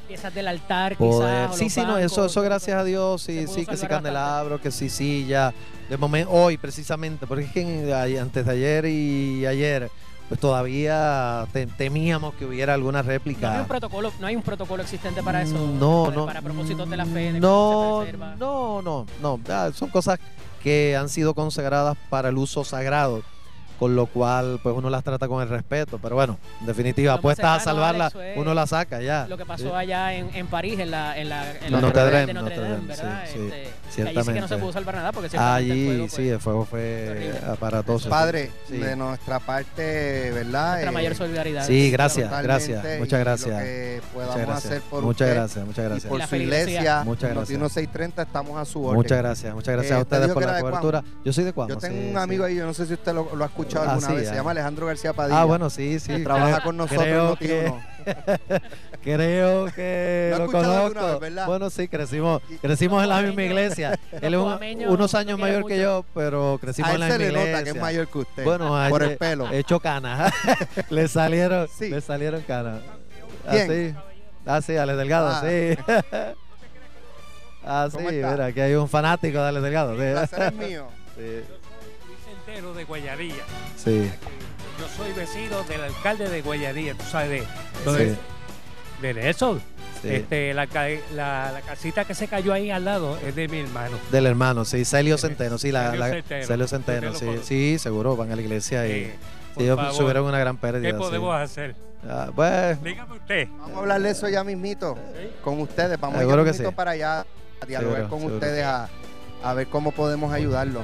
piezas 0.07 0.33
del 0.33 0.47
altar, 0.47 0.95
poder, 0.95 1.47
quizás. 1.47 1.57
Sí, 1.57 1.69
sí, 1.69 1.81
no, 1.81 1.97
eso, 1.97 2.25
eso 2.25 2.41
gracias 2.41 2.79
a 2.79 2.83
Dios, 2.83 3.21
sí, 3.21 3.45
sí, 3.47 3.65
que 3.65 3.75
sí 3.75 3.87
candelabro, 3.87 4.61
que 4.61 4.71
sí, 4.71 4.89
sí, 4.89 5.25
ya. 5.27 5.53
De 5.89 5.97
momento, 5.97 6.31
hoy 6.31 6.57
precisamente, 6.57 7.27
porque 7.27 7.45
es 7.45 7.51
que 7.51 8.19
antes 8.19 8.45
de 8.45 8.51
ayer 8.51 8.85
y 8.85 9.45
ayer 9.45 9.89
pues 10.27 10.39
todavía 10.39 11.47
temíamos 11.77 12.33
que 12.35 12.45
hubiera 12.45 12.73
alguna 12.73 13.01
réplica. 13.01 13.47
No 13.47 13.53
hay 13.53 13.61
un 13.61 13.67
protocolo, 13.67 14.11
no 14.19 14.27
hay 14.27 14.35
un 14.35 14.41
protocolo 14.41 14.83
existente 14.83 15.23
para 15.23 15.41
eso. 15.41 15.53
No, 15.53 16.05
para, 16.05 16.15
no. 16.17 16.25
Para 16.25 16.41
propósitos 16.41 16.89
de 16.89 16.97
la 16.97 17.05
fe. 17.05 17.33
De 17.33 17.39
no, 17.39 18.03
no, 18.37 18.81
no, 18.81 19.05
no. 19.21 19.39
son 19.73 19.89
cosas 19.89 20.19
que 20.61 20.97
han 20.97 21.09
sido 21.09 21.33
consagradas 21.33 21.97
para 22.09 22.29
el 22.29 22.37
uso 22.37 22.63
sagrado. 22.63 23.23
Con 23.79 23.95
lo 23.95 24.05
cual 24.07 24.59
pues 24.63 24.75
uno 24.75 24.89
las 24.89 25.03
trata 25.03 25.27
con 25.27 25.41
el 25.41 25.49
respeto, 25.49 25.99
pero 26.01 26.15
bueno, 26.15 26.37
en 26.61 26.67
definitiva, 26.67 27.13
apuestas 27.13 27.61
a 27.61 27.63
salvarla, 27.63 28.07
Alex, 28.07 28.19
es 28.31 28.37
uno 28.37 28.53
la 28.53 28.67
saca 28.67 29.01
ya. 29.01 29.27
Lo 29.27 29.37
que 29.37 29.45
pasó 29.45 29.63
Sí. 29.69 29.71
allá 29.75 30.13
en, 30.13 30.29
en 30.35 30.47
París, 30.47 30.79
en 30.79 30.91
la, 30.91 31.17
en 31.17 31.29
la, 31.29 31.51
en 31.57 31.71
No, 31.71 31.77
la 31.77 31.81
Notre 31.81 32.03
Dame, 32.03 32.25
de 32.25 32.33
Notre 32.33 32.55
Notre 32.55 32.61
Dame, 32.61 32.75
Dame, 32.75 32.87
¿verdad? 32.87 33.23
sí, 33.25 33.33
sí, 33.33 33.41
Este, 33.41 33.49
que 33.49 33.61
allí 33.61 33.69
sí 33.69 33.93
que 33.93 34.03
no 34.03 34.11
ciertamente. 34.23 34.47
se 34.49 34.57
pudo 34.57 34.71
salvar 34.73 34.95
nada 34.95 35.11
porque 35.11 35.29
ciertamente 35.29 35.65
el 35.65 35.71
Allí 35.71 35.85
fuego, 35.85 35.99
pues, 36.07 36.13
sí, 36.13 36.29
el 36.29 36.39
fuego 36.39 36.65
fue 36.65 37.39
aparatoso. 37.47 38.09
Padre, 38.09 38.51
Sí. 38.67 38.77
de 38.77 38.95
nuestra 38.95 39.39
parte, 39.39 40.31
¿verdad? 40.31 40.69
nuestra 40.71 40.89
Eh, 40.91 40.93
mayor 40.93 41.15
solidaridad. 41.15 41.65
Sí, 41.67 41.91
gracias, 41.91 42.29
gracias, 42.43 42.83
muchas 42.99 43.19
Lo 43.19 43.25
gracias. 43.25 43.63
Muchas 44.13 44.37
gracias. 44.37 44.65
hacer 44.65 44.81
por 44.83 45.03
muchas 45.03 45.27
usted 45.27 45.35
gracias, 45.35 45.65
muchas 45.65 45.85
y 45.85 45.87
gracias. 45.89 46.09
por 46.09 46.19
La 46.19 46.27
su 46.27 46.35
iglesia, 46.35 47.01
Muchas 47.05 47.29
gracias. 47.31 47.49
Notino 47.59 47.69
630, 47.69 48.21
estamos 48.23 48.57
a 48.57 48.65
su 48.65 48.83
orden. 48.83 48.95
Muchas 48.95 49.17
gracias, 49.17 49.53
muchas 49.55 49.73
gracias 49.75 49.91
Eh, 49.91 50.01
a 50.01 50.05
te 50.05 50.15
ustedes 50.15 50.33
por 50.33 50.45
la 50.45 50.59
cobertura. 50.61 51.03
Yo 51.23 51.33
soy 51.33 51.43
de 51.43 51.53
Cuamo. 51.53 51.69
Yo 51.73 51.77
tengo 51.77 52.09
un 52.11 52.17
amigo 52.17 52.43
ahí, 52.45 52.55
yo 52.55 52.65
no 52.65 52.73
sé 52.73 52.85
si 52.85 52.93
usted 52.93 53.13
lo, 53.13 53.35
lo 53.35 53.43
ha 53.43 53.47
escuchado 53.47 53.66
Ah, 53.75 53.91
alguna 53.91 54.07
sí, 54.07 54.13
vez, 54.15 54.23
ya. 54.25 54.29
se 54.29 54.35
llama 54.35 54.51
Alejandro 54.51 54.85
García 54.87 55.13
Padilla. 55.13 55.41
Ah, 55.41 55.45
bueno, 55.45 55.69
sí, 55.69 55.99
sí. 55.99 56.23
trabaja 56.23 56.53
creo- 56.55 56.63
con 56.63 56.77
nosotros 56.77 57.03
creo 57.05 57.35
que, 57.37 57.73
creo 59.03 59.65
que 59.73 60.33
¿Lo 60.37 60.45
lo 60.45 60.51
conozco. 60.51 61.19
vez, 61.19 61.33
bueno, 61.45 61.69
sí, 61.69 61.87
crecimos, 61.87 62.41
crecimos 62.61 63.03
en 63.03 63.09
la 63.09 63.21
misma 63.21 63.43
iglesia. 63.43 63.99
Él 64.21 64.33
es 64.33 64.39
un- 64.39 64.87
unos 64.87 65.13
años 65.15 65.37
mayor 65.39 65.65
que 65.65 65.79
yo, 65.79 66.05
pero 66.13 66.57
crecimos 66.61 66.91
A 66.91 66.93
en 66.95 66.99
la 67.01 67.07
se 67.07 67.13
misma 67.19 67.23
le 67.23 67.29
iglesia. 67.39 67.51
nota 67.51 67.63
que 67.63 67.69
es 67.71 67.81
mayor 67.81 68.07
que 68.07 68.17
usted. 68.19 68.43
Bueno, 68.43 68.87
por 68.89 69.03
el 69.03 69.17
pelo. 69.17 69.51
He 69.51 69.59
hecho 69.59 69.79
canas. 69.79 70.33
le 70.89 71.07
salieron, 71.07 71.67
Sí. 71.77 71.89
le 71.89 72.01
salieron 72.01 72.41
canas. 72.41 72.81
Así. 73.47 73.93
Ah, 74.45 74.61
sí, 74.61 74.77
Alex 74.77 74.97
Delgado, 74.97 75.27
Ah. 75.29 75.41
sí. 75.43 75.77
ah, 77.65 77.89
mira, 78.09 78.45
aquí 78.45 78.61
hay 78.61 78.75
un 78.75 78.87
fanático 78.87 79.39
de 79.39 79.47
Alex 79.47 79.63
Delgado. 79.63 79.95
Sí. 79.95 80.01
El 80.01 80.11
placer 80.13 80.41
es 80.43 80.53
mío. 80.53 80.87
Sí, 81.17 81.43
De 82.57 82.83
Guayarilla. 82.85 83.43
sí. 83.75 84.09
Yo 84.79 84.87
soy 84.95 85.11
vecino 85.13 85.61
del 85.63 85.81
alcalde 85.81 86.27
de 86.27 86.41
Guayarilla, 86.41 86.95
tú 86.95 87.03
sabes 87.05 87.29
de, 87.29 87.43
Sí, 88.13 88.17
de 89.01 89.13
Nelson. 89.13 89.61
sí. 90.01 90.09
Este, 90.09 90.53
la, 90.55 90.65
ca- 90.65 90.87
la, 91.13 91.51
la 91.51 91.61
casita 91.61 92.03
que 92.05 92.15
se 92.15 92.27
cayó 92.27 92.51
ahí 92.53 92.71
al 92.71 92.83
lado 92.85 93.17
es 93.25 93.35
de 93.35 93.47
mi 93.47 93.59
hermano. 93.59 93.97
Del 94.11 94.25
hermano, 94.25 94.65
sí, 94.65 94.85
Celio 94.85 95.17
Centeno, 95.19 95.59
sí, 95.59 95.71
la, 95.71 95.91
Celio 95.91 95.99
la- 95.99 96.09
Centeno. 96.09 96.45
Celio 96.47 96.67
Centeno, 96.67 97.11
Usted 97.11 97.37
sí, 97.41 97.43
sí, 97.75 97.79
seguro, 97.79 98.15
van 98.15 98.31
a 98.31 98.35
la 98.35 98.41
iglesia 98.41 98.87
y 98.87 99.13
ellos 99.57 99.77
favor, 99.77 99.93
subieron 99.93 100.25
una 100.25 100.39
gran 100.39 100.57
pérdida. 100.57 100.89
¿Qué 100.89 100.97
sí. 100.97 100.99
podemos 100.99 101.35
hacer? 101.35 101.75
Ah, 102.07 102.29
pues, 102.35 102.81
Dígame 102.83 103.15
usted. 103.17 103.47
Vamos 103.59 103.75
a 103.77 103.79
hablar 103.79 104.01
de 104.01 104.09
eso 104.11 104.27
ya 104.29 104.43
mismito 104.43 104.97
con 105.43 105.59
ustedes. 105.61 105.99
Vamos 105.99 106.17
Seguro 106.19 106.41
a 106.41 106.43
que 106.43 106.49
ir 106.49 106.53
mismito 106.53 106.69
sí. 106.71 106.75
para 106.75 106.91
allá 106.91 107.25
a 107.61 107.65
dialogar 107.67 107.95
Seguro, 108.01 108.09
con 108.09 108.19
seguro. 108.19 108.35
ustedes 108.35 108.63
a, 108.65 108.89
a 109.43 109.53
ver 109.53 109.67
cómo 109.67 109.91
podemos 109.91 110.31
ayudarlos. 110.33 110.83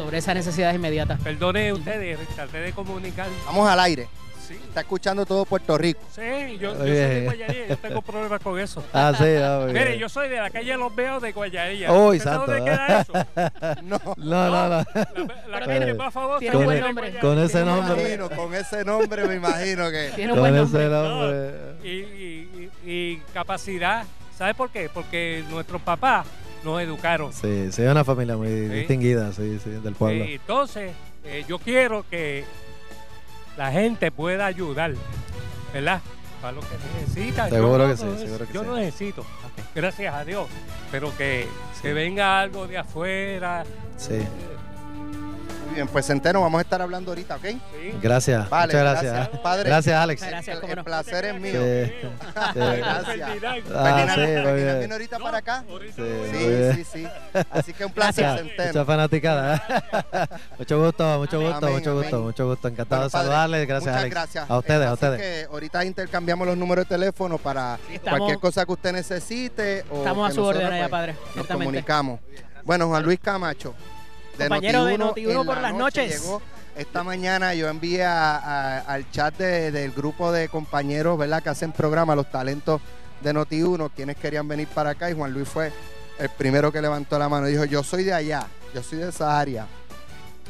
Sobre 0.00 0.18
esas 0.18 0.34
necesidades 0.34 0.74
inmediatas. 0.76 1.20
Perdone 1.20 1.72
ustedes, 1.72 2.18
traté 2.34 2.58
de 2.58 2.72
comunicar. 2.72 3.26
Vamos 3.46 3.68
al 3.68 3.80
aire. 3.80 4.08
Sí, 4.48 4.54
Está 4.66 4.80
escuchando 4.80 5.24
todo 5.26 5.44
Puerto 5.44 5.78
Rico. 5.78 6.00
sí 6.12 6.58
yo, 6.58 6.72
yo 6.72 6.76
soy 6.76 6.90
de 6.90 7.08
bien. 7.10 7.24
Guayarilla, 7.26 7.66
yo 7.68 7.76
tengo 7.78 8.02
problemas 8.02 8.40
con 8.40 8.58
eso. 8.58 8.82
ah, 8.92 9.12
sí, 9.16 9.24
ah, 9.40 9.64
Mire, 9.68 9.84
bien. 9.90 9.98
yo 10.00 10.08
soy 10.08 10.28
de 10.28 10.36
la 10.38 10.50
calle 10.50 10.76
Los 10.76 10.92
Veos 10.96 11.22
de 11.22 11.30
Guayarilla. 11.32 11.92
Uy, 11.92 12.16
¿Usted 12.16 12.30
sabe 12.30 12.46
santo. 12.46 12.52
¿Dónde 12.52 12.70
queda 12.70 13.00
eso? 13.00 13.12
No, 13.84 14.00
No, 14.16 14.50
no, 14.50 14.68
no. 14.68 14.68
La, 14.68 14.84
la 15.50 15.60
calle 15.66 15.76
tiene- 15.78 15.94
más 15.94 16.12
famosa 16.12 16.38
tiene 16.40 16.56
buen 16.64 16.80
nombre. 16.80 17.18
Con 17.20 17.38
ese 17.38 17.64
nombre. 17.64 18.00
imagino, 18.02 18.30
con 18.30 18.54
ese 18.54 18.84
nombre 18.84 19.24
me 19.28 19.34
imagino 19.36 19.90
que. 19.90 20.10
Tiene 20.16 20.32
un 20.32 20.38
Con 20.40 20.50
buen 20.50 20.64
ese 20.64 20.88
nombre. 20.88 21.52
nombre. 21.52 21.52
y, 21.84 21.88
y- 21.90 22.70
y- 22.86 22.90
y 22.90 23.22
capacidad. 23.32 24.04
¿Sabe 24.36 24.54
por 24.54 24.70
qué? 24.70 24.88
Porque 24.92 25.44
nuestros 25.50 25.80
papás 25.82 26.26
nos 26.64 26.80
educaron. 26.80 27.32
Sí, 27.32 27.70
sí, 27.72 27.82
una 27.82 28.04
familia 28.04 28.36
muy 28.36 28.48
distinguida, 28.50 29.32
sí, 29.32 29.58
sí, 29.62 29.70
del 29.70 29.94
pueblo. 29.94 30.24
Entonces, 30.24 30.92
eh, 31.24 31.44
yo 31.48 31.58
quiero 31.58 32.04
que 32.08 32.44
la 33.56 33.70
gente 33.72 34.10
pueda 34.10 34.46
ayudar, 34.46 34.94
¿verdad? 35.72 36.00
Para 36.40 36.52
lo 36.52 36.60
que 36.62 36.68
necesita. 37.00 37.48
Seguro 37.48 37.88
yo 37.88 37.96
que 37.96 38.04
no, 38.04 38.12
sí, 38.18 38.24
seguro 38.26 38.46
que 38.46 38.52
Yo 38.52 38.60
sí. 38.62 38.66
no 38.66 38.76
necesito, 38.76 39.24
gracias 39.74 40.14
a 40.14 40.24
Dios, 40.24 40.46
pero 40.90 41.14
que, 41.16 41.46
que 41.82 41.92
venga 41.92 42.40
algo 42.40 42.66
de 42.66 42.78
afuera. 42.78 43.64
Sí. 43.96 44.14
eh, 44.14 44.26
bien, 45.74 45.88
pues 45.88 46.06
Centeno, 46.06 46.40
vamos 46.40 46.58
a 46.58 46.62
estar 46.62 46.80
hablando 46.82 47.10
ahorita, 47.10 47.36
¿ok? 47.36 47.42
sí. 47.44 47.58
Gracias, 48.02 48.48
Vale, 48.48 48.72
muchas 48.74 48.80
gracias. 49.02 49.28
Padre. 49.42 49.68
Gracias, 49.70 49.96
Alex. 49.96 50.22
Gracias, 50.22 50.54
El, 50.54 50.60
cómo 50.60 50.72
el 50.72 50.78
no. 50.78 50.84
placer 50.84 51.24
es 51.24 51.34
mío. 51.40 51.60
Sí, 51.62 51.92
sí. 52.02 52.08
Gracias. 52.20 52.26
Ah, 52.36 52.52
Ferdinand, 52.54 53.64
sí, 53.64 54.20
muy 54.20 54.26
Ferdinand 54.26 54.56
bien. 54.56 54.78
viene 54.78 54.92
ahorita 54.94 55.18
para 55.18 55.38
acá. 55.38 55.64
Sí, 55.96 56.02
Sí, 56.32 56.72
sí, 56.74 56.84
sí. 56.92 57.08
Así 57.50 57.72
que 57.72 57.84
un 57.84 57.92
placer, 57.92 58.24
Gracias. 58.24 58.46
Centeno. 58.48 58.68
Mucha 58.72 58.84
fanaticada. 58.84 59.62
mucho 60.58 60.82
gusto, 60.84 61.18
mucho 61.18 61.36
Amén. 61.36 61.50
gusto, 61.50 61.66
Amén, 61.66 61.78
mucho 61.78 61.94
gusto, 61.94 62.16
amén. 62.16 62.26
mucho 62.26 62.46
gusto. 62.48 62.68
Encantado 62.68 63.00
Bueno, 63.02 63.04
de 63.04 63.10
saludarles. 63.10 63.68
Gracias, 63.68 63.86
Muchas 63.90 64.00
Alex. 64.00 64.14
gracias. 64.14 64.50
A 64.50 64.58
ustedes, 64.58 64.80
Eh, 64.80 64.84
a 64.84 64.86
así 64.92 64.94
ustedes. 64.94 65.20
que 65.20 65.44
ahorita 65.52 65.84
intercambiamos 65.84 66.46
los 66.46 66.56
números 66.56 66.88
de 66.88 66.96
teléfono 66.96 67.38
para 67.38 67.78
Estamos- 67.92 68.18
cualquier 68.18 68.38
cosa 68.38 68.64
que 68.66 68.72
usted 68.72 68.92
necesite. 68.92 69.84
O 69.90 69.98
Estamos 69.98 70.30
a 70.30 70.34
su 70.34 70.42
orden 70.44 70.66
allá, 70.66 70.78
pues, 70.78 70.90
padre. 70.90 71.16
Nos 71.34 71.46
comunicamos. 71.46 72.20
Bueno, 72.64 72.88
Juan 72.88 73.02
Luis 73.02 73.18
Camacho. 73.20 73.74
Compañero 74.48 74.84
de 74.84 74.98
Noti1 74.98 75.14
Noti1 75.14 75.40
en 75.40 75.46
por 75.46 75.54
la 75.56 75.62
las 75.62 75.72
noche 75.74 76.02
noches. 76.02 76.22
Llegó 76.22 76.42
esta 76.76 77.02
mañana 77.04 77.52
yo 77.54 77.68
envié 77.68 78.04
a- 78.04 78.36
a- 78.36 78.78
al 78.80 79.10
chat 79.10 79.36
de- 79.36 79.70
del 79.72 79.90
grupo 79.92 80.32
de 80.32 80.48
compañeros 80.48 81.18
¿verdad? 81.18 81.42
que 81.42 81.48
hacen 81.50 81.72
programa, 81.72 82.14
los 82.14 82.30
talentos 82.30 82.80
de 83.22 83.34
Noti1, 83.34 83.90
quienes 83.94 84.16
querían 84.16 84.46
venir 84.48 84.68
para 84.68 84.90
acá 84.90 85.10
y 85.10 85.14
Juan 85.14 85.32
Luis 85.32 85.48
fue 85.48 85.72
el 86.18 86.28
primero 86.30 86.70
que 86.72 86.80
levantó 86.80 87.18
la 87.18 87.28
mano 87.28 87.48
y 87.48 87.52
dijo, 87.52 87.64
yo 87.64 87.82
soy 87.82 88.04
de 88.04 88.12
allá, 88.14 88.46
yo 88.74 88.82
soy 88.82 88.98
de 88.98 89.08
esa 89.10 89.38
área. 89.38 89.66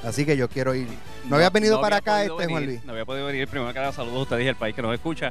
Así 0.05 0.25
que 0.25 0.37
yo 0.37 0.49
quiero 0.49 0.75
ir. 0.75 0.89
¿No, 1.29 1.37
había 1.37 1.51
venido 1.51 1.81
para 1.81 1.97
acá 1.97 2.23
este 2.25 2.47
Juan 2.47 2.65
Luis? 2.65 2.85
No 2.85 2.93
había 2.93 3.05
podido 3.05 3.27
venir. 3.27 3.47
Primero 3.49 3.71
que 3.73 3.79
nada, 3.81 3.93
saludos 3.93 4.17
a 4.19 4.23
ustedes 4.23 4.45
y 4.47 4.49
al 4.49 4.57
país 4.57 4.75
que 4.75 4.81
nos 4.83 4.95
escucha. 4.95 5.29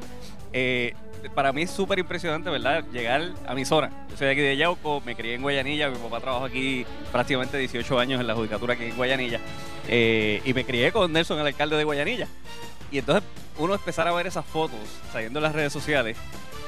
Eh, 0.52 0.94
para 1.28 1.52
mí 1.52 1.62
es 1.62 1.70
súper 1.70 1.98
impresionante, 1.98 2.48
¿verdad? 2.50 2.84
Llegar 2.92 3.30
a 3.46 3.54
mi 3.54 3.64
zona. 3.64 3.90
Yo 4.10 4.16
soy 4.16 4.26
de 4.28 4.32
aquí 4.32 4.40
de 4.40 4.56
Yauco, 4.56 5.02
me 5.04 5.14
crié 5.14 5.34
en 5.34 5.42
Guayanilla. 5.42 5.90
Mi 5.90 5.96
papá 5.98 6.20
trabajó 6.20 6.44
aquí 6.46 6.86
prácticamente 7.12 7.58
18 7.58 7.98
años 7.98 8.20
en 8.20 8.26
la 8.26 8.34
judicatura 8.34 8.74
aquí 8.74 8.84
en 8.84 8.96
Guayanilla. 8.96 9.40
Eh, 9.88 10.40
y 10.44 10.54
me 10.54 10.64
crié 10.64 10.92
con 10.92 11.12
Nelson, 11.12 11.38
el 11.40 11.46
alcalde 11.46 11.76
de 11.76 11.84
Guayanilla. 11.84 12.26
Y 12.90 12.98
entonces 12.98 13.22
uno 13.58 13.74
empezar 13.74 14.08
a 14.08 14.12
ver 14.12 14.26
esas 14.26 14.44
fotos 14.46 14.78
saliendo 15.12 15.38
en 15.38 15.42
las 15.44 15.52
redes 15.52 15.72
sociales. 15.72 16.16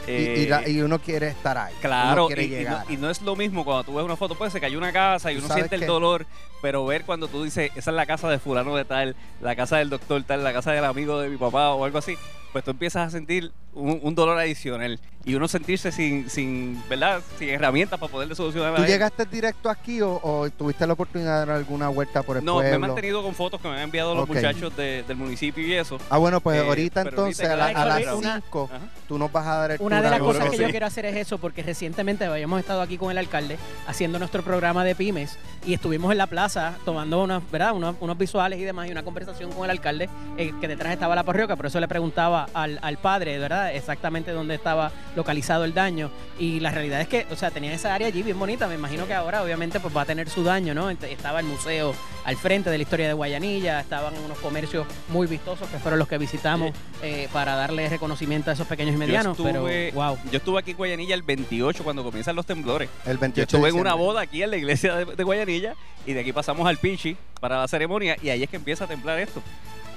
Y, 0.07 0.11
eh, 0.11 0.35
y 0.38 0.47
la- 0.49 0.69
y 0.69 0.81
uno 0.83 0.99
quiere 0.99 1.29
estar 1.29 1.57
ahí. 1.57 1.73
Claro, 1.81 2.29
y, 2.29 2.33
y 2.33 2.37
no, 2.37 2.43
llegar. 2.57 2.85
y 2.88 2.97
no 2.97 3.09
es 3.09 3.23
lo 3.23 3.37
mismo 3.37 3.65
cuando 3.65 3.85
tú 3.85 3.95
ves 3.95 4.05
una 4.05 4.17
foto, 4.17 4.35
pues 4.35 4.53
se 4.53 4.61
cayó 4.61 4.77
una 4.79 4.93
casa 4.93 5.31
y 5.31 5.37
¿Tú 5.38 5.45
uno 5.45 5.55
siente 5.55 5.77
el 5.77 5.87
dolor, 5.87 6.27
pero 6.61 6.85
ver 6.85 7.05
cuando 7.05 7.29
tú 7.29 7.45
dices, 7.45 7.71
esa 7.77 7.91
es 7.93 7.95
la 7.97 8.05
casa 8.05 8.29
de 8.29 8.41
fulano 8.41 8.75
de 8.75 8.85
tal, 8.85 9.15
la 9.41 9.55
casa 9.55 9.77
del 9.77 9.91
doctor 9.91 10.21
tal, 10.25 10.43
la 10.43 10.53
casa 10.53 10.73
del 10.73 10.85
amigo 10.85 11.21
de 11.21 11.29
mi 11.29 11.37
papá 11.37 11.71
o 11.75 11.85
algo 11.85 11.99
así, 11.99 12.17
pues 12.53 12.65
tú 12.65 12.73
empiezas 12.73 13.07
a 13.07 13.11
sentir 13.11 13.53
un, 13.75 14.01
un 14.03 14.15
dolor 14.15 14.39
adicional 14.39 14.99
y 15.25 15.35
uno 15.37 15.47
sentirse 15.47 15.93
sin, 15.93 16.29
sin, 16.29 16.83
¿verdad? 16.89 17.21
Sin 17.39 17.49
herramientas 17.49 17.97
para 18.01 18.11
poderle 18.11 18.35
solucionar 18.35 18.75
¿Tú 18.75 18.85
llegaste 18.85 19.25
directo 19.25 19.71
aquí 19.71 20.01
o, 20.03 20.19
o 20.21 20.51
tuviste 20.51 20.85
la 20.85 20.95
oportunidad 20.95 21.41
de 21.43 21.47
dar 21.47 21.57
alguna 21.59 21.89
vuelta 21.89 22.25
por 22.25 22.39
el 22.39 22.45
No, 22.45 22.59
me 22.59 22.67
he 22.67 22.71
pueblo? 22.71 22.87
mantenido 22.89 23.23
con 23.23 23.33
fotos 23.35 23.61
que 23.61 23.69
me 23.69 23.75
han 23.75 23.83
enviado 23.83 24.17
los 24.17 24.29
muchachos 24.29 24.77
de- 24.77 25.05
del 25.07 25.17
municipio 25.17 25.65
y 25.65 25.75
eso. 25.75 25.99
Ah, 26.11 26.19
bueno, 26.19 26.41
pues 26.41 26.61
Eh, 26.61 26.67
ahorita 26.67 27.03
entonces 27.03 27.49
ahorita 27.49 27.53
a, 27.55 27.69
la- 27.69 27.73
cada 27.73 27.83
a 27.83 27.87
las 27.87 27.99
vez 27.99 28.15
una- 28.15 28.41
5 28.43 28.71
Ajá. 28.73 28.85
tú 29.07 29.17
nos 29.17 29.31
vas 29.31 29.47
a 29.47 29.57
dar 29.59 29.71
el 29.71 29.77
Una 29.81 30.03
de 30.03 30.11
las 30.11 30.19
cosas 30.19 30.51
que 30.51 30.57
sí. 30.57 30.63
yo 30.65 30.71
quiero 30.71 30.87
hacer 30.87 31.07
es 31.07 31.15
eso, 31.17 31.39
porque 31.39 31.63
recientemente 31.63 32.25
habíamos 32.25 32.59
estado 32.59 32.83
aquí 32.83 32.99
con 32.99 33.13
el 33.13 33.19
alcalde 33.19 33.59
haciendo 33.87 34.19
nuestro 34.19 34.43
programa 34.43 34.83
de 34.83 34.97
pymes 34.97 35.39
y 35.65 35.73
estuvimos 35.75 36.11
en 36.11 36.19
la 36.19 36.27
plaza 36.27 36.75
tomando 36.85 37.23
unos, 37.23 37.49
¿verdad? 37.53 37.75
unos, 37.77 37.95
unos 38.01 38.19
visuales 38.19 38.59
y 38.59 38.65
demás 38.65 38.89
y 38.89 38.91
una 38.91 39.05
conversación 39.05 39.53
con 39.53 39.65
el 39.67 39.71
alcalde, 39.71 40.09
eh, 40.37 40.53
que 40.61 40.67
detrás 40.67 40.93
estaba 40.93 41.15
la 41.15 41.23
parroquia, 41.23 41.55
por 41.55 41.67
eso 41.67 41.79
le 41.79 41.87
preguntaba 41.87 42.49
al, 42.55 42.81
al 42.83 42.99
padre, 42.99 43.39
¿verdad? 43.39 43.62
Exactamente 43.70 44.33
dónde 44.33 44.55
estaba 44.55 44.90
localizado 45.14 45.64
el 45.64 45.75
daño. 45.75 46.11
Y 46.38 46.61
la 46.61 46.70
realidad 46.70 47.01
es 47.01 47.09
que, 47.09 47.27
o 47.31 47.37
sea, 47.37 47.51
tenía 47.51 47.72
esa 47.72 47.94
área 47.94 48.09
allí 48.09 48.22
bien 48.22 48.38
bonita. 48.38 48.66
Me 48.66 48.75
imagino 48.75 49.07
que 49.07 49.14
ahora, 49.14 49.42
obviamente, 49.42 49.79
pues 49.79 49.94
va 49.96 50.03
a 50.03 50.07
tener 50.07 50.29
su 50.31 50.42
daño, 50.42 50.75
¿no? 50.75 50.90
Estaba 50.90 51.40
el 51.40 51.46
museo 51.46 51.94
al 52.25 52.37
frente 52.37 52.70
de 52.70 52.79
la 52.79 52.83
historia 52.83 53.07
de 53.07 53.12
Guayanilla, 53.12 53.81
estaban 53.81 54.14
unos 54.25 54.38
comercios 54.38 54.87
muy 55.09 55.27
vistosos 55.27 55.68
que 55.68 55.79
fueron 55.79 55.98
los 55.98 56.09
que 56.09 56.18
visitamos 56.18 56.72
eh, 57.03 57.29
para 57.33 57.55
darle 57.57 57.88
reconocimiento 57.88 58.51
a 58.51 58.55
esos 58.55 58.66
pequeños 58.66 58.94
y 58.94 58.98
medianos. 58.98 59.37
yo 59.37 59.46
estuve, 59.46 59.90
pero, 59.90 59.94
wow. 59.94 60.18
yo 60.31 60.38
estuve 60.38 60.59
aquí 60.61 60.70
en 60.72 60.77
Guayanilla 60.77 61.14
el 61.14 61.22
28 61.22 61.85
cuando 61.85 62.03
comienzan 62.03 62.37
los 62.37 62.46
temblores. 62.46 62.88
El 63.05 63.18
28 63.18 63.51
Yo 63.51 63.59
estuve 63.59 63.68
en 63.70 63.81
una 63.81 63.94
boda 63.94 64.22
aquí 64.22 64.42
en 64.42 64.51
la 64.51 64.57
iglesia 64.57 64.94
de, 64.94 65.05
de 65.05 65.25
Guayanilla 65.25 65.75
y 66.07 66.12
de 66.12 66.20
aquí 66.20 66.33
pasamos 66.33 66.66
al 66.66 66.79
Pichi 66.79 67.16
para 67.40 67.59
la 67.61 67.68
ceremonia 67.68 68.16
y 68.22 68.31
ahí 68.31 68.42
es 68.42 68.51
que 68.51 68.57
empieza 68.57 68.85
a 68.85 68.87
temblar 68.87 69.18
esto. 69.18 69.42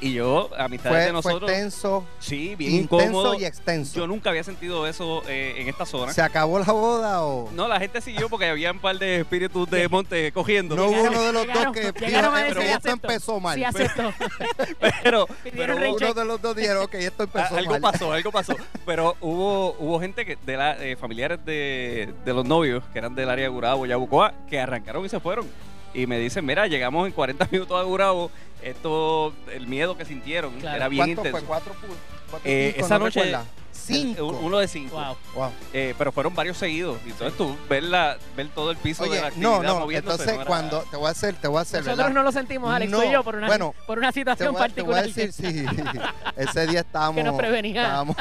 Y 0.02 0.14
yo, 0.14 0.50
a 0.58 0.68
mitad 0.68 0.90
Fue, 0.90 1.00
de 1.00 1.04
fue 1.06 1.14
nosotros, 1.14 1.50
tenso, 1.50 2.06
sí, 2.20 2.56
bien 2.56 2.74
intenso 2.74 3.06
incómodo. 3.08 3.34
y 3.40 3.46
extenso. 3.46 3.98
Yo 4.00 4.08
nunca 4.08 4.30
había 4.30 4.44
sentido 4.44 4.86
eso 4.88 5.24
eh, 5.28 5.56
en 5.58 5.70
esta 5.70 5.86
zona. 5.86 6.12
¿Se 6.14 6.22
acabó 6.22 6.60
la 6.60 6.66
boda 6.72 7.24
o...? 7.24 7.50
no, 7.54 7.68
la 7.68 7.80
gente 7.80 8.02
siguió 8.02 8.28
porque 8.30 8.48
había 8.48 8.72
un 8.72 8.80
par 8.80 9.00
de 9.00 9.22
espíritus 9.22 9.70
de 9.70 9.88
monte 9.88 10.32
cogiendo. 10.34 10.76
No 10.76 10.88
hubo 10.88 11.02
uno 11.04 11.22
de 11.24 11.32
los 11.34 11.46
llegaron- 11.48 11.64
dos 11.66 11.74
que 11.74 11.92
dijo, 11.92 12.06
llegaron 12.06 12.36
a 12.36 12.42
"Eh, 12.42 12.44
decir, 12.44 12.56
pero 12.58 12.68
esto 12.70 12.90
acepto". 12.90 13.08
empezó 13.08 13.40
mal. 13.40 13.56
Sí, 13.58 13.64
acepto. 13.64 14.14
pero, 15.04 15.28
hubo-. 15.52 15.96
Uno 15.96 16.14
de 16.14 16.26
los 16.26 16.42
dos 16.42 16.56
dijeron, 16.56 16.84
ok, 16.84 16.94
esto 16.96 17.24
empezó 17.24 17.56
algo 17.56 17.72
mal. 17.80 17.82
pasó, 17.94 18.12
algo 18.12 18.32
pasó. 18.32 18.56
Pero 18.86 19.16
hubo 19.22 19.76
hubo 19.80 20.00
gente 20.00 20.26
que 20.26 20.36
de 20.46 20.58
la, 20.58 20.74
eh, 20.84 20.96
familiares 20.98 21.44
de, 21.46 22.14
de 22.26 22.34
los 22.34 22.46
novios, 22.46 22.84
que 22.92 23.00
eran 23.00 23.16
del 23.16 23.30
área 23.30 23.44
de 23.46 23.50
Gurabo, 23.50 23.86
Yabucoa, 23.86 24.34
que 24.50 24.60
arrancaron 24.60 25.06
y 25.06 25.10
se 25.10 25.20
fueron. 25.20 25.48
Y 25.96 26.08
me 26.08 26.20
dicen, 26.20 26.46
mira, 26.46 26.68
llegamos 26.68 27.08
en 27.08 27.14
40 27.14 27.48
minutos 27.52 27.80
a 27.80 27.84
Gurabo, 27.84 28.30
esto, 28.62 29.34
el 29.52 29.68
miedo 29.68 29.98
que 29.98 30.06
sintieron 30.06 30.54
era 30.60 30.88
bien 30.90 31.10
intenso. 31.10 31.32
Fue? 31.32 31.48
¿Cuatro, 31.48 31.74
cuatro 32.30 32.50
eh, 32.50 32.76
esa 32.78 33.00
noche, 33.00 33.34
Cinco. 33.86 34.28
Uno 34.42 34.58
de 34.58 34.68
cinco. 34.68 34.96
Wow. 35.36 35.52
Eh, 35.74 35.94
pero 35.98 36.12
fueron 36.12 36.34
varios 36.34 36.58
seguidos. 36.58 36.98
Y 37.06 37.10
entonces 37.10 37.38
tú 37.38 37.56
ver, 37.70 37.84
la, 37.84 38.18
ver 38.36 38.50
todo 38.50 38.72
el 38.72 38.78
piso 38.78 39.04
de 39.04 39.22
la 39.22 39.28
actividad 39.28 39.62
No, 39.62 39.64
no, 39.64 39.92
entonces 39.92 40.38
cuando 40.46 40.82
te 40.84 40.98
voy 40.98 41.08
a 41.08 41.12
hacer, 41.12 41.36
te 41.36 41.48
voy 41.48 41.60
a 41.60 41.62
hacer. 41.62 41.86
Nosotros 41.86 42.14
no 42.14 42.24
lo 42.24 42.32
sentimos, 42.32 42.74
Alex, 42.74 42.92
no, 42.92 43.04
y 43.04 43.12
yo, 43.12 43.24
por 43.24 43.36
una, 43.36 43.48
bueno, 43.48 43.76
por 43.86 43.98
una 43.98 44.12
situación 44.12 44.56
particular. 44.56 45.06
Te 45.06 45.12
voy 45.12 45.22
a 45.22 45.26
decir, 45.26 45.32
sí. 45.32 45.66
ese 46.36 46.68
día 46.68 46.80
estábamos. 46.82 47.18
que 47.18 47.24
nos 47.24 47.36
prevenía. 47.36 47.84
Estábamos, 47.84 48.16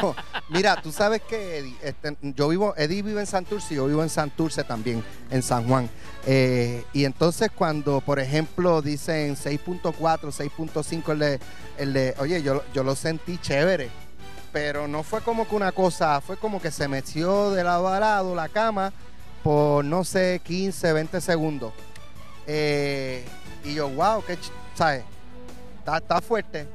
mira, 0.49 0.81
tú 0.83 0.93
sabes 0.93 1.23
que 1.23 1.59
Eddie, 1.59 1.77
este, 1.83 2.17
yo 2.21 2.49
vivo, 2.49 2.75
Eddie 2.77 3.03
vive 3.03 3.21
en 3.21 3.27
Santurce 3.27 3.75
y 3.75 3.77
yo 3.77 3.87
vivo 3.87 4.03
en 4.03 4.11
Santurce 4.11 4.65
también, 4.65 5.03
en 5.31 5.43
San 5.43 5.67
Juan. 5.67 5.89
Eh, 6.27 6.85
y 6.93 7.05
entonces 7.05 7.51
cuando, 7.55 8.01
por 8.01 8.19
ejemplo, 8.19 8.81
dicen 8.83 9.37
6.4, 9.37 9.93
6.5 9.93 11.13
el 11.13 11.19
de, 11.19 11.41
el 11.79 11.93
de, 11.93 12.15
oye, 12.19 12.43
yo, 12.43 12.63
yo 12.73 12.83
lo 12.83 12.95
sentí 12.95 13.39
chévere 13.39 14.04
pero 14.55 14.87
no 14.87 15.03
fue 15.03 15.21
como 15.21 15.49
que 15.49 15.57
una 15.57 15.73
cosa, 15.73 16.21
fue 16.21 16.37
como 16.37 16.63
que 16.63 16.71
se 16.71 16.87
metió 16.87 17.51
de 17.51 17.65
lado 17.65 17.89
a 17.89 17.99
lado 17.99 18.37
la 18.37 18.49
cama 18.49 18.93
por 19.43 19.85
no 19.85 20.05
sé, 20.05 20.41
15, 20.45 20.93
20 20.93 21.21
segundos. 21.21 21.73
Eh, 22.47 23.25
y 23.65 23.75
yo, 23.75 23.89
wow, 23.89 24.23
qué, 24.25 24.39
¿sabes? 24.77 25.03
Está, 25.85 26.21
fuerte. 26.21 26.69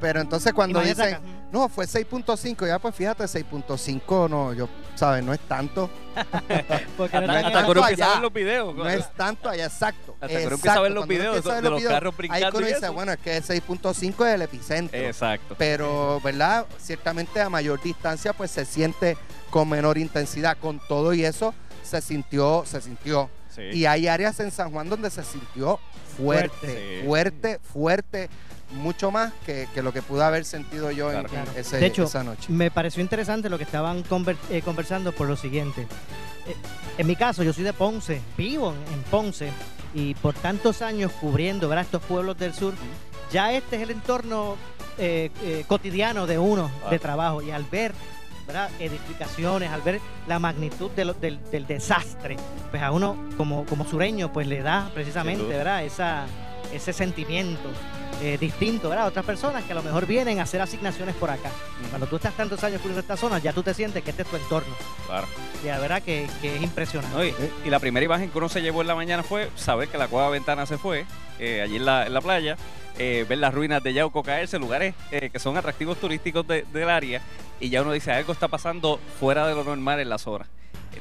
Pero 0.00 0.20
entonces 0.20 0.52
cuando 0.52 0.80
dicen, 0.80 1.18
no, 1.52 1.68
fue 1.68 1.86
6.5, 1.86 2.66
ya 2.66 2.78
pues 2.78 2.94
fíjate, 2.94 3.24
6.5 3.24 4.28
no, 4.28 4.52
yo, 4.52 4.68
¿sabes? 4.94 5.22
No 5.22 5.32
es 5.32 5.40
tanto. 5.40 5.88
Porque 6.96 7.20
no, 7.20 7.36
es 7.36 7.52
tanto 7.52 7.84
allá. 7.84 8.20
los 8.20 8.32
videos. 8.32 8.74
No 8.74 8.88
es 8.88 9.12
tanto 9.14 9.48
allá, 9.48 9.66
exacto. 9.66 10.16
Hasta 10.20 10.26
que 10.26 10.42
empieza 10.42 10.74
a 10.74 10.80
ver 10.80 10.92
los 10.92 11.06
videos 11.06 11.44
de, 11.44 11.70
los, 11.70 11.82
carros 11.84 12.16
brincando. 12.16 12.46
Ahí 12.46 12.52
uno 12.52 12.66
dice, 12.66 12.88
bueno, 12.88 13.12
es 13.12 13.18
que 13.18 13.42
6.5 13.42 14.26
es 14.26 14.34
el 14.34 14.42
epicentro. 14.42 14.98
Exacto. 14.98 15.54
Pero, 15.56 16.20
¿verdad? 16.22 16.66
Ciertamente 16.78 17.40
a 17.40 17.48
mayor 17.48 17.80
distancia, 17.80 18.32
pues 18.32 18.50
se 18.50 18.64
siente 18.64 19.16
con 19.50 19.68
menor 19.68 19.98
intensidad. 19.98 20.56
Con 20.58 20.80
todo 20.88 21.14
y 21.14 21.24
eso, 21.24 21.54
se 21.82 22.00
sintió, 22.00 22.64
se 22.66 22.80
sintió. 22.80 23.30
Y 23.72 23.86
hay 23.86 24.06
áreas 24.08 24.38
en 24.40 24.50
San 24.50 24.70
Juan 24.70 24.90
donde 24.90 25.10
se 25.10 25.22
sintió 25.22 25.80
fuerte, 26.16 27.02
fuerte, 27.06 27.58
fuerte 27.60 28.28
mucho 28.72 29.10
más 29.10 29.32
que, 29.44 29.68
lo 29.82 29.92
que 29.92 30.02
pude 30.02 30.24
haber 30.24 30.44
sentido 30.44 30.90
yo 30.90 31.12
en, 31.12 31.26
esa 31.56 32.24
noche. 32.24 32.52
Me 32.52 32.70
pareció 32.70 33.02
interesante 33.02 33.48
lo 33.48 33.58
que 33.58 33.64
estaban 33.64 34.04
eh, 34.50 34.62
conversando 34.62 35.12
por 35.12 35.28
lo 35.28 35.36
siguiente. 35.36 35.82
Eh, 36.46 36.56
en 36.98 37.06
mi 37.06 37.16
caso, 37.16 37.42
yo 37.42 37.52
soy 37.52 37.64
de 37.64 37.72
Ponce, 37.72 38.20
vivo 38.36 38.74
en, 38.92 39.02
Ponce 39.04 39.50
y 39.94 40.14
por 40.14 40.34
tantos 40.34 40.82
años 40.82 41.12
cubriendo 41.20 41.72
estos 41.78 42.02
pueblos 42.02 42.38
del 42.38 42.54
sur, 42.54 42.74
ya 43.30 43.52
este 43.52 43.76
es 43.76 43.82
el 43.82 43.90
entorno 43.90 44.56
eh, 44.98 45.64
cotidiano 45.66 46.26
de 46.26 46.38
uno 46.38 46.70
de 46.90 46.98
trabajo. 46.98 47.42
Y 47.42 47.50
al 47.50 47.64
ver 47.64 47.92
edificaciones, 48.78 49.70
al 49.70 49.82
ver 49.82 50.00
la 50.28 50.38
magnitud 50.38 50.90
del, 50.92 51.14
del, 51.20 51.66
desastre, 51.66 52.36
pues 52.70 52.80
a 52.80 52.92
uno 52.92 53.16
como, 53.36 53.66
como 53.66 53.84
sureño 53.84 54.32
pues 54.32 54.46
le 54.46 54.62
da 54.62 54.88
precisamente 54.94 55.42
¿verdad? 55.42 55.84
Esa, 55.84 56.26
ese 56.72 56.92
sentimiento 56.92 57.68
eh, 58.22 58.38
distinto 58.38 58.88
¿verdad? 58.88 59.04
a 59.04 59.08
otras 59.08 59.24
personas 59.24 59.64
que 59.64 59.72
a 59.72 59.74
lo 59.74 59.82
mejor 59.82 60.06
vienen 60.06 60.38
a 60.40 60.44
hacer 60.44 60.60
asignaciones 60.60 61.14
por 61.16 61.30
acá. 61.30 61.50
Cuando 61.90 62.06
tú 62.06 62.16
estás 62.16 62.34
tantos 62.34 62.62
años 62.64 62.80
cubriendo 62.80 63.00
esta 63.00 63.16
zona, 63.16 63.38
ya 63.38 63.52
tú 63.52 63.62
te 63.62 63.74
sientes 63.74 64.02
que 64.02 64.10
este 64.10 64.22
es 64.22 64.28
tu 64.28 64.36
entorno. 64.36 64.74
Claro. 65.06 65.26
Y 65.62 65.66
la 65.66 65.78
verdad 65.78 66.02
que, 66.02 66.24
es 66.24 66.62
impresionante. 66.62 67.34
y, 67.64 67.70
la 67.70 67.78
primera 67.78 68.04
imagen 68.04 68.30
que 68.30 68.38
uno 68.38 68.48
se 68.48 68.62
llevó 68.62 68.80
en 68.80 68.88
la 68.88 68.94
mañana 68.94 69.22
fue 69.22 69.50
saber 69.54 69.88
que 69.88 69.98
la 69.98 70.08
cueva 70.08 70.30
ventana 70.30 70.66
se 70.66 70.78
fue, 70.78 71.04
eh, 71.38 71.60
allí 71.62 71.76
en 71.76 71.84
la, 71.84 72.06
en 72.06 72.14
la 72.14 72.20
playa. 72.20 72.56
Eh, 72.98 73.26
ver 73.28 73.36
las 73.36 73.52
ruinas 73.52 73.82
de 73.82 73.92
Yauco 73.92 74.22
caerse, 74.22 74.58
lugares 74.58 74.94
que 75.10 75.38
son 75.38 75.58
atractivos 75.58 76.00
turísticos 76.00 76.46
del 76.46 76.88
área, 76.88 77.20
y 77.60 77.68
ya 77.68 77.82
uno 77.82 77.92
dice, 77.92 78.10
algo 78.10 78.32
está 78.32 78.48
pasando 78.48 78.98
fuera 79.20 79.46
de 79.46 79.54
lo 79.54 79.64
normal 79.64 80.00
en 80.00 80.08
la 80.08 80.16
zona 80.16 80.46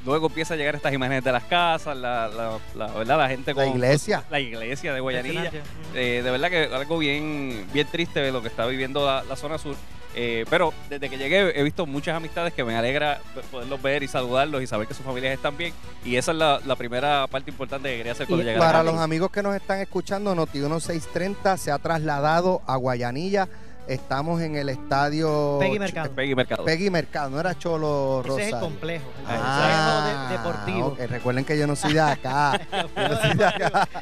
luego 0.05 0.27
empieza 0.27 0.53
a 0.53 0.57
llegar 0.57 0.75
estas 0.75 0.93
imágenes 0.93 1.23
de 1.23 1.31
las 1.31 1.43
casas, 1.43 1.97
la, 1.97 2.27
la, 2.75 2.87
¿verdad? 2.87 3.17
la 3.17 3.27
gente 3.27 3.53
con... 3.53 3.63
La 3.63 3.69
iglesia. 3.69 4.23
La 4.29 4.39
iglesia 4.39 4.93
de 4.93 4.99
Guayanilla. 4.99 5.51
Eh, 5.93 6.21
de 6.23 6.31
verdad 6.31 6.49
que 6.49 6.69
algo 6.73 6.97
bien, 6.97 7.65
bien 7.73 7.87
triste 7.87 8.19
de 8.19 8.31
lo 8.31 8.41
que 8.41 8.47
está 8.47 8.65
viviendo 8.65 9.05
la, 9.05 9.35
zona 9.35 9.57
sur. 9.57 9.75
Eh, 10.17 10.45
pero 10.49 10.73
desde 10.89 11.09
que 11.09 11.17
llegué 11.17 11.59
he 11.59 11.63
visto 11.63 11.85
muchas 11.85 12.15
amistades 12.15 12.53
que 12.53 12.63
me 12.63 12.73
alegra 12.77 13.19
poderlos 13.51 13.81
ver 13.81 14.01
y 14.01 14.07
saludarlos 14.07 14.61
y 14.61 14.67
saber 14.67 14.87
que 14.87 14.93
sus 14.93 15.05
familias 15.05 15.33
están 15.33 15.57
bien. 15.57 15.73
Y 16.05 16.15
esa 16.15 16.31
es 16.31 16.37
la, 16.37 16.75
primera 16.77 17.27
parte 17.27 17.51
importante 17.51 17.89
que 17.89 17.97
quería 17.97 18.11
hacer 18.13 18.27
cuando 18.27 18.45
llegué. 18.45 18.57
Para 18.57 18.83
los 18.83 18.97
amigos 18.97 19.29
que 19.31 19.43
nos 19.43 19.55
están 19.55 19.79
escuchando, 19.79 20.33
Noti 20.33 20.59
1630 20.59 21.57
se 21.57 21.71
ha 21.71 21.79
trasladado 21.79 22.61
a 22.65 22.77
Guayanilla 22.77 23.49
Estamos 23.87 24.41
en 24.41 24.55
el 24.55 24.69
estadio 24.69 25.57
Peggy 25.59 25.79
Mercado. 25.79 26.11
Peggy 26.11 26.35
Mercado. 26.35 26.65
Peggy 26.65 26.89
Mercado, 26.89 27.29
no 27.29 27.39
era 27.39 27.57
Cholo 27.57 28.23
Rosario. 28.23 28.37
Ese 28.39 28.47
es 28.47 28.53
el 28.53 28.59
complejo, 28.59 29.05
el 29.19 29.39
ah, 29.41 30.27
deportivo. 30.31 30.97
Recuerden 31.07 31.45
que 31.45 31.57
yo 31.57 31.67
no 31.67 31.75
soy 31.75 31.93
de 31.93 31.99
acá. 31.99 32.59
no 32.95 33.21
soy 33.21 33.37
de 33.37 33.45
acá. 33.45 33.87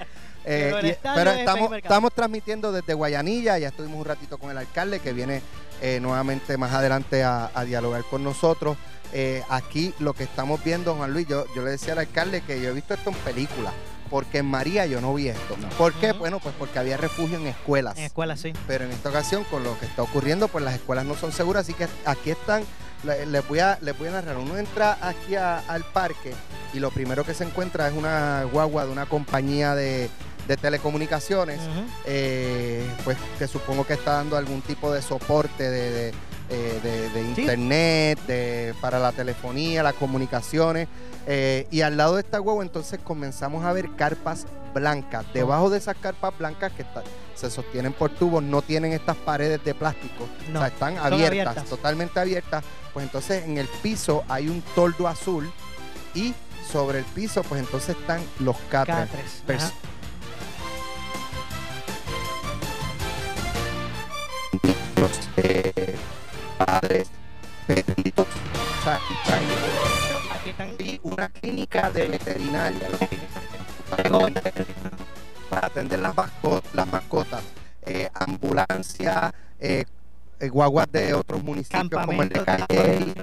Eh, 0.46 0.98
pero, 1.02 1.32
estamos, 1.32 1.72
estamos 1.74 2.14
transmitiendo 2.14 2.74
desde 2.74 2.94
Guayanilla, 2.94 3.58
ya 3.60 3.70
estuvimos 3.70 4.00
un 4.00 4.04
ratito 4.04 4.38
con 4.38 4.52
el 4.52 4.58
alcalde 4.58 5.00
que 5.00 5.14
viene 5.14 5.42
eh, 5.82 6.02
nuevamente 6.02 6.58
más 6.58 6.74
adelante 6.74 7.24
a, 7.24 7.50
dialogar 7.66 8.04
con 8.10 8.26
nosotros. 8.26 8.76
Eh, 9.14 9.42
aquí 9.48 9.94
lo 10.00 10.12
que 10.12 10.26
estamos 10.26 10.62
viendo, 10.62 10.96
Juan 10.96 11.14
Luis, 11.14 11.30
yo, 11.30 11.46
yo 11.56 11.64
le 11.64 11.72
decía 11.72 11.94
al 11.94 12.00
alcalde 12.00 12.42
que 12.42 12.62
yo 12.62 12.72
he 12.72 12.74
visto 12.74 12.94
esto 12.94 13.12
en 13.12 13.16
películas 13.18 13.74
porque 14.14 14.38
en 14.38 14.46
María 14.46 14.86
yo 14.86 15.02
no 15.02 15.12
vi 15.16 15.30
esto. 15.30 15.58
¿Por 15.76 15.92
qué? 15.94 16.12
Bueno, 16.12 16.40
pues 16.40 16.54
porque 16.60 16.78
había 16.78 16.98
refugio 16.98 17.40
en 17.40 17.48
escuelas. 17.48 17.98
En 17.98 18.04
escuelas, 18.04 18.42
sí. 18.42 18.54
Pero 18.68 18.86
en 18.86 18.92
esta 18.92 19.10
ocasión, 19.10 19.44
con 19.46 19.64
lo 19.64 19.80
que 19.80 19.88
está 19.88 20.04
ocurriendo, 20.04 20.48
pues 20.50 20.64
las 20.64 20.76
escuelas 20.76 21.04
no 21.06 21.16
son 21.16 21.32
seguras, 21.32 21.62
así 21.62 21.74
que 21.74 21.88
aquí 22.06 22.30
están, 22.30 22.64
les 23.04 23.48
voy 23.48 23.58
a, 23.58 23.80
les 23.82 23.98
voy 23.98 24.10
a 24.10 24.12
narrar. 24.12 24.38
Uno 24.38 24.56
entra 24.56 25.00
aquí 25.02 25.34
al 25.34 25.84
parque 25.94 26.36
y 26.76 26.80
lo 26.80 26.92
primero 26.92 27.24
que 27.24 27.34
se 27.34 27.44
encuentra 27.44 27.88
es 27.88 27.96
una 27.96 28.44
guagua 28.44 28.86
de 28.86 28.92
una 28.92 29.08
compañía 29.08 29.74
de, 29.74 30.12
telecomunicaciones, 30.62 31.60
eh, 32.06 32.88
pues 33.04 33.18
que 33.40 33.48
supongo 33.48 33.84
que 33.88 33.94
está 33.94 34.14
dando 34.14 34.38
algún 34.38 34.62
tipo 34.62 34.94
de 34.94 35.02
soporte 35.02 35.72
de, 35.72 36.14
eh, 36.54 37.34
internet, 37.38 38.20
para 38.80 39.00
la 39.00 39.12
telefonía, 39.12 39.84
las 39.84 39.94
comunicaciones. 39.94 40.88
Eh, 41.26 41.68
y 41.72 41.82
al 41.82 41.96
lado 41.96 42.16
de 42.16 42.22
esta 42.22 42.42
huevo 42.42 42.62
entonces 42.62 43.00
comenzamos 43.04 43.64
a 43.66 43.74
ver 43.74 43.90
carpas 43.96 44.46
blancas. 44.74 45.26
Debajo 45.34 45.70
de 45.70 45.78
esas 45.78 45.96
carpas 45.98 46.38
blancas 46.38 46.72
que 46.74 46.86
se 47.36 47.50
sostienen 47.50 47.94
por 47.94 48.10
tubos, 48.12 48.44
no 48.44 48.62
tienen 48.62 48.92
estas 48.94 49.16
paredes 49.18 49.64
de 49.64 49.74
plástico. 49.74 50.28
o 50.50 50.52
sea, 50.52 50.68
están 50.68 50.98
abiertas, 50.98 51.66
totalmente 51.66 52.20
abiertas. 52.20 52.64
Pues 52.94 53.06
entonces 53.06 53.46
en 53.46 53.58
el 53.58 53.68
piso 53.82 54.24
hay 54.28 54.50
un 54.50 54.62
toldo 54.76 55.08
azul 55.08 55.52
y 56.14 56.34
sobre 56.72 57.00
el 57.00 57.06
piso 57.06 57.44
pues 57.44 57.62
entonces 57.62 57.96
están 57.98 58.22
los 58.40 58.58
catres. 58.70 59.44
Eh, 65.38 65.96
padres, 66.66 67.08
y 70.80 71.00
una 71.04 71.30
clínica 71.30 71.90
de 71.92 72.08
veterinaria 72.08 72.88
para 75.50 75.68
atender 75.68 76.00
las, 76.00 76.16
mascotas, 76.16 76.74
las 76.74 76.88
mascotas 76.88 77.44
eh, 77.84 78.10
ambulancia, 78.14 79.34
eh, 79.60 79.86
eh, 80.40 80.50
guaguas 80.50 80.92
de 80.92 81.14
otros 81.14 81.44
municipios 81.44 82.06
como 82.06 82.24
el 82.24 82.30
de 82.30 82.44
Calle, 82.44 83.14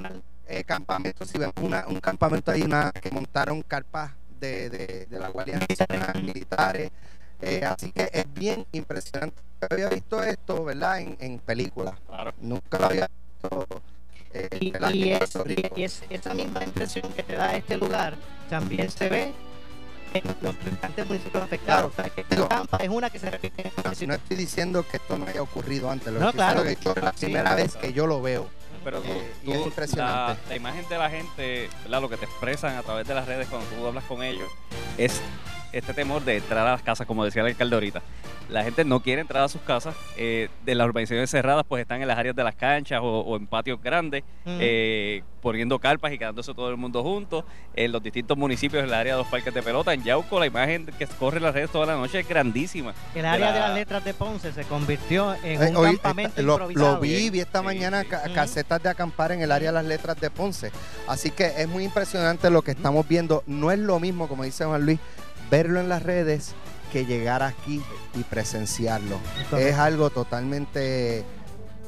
eh, 0.47 0.64
campamentos, 0.64 1.28
si 1.28 1.38
vemos 1.38 1.55
una, 1.61 1.86
un 1.86 2.01
campamento 2.01 2.51
ahí 2.51 2.62
una, 2.62 2.93
que 2.93 3.11
montaron 3.11 3.62
carpas 3.62 4.12
de, 4.38 4.70
de, 4.70 5.07
de 5.07 5.18
la 5.18 5.28
Guardia 5.28 5.59
Nacional, 5.59 6.22
militares, 6.22 6.91
así 7.66 7.93
que 7.93 8.11
es 8.12 8.32
bien 8.32 8.66
impresionante. 8.72 9.41
Había 9.68 9.88
visto 9.88 10.22
esto, 10.22 10.64
¿verdad? 10.64 11.01
En, 11.01 11.16
en 11.20 11.38
películas. 11.38 11.95
Nunca 12.41 12.78
lo 12.78 12.86
había 12.86 13.07
visto 13.07 13.20
eh, 14.32 14.49
y, 14.61 15.82
es, 15.82 16.03
esa 16.09 16.34
misma 16.34 16.62
impresión 16.62 17.12
que 17.12 17.22
te 17.22 17.34
da 17.34 17.57
este 17.57 17.76
lugar 17.76 18.14
también 18.49 18.91
se 18.91 19.09
ve 19.09 19.32
en 20.14 20.22
los 20.41 20.64
restantes 20.64 21.07
municipios 21.07 21.43
afectados. 21.43 21.93
es 22.78 22.88
una 22.88 23.11
que 23.11 23.18
se 23.18 23.30
repite. 23.30 23.72
No, 23.84 24.07
no 24.07 24.14
estoy 24.14 24.36
diciendo 24.36 24.86
que 24.88 24.97
esto 24.99 25.18
no 25.18 25.26
haya 25.26 25.43
ocurrido 25.43 25.91
antes, 25.91 26.12
lo 26.12 26.20
no, 26.20 26.32
claro. 26.32 26.62
que 26.62 26.72
es 26.72 27.03
la 27.03 27.12
primera 27.12 27.55
vez 27.55 27.76
que 27.76 27.93
yo 27.93 28.07
lo 28.07 28.22
veo. 28.22 28.49
Pero 28.82 28.99
eh, 29.05 29.32
tú, 29.45 29.53
es 29.53 29.66
impresionante. 29.66 30.41
La, 30.49 30.57
imagen 30.57 30.88
de 30.88 30.99
la 30.99 31.11
gente, 31.11 31.70
lo 31.88 32.09
que 32.09 32.16
te 32.16 32.24
expresan 32.24 32.76
a 32.76 32.82
través 32.82 33.07
de 33.07 33.14
las 33.14 33.26
redes 33.26 33.49
cuando 33.49 33.68
tú 33.68 33.86
hablas 33.86 34.05
con 34.05 34.22
ellos, 34.22 34.51
es 34.97 35.20
este 35.73 35.95
temor 35.95 36.25
de 36.25 36.39
entrar 36.39 36.66
a 36.66 36.73
las 36.73 36.83
casas, 36.83 37.07
como 37.07 37.25
decía 37.25 37.43
el 37.43 37.49
alcalde 37.49 37.75
ahorita. 37.77 38.03
la 38.49 38.64
gente 38.64 38.85
no 38.85 39.01
quiere 39.01 39.21
entrar 39.21 39.45
a 39.45 39.49
sus 39.49 39.61
casas. 39.62 39.95
Eh, 40.16 40.49
de 40.64 40.75
las 40.75 40.87
urbanizaciones 40.89 41.31
cerradas, 41.31 41.64
pues 41.68 41.83
están 41.83 42.03
en 42.03 42.09
las 42.09 42.18
áreas 42.18 42.35
de 42.35 42.43
las 42.43 42.55
canchas 42.55 43.01
o, 43.03 43.37
en 43.37 43.47
patios 43.47 43.81
grandes, 43.81 44.25
mm. 44.45 44.59
eh, 44.61 45.23
poniendo 45.41 45.79
carpas 45.79 46.12
y 46.12 46.18
quedándose 46.18 46.53
todo 46.55 46.68
el 46.71 46.77
mundo 46.77 47.03
juntos. 47.03 47.45
En 47.75 47.93
los 47.93 48.03
distintos 48.03 48.37
municipios, 48.37 48.83
en 48.83 48.89
el 48.89 48.95
área 48.95 49.14
de 49.14 49.23
los 49.23 49.29
parques 49.29 49.55
de 49.55 49.62
pelota, 49.62 49.95
en 49.95 50.03
Yauco, 50.03 50.39
la 50.41 50.47
imagen 50.47 50.87
que 50.87 51.07
corre 51.07 51.37
en 51.39 51.45
las 51.45 51.55
redes 51.55 51.71
toda 51.71 51.87
la 51.87 51.97
noche 51.97 52.21
es 52.21 52.29
grandísima. 52.29 52.93
El 53.14 53.25
área 53.25 53.53
de, 53.53 53.61
las 53.61 53.75
letras 53.75 54.05
de 54.05 54.14
Ponce 54.14 54.53
se 54.53 54.64
convirtió 54.64 55.35
en 55.45 55.62
eh, 55.62 55.77
un 55.77 55.85
campamento 55.85 56.43
lo, 56.43 56.55
improvisado. 56.55 56.95
Lo 56.95 57.01
vi, 57.01 57.31
vi 57.31 57.41
esta 57.41 57.62
mañana 57.62 58.05
casetas 58.05 58.83
de 58.83 58.89
acampar 58.89 59.33
en 59.33 59.43
el 59.43 59.53
área 59.53 59.71
de 59.71 59.75
las 59.75 59.85
letras 59.85 60.21
de 60.21 60.31
Ponce. 60.31 60.73
Así 61.07 61.31
que 61.31 61.47
es 61.57 61.68
muy 61.68 61.85
impresionante 61.85 62.51
lo 62.51 62.62
que 62.62 62.73
estamos 62.73 63.07
viendo. 63.07 63.43
No 63.47 63.71
es 63.71 63.79
lo 63.79 64.01
mismo, 64.01 64.29
como 64.29 64.45
dice 64.45 64.64
Juan 64.64 64.85
Luis, 64.85 64.99
verlo 65.51 65.80
en 65.80 65.88
las 65.88 66.03
redes 66.03 66.55
que 66.92 67.07
llegar 67.07 67.42
aquí 67.42 67.82
y 68.14 68.22
presenciarlo. 68.24 69.18
Es 69.57 69.76
algo 69.76 70.11
totalmente 70.11 71.24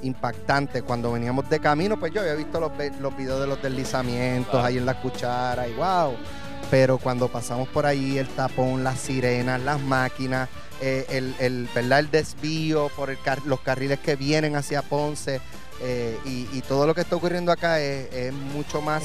impactante. 0.03 0.83
Cuando 0.83 1.13
veníamos 1.13 1.49
de 1.49 1.61
camino, 1.61 1.99
pues 1.99 2.13
yo 2.13 2.21
había 2.21 2.35
visto 2.35 2.61
los, 2.61 2.73
los 3.01 3.17
videos 3.17 3.41
de 3.41 3.47
los 3.47 3.63
deslizamientos 3.63 4.65
ahí 4.65 4.79
en 4.79 4.87
la 4.87 5.01
cuchara 5.01 5.69
y 5.69 5.75
wow. 5.75 6.15
Pero 6.71 6.99
cuando 6.99 7.29
pasamos 7.29 7.69
por 7.69 7.87
ahí, 7.87 8.19
el 8.19 8.29
tapón, 8.29 8.83
las 8.83 8.99
sirenas, 8.99 9.61
las 9.61 9.81
máquinas, 9.81 10.49
eh, 10.81 11.07
el, 11.11 11.35
el, 11.39 11.69
¿verdad? 11.75 12.01
el 12.01 12.11
desvío 12.11 12.89
por 12.97 13.11
el 13.11 13.19
los 13.45 13.61
carriles 13.61 13.99
que 13.99 14.17
vienen 14.17 14.57
hacia 14.57 14.83
Ponce, 14.83 15.41
eh, 15.83 16.19
y, 16.25 16.63
todo 16.63 16.87
lo 16.87 16.95
que 16.95 17.01
está 17.01 17.17
ocurriendo 17.17 17.51
acá 17.51 17.81
es, 17.81 18.33
mucho 18.33 18.81
más 18.81 19.03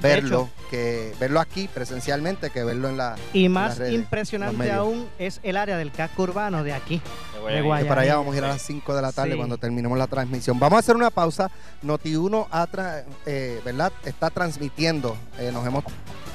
verlo 0.00 0.48
que 0.70 1.12
verlo 1.20 1.38
aquí 1.38 1.68
presencialmente 1.68 2.50
que 2.50 2.64
verlo 2.64 2.88
en 2.88 2.96
la 2.96 3.16
y 3.32 3.48
más 3.48 3.78
impresionante 3.90 4.72
aún 4.72 5.06
es 5.18 5.38
el 5.42 5.56
área 5.56 5.76
del 5.76 5.92
casco 5.92 6.22
urbano 6.22 6.64
de 6.64 6.72
aquí 6.72 7.02
de 7.48 7.84
para 7.84 8.02
allá 8.02 8.16
vamos 8.16 8.34
a 8.34 8.38
ir 8.38 8.44
a 8.44 8.48
las 8.48 8.62
5 8.62 8.94
de 8.94 9.02
la 9.02 9.12
tarde 9.12 9.36
cuando 9.36 9.58
terminemos 9.58 9.98
la 9.98 10.06
transmisión. 10.06 10.58
Vamos 10.58 10.76
a 10.76 10.80
hacer 10.80 10.96
una 10.96 11.10
pausa. 11.10 11.50
Noti1 11.82 13.04
eh, 13.26 13.60
¿verdad? 13.64 13.92
está 14.04 14.30
transmitiendo 14.30 15.16
eh, 15.38 15.50
nos 15.52 15.66
hemos 15.66 15.84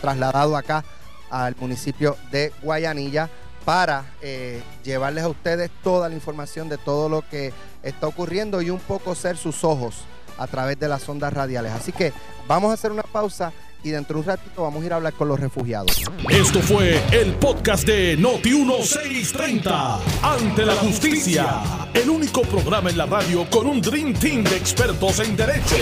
trasladado 0.01 0.55
acá 0.55 0.83
al 1.29 1.55
municipio 1.55 2.15
de 2.31 2.51
Guayanilla 2.61 3.29
para 3.69 4.03
eh, 4.23 4.63
llevarles 4.83 5.23
a 5.23 5.27
ustedes 5.27 5.69
toda 5.83 6.09
la 6.09 6.15
información 6.15 6.69
de 6.69 6.79
todo 6.79 7.07
lo 7.07 7.21
que 7.21 7.53
está 7.83 8.07
ocurriendo 8.07 8.63
y 8.63 8.71
un 8.71 8.79
poco 8.79 9.13
ser 9.13 9.37
sus 9.37 9.63
ojos 9.63 10.05
a 10.39 10.47
través 10.47 10.79
de 10.79 10.87
las 10.87 11.07
ondas 11.07 11.31
radiales. 11.31 11.73
Así 11.73 11.91
que 11.91 12.11
vamos 12.47 12.71
a 12.71 12.73
hacer 12.73 12.91
una 12.91 13.03
pausa 13.03 13.53
y 13.83 13.89
dentro 13.91 14.15
de 14.15 14.21
un 14.21 14.25
ratito 14.27 14.63
vamos 14.63 14.83
a 14.83 14.85
ir 14.85 14.93
a 14.93 14.97
hablar 14.97 15.13
con 15.13 15.27
los 15.27 15.39
refugiados. 15.39 16.03
Esto 16.29 16.59
fue 16.61 17.01
el 17.11 17.33
podcast 17.33 17.85
de 17.85 18.17
Noti 18.17 18.51
1630. 18.51 19.99
Ante 20.21 20.65
la 20.65 20.75
justicia. 20.75 21.61
El 21.93 22.09
único 22.09 22.41
programa 22.41 22.89
en 22.89 22.97
la 22.97 23.05
radio 23.05 23.49
con 23.49 23.67
un 23.67 23.81
Dream 23.81 24.13
Team 24.13 24.43
de 24.43 24.57
expertos 24.57 25.19
en 25.19 25.35
derecho. 25.35 25.75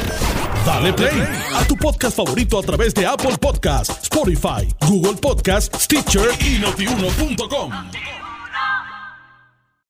Dale 0.65 0.93
play 0.93 1.21
a 1.55 1.65
tu 1.65 1.75
podcast 1.75 2.17
favorito 2.17 2.59
a 2.59 2.63
través 2.63 2.93
de 2.93 3.05
Apple 3.05 3.37
Podcasts, 3.39 4.03
Spotify, 4.03 4.67
Google 4.87 5.15
Podcasts, 5.15 5.83
Stitcher 5.83 6.29
y 6.41 6.59
notiuno.com. 6.59 7.71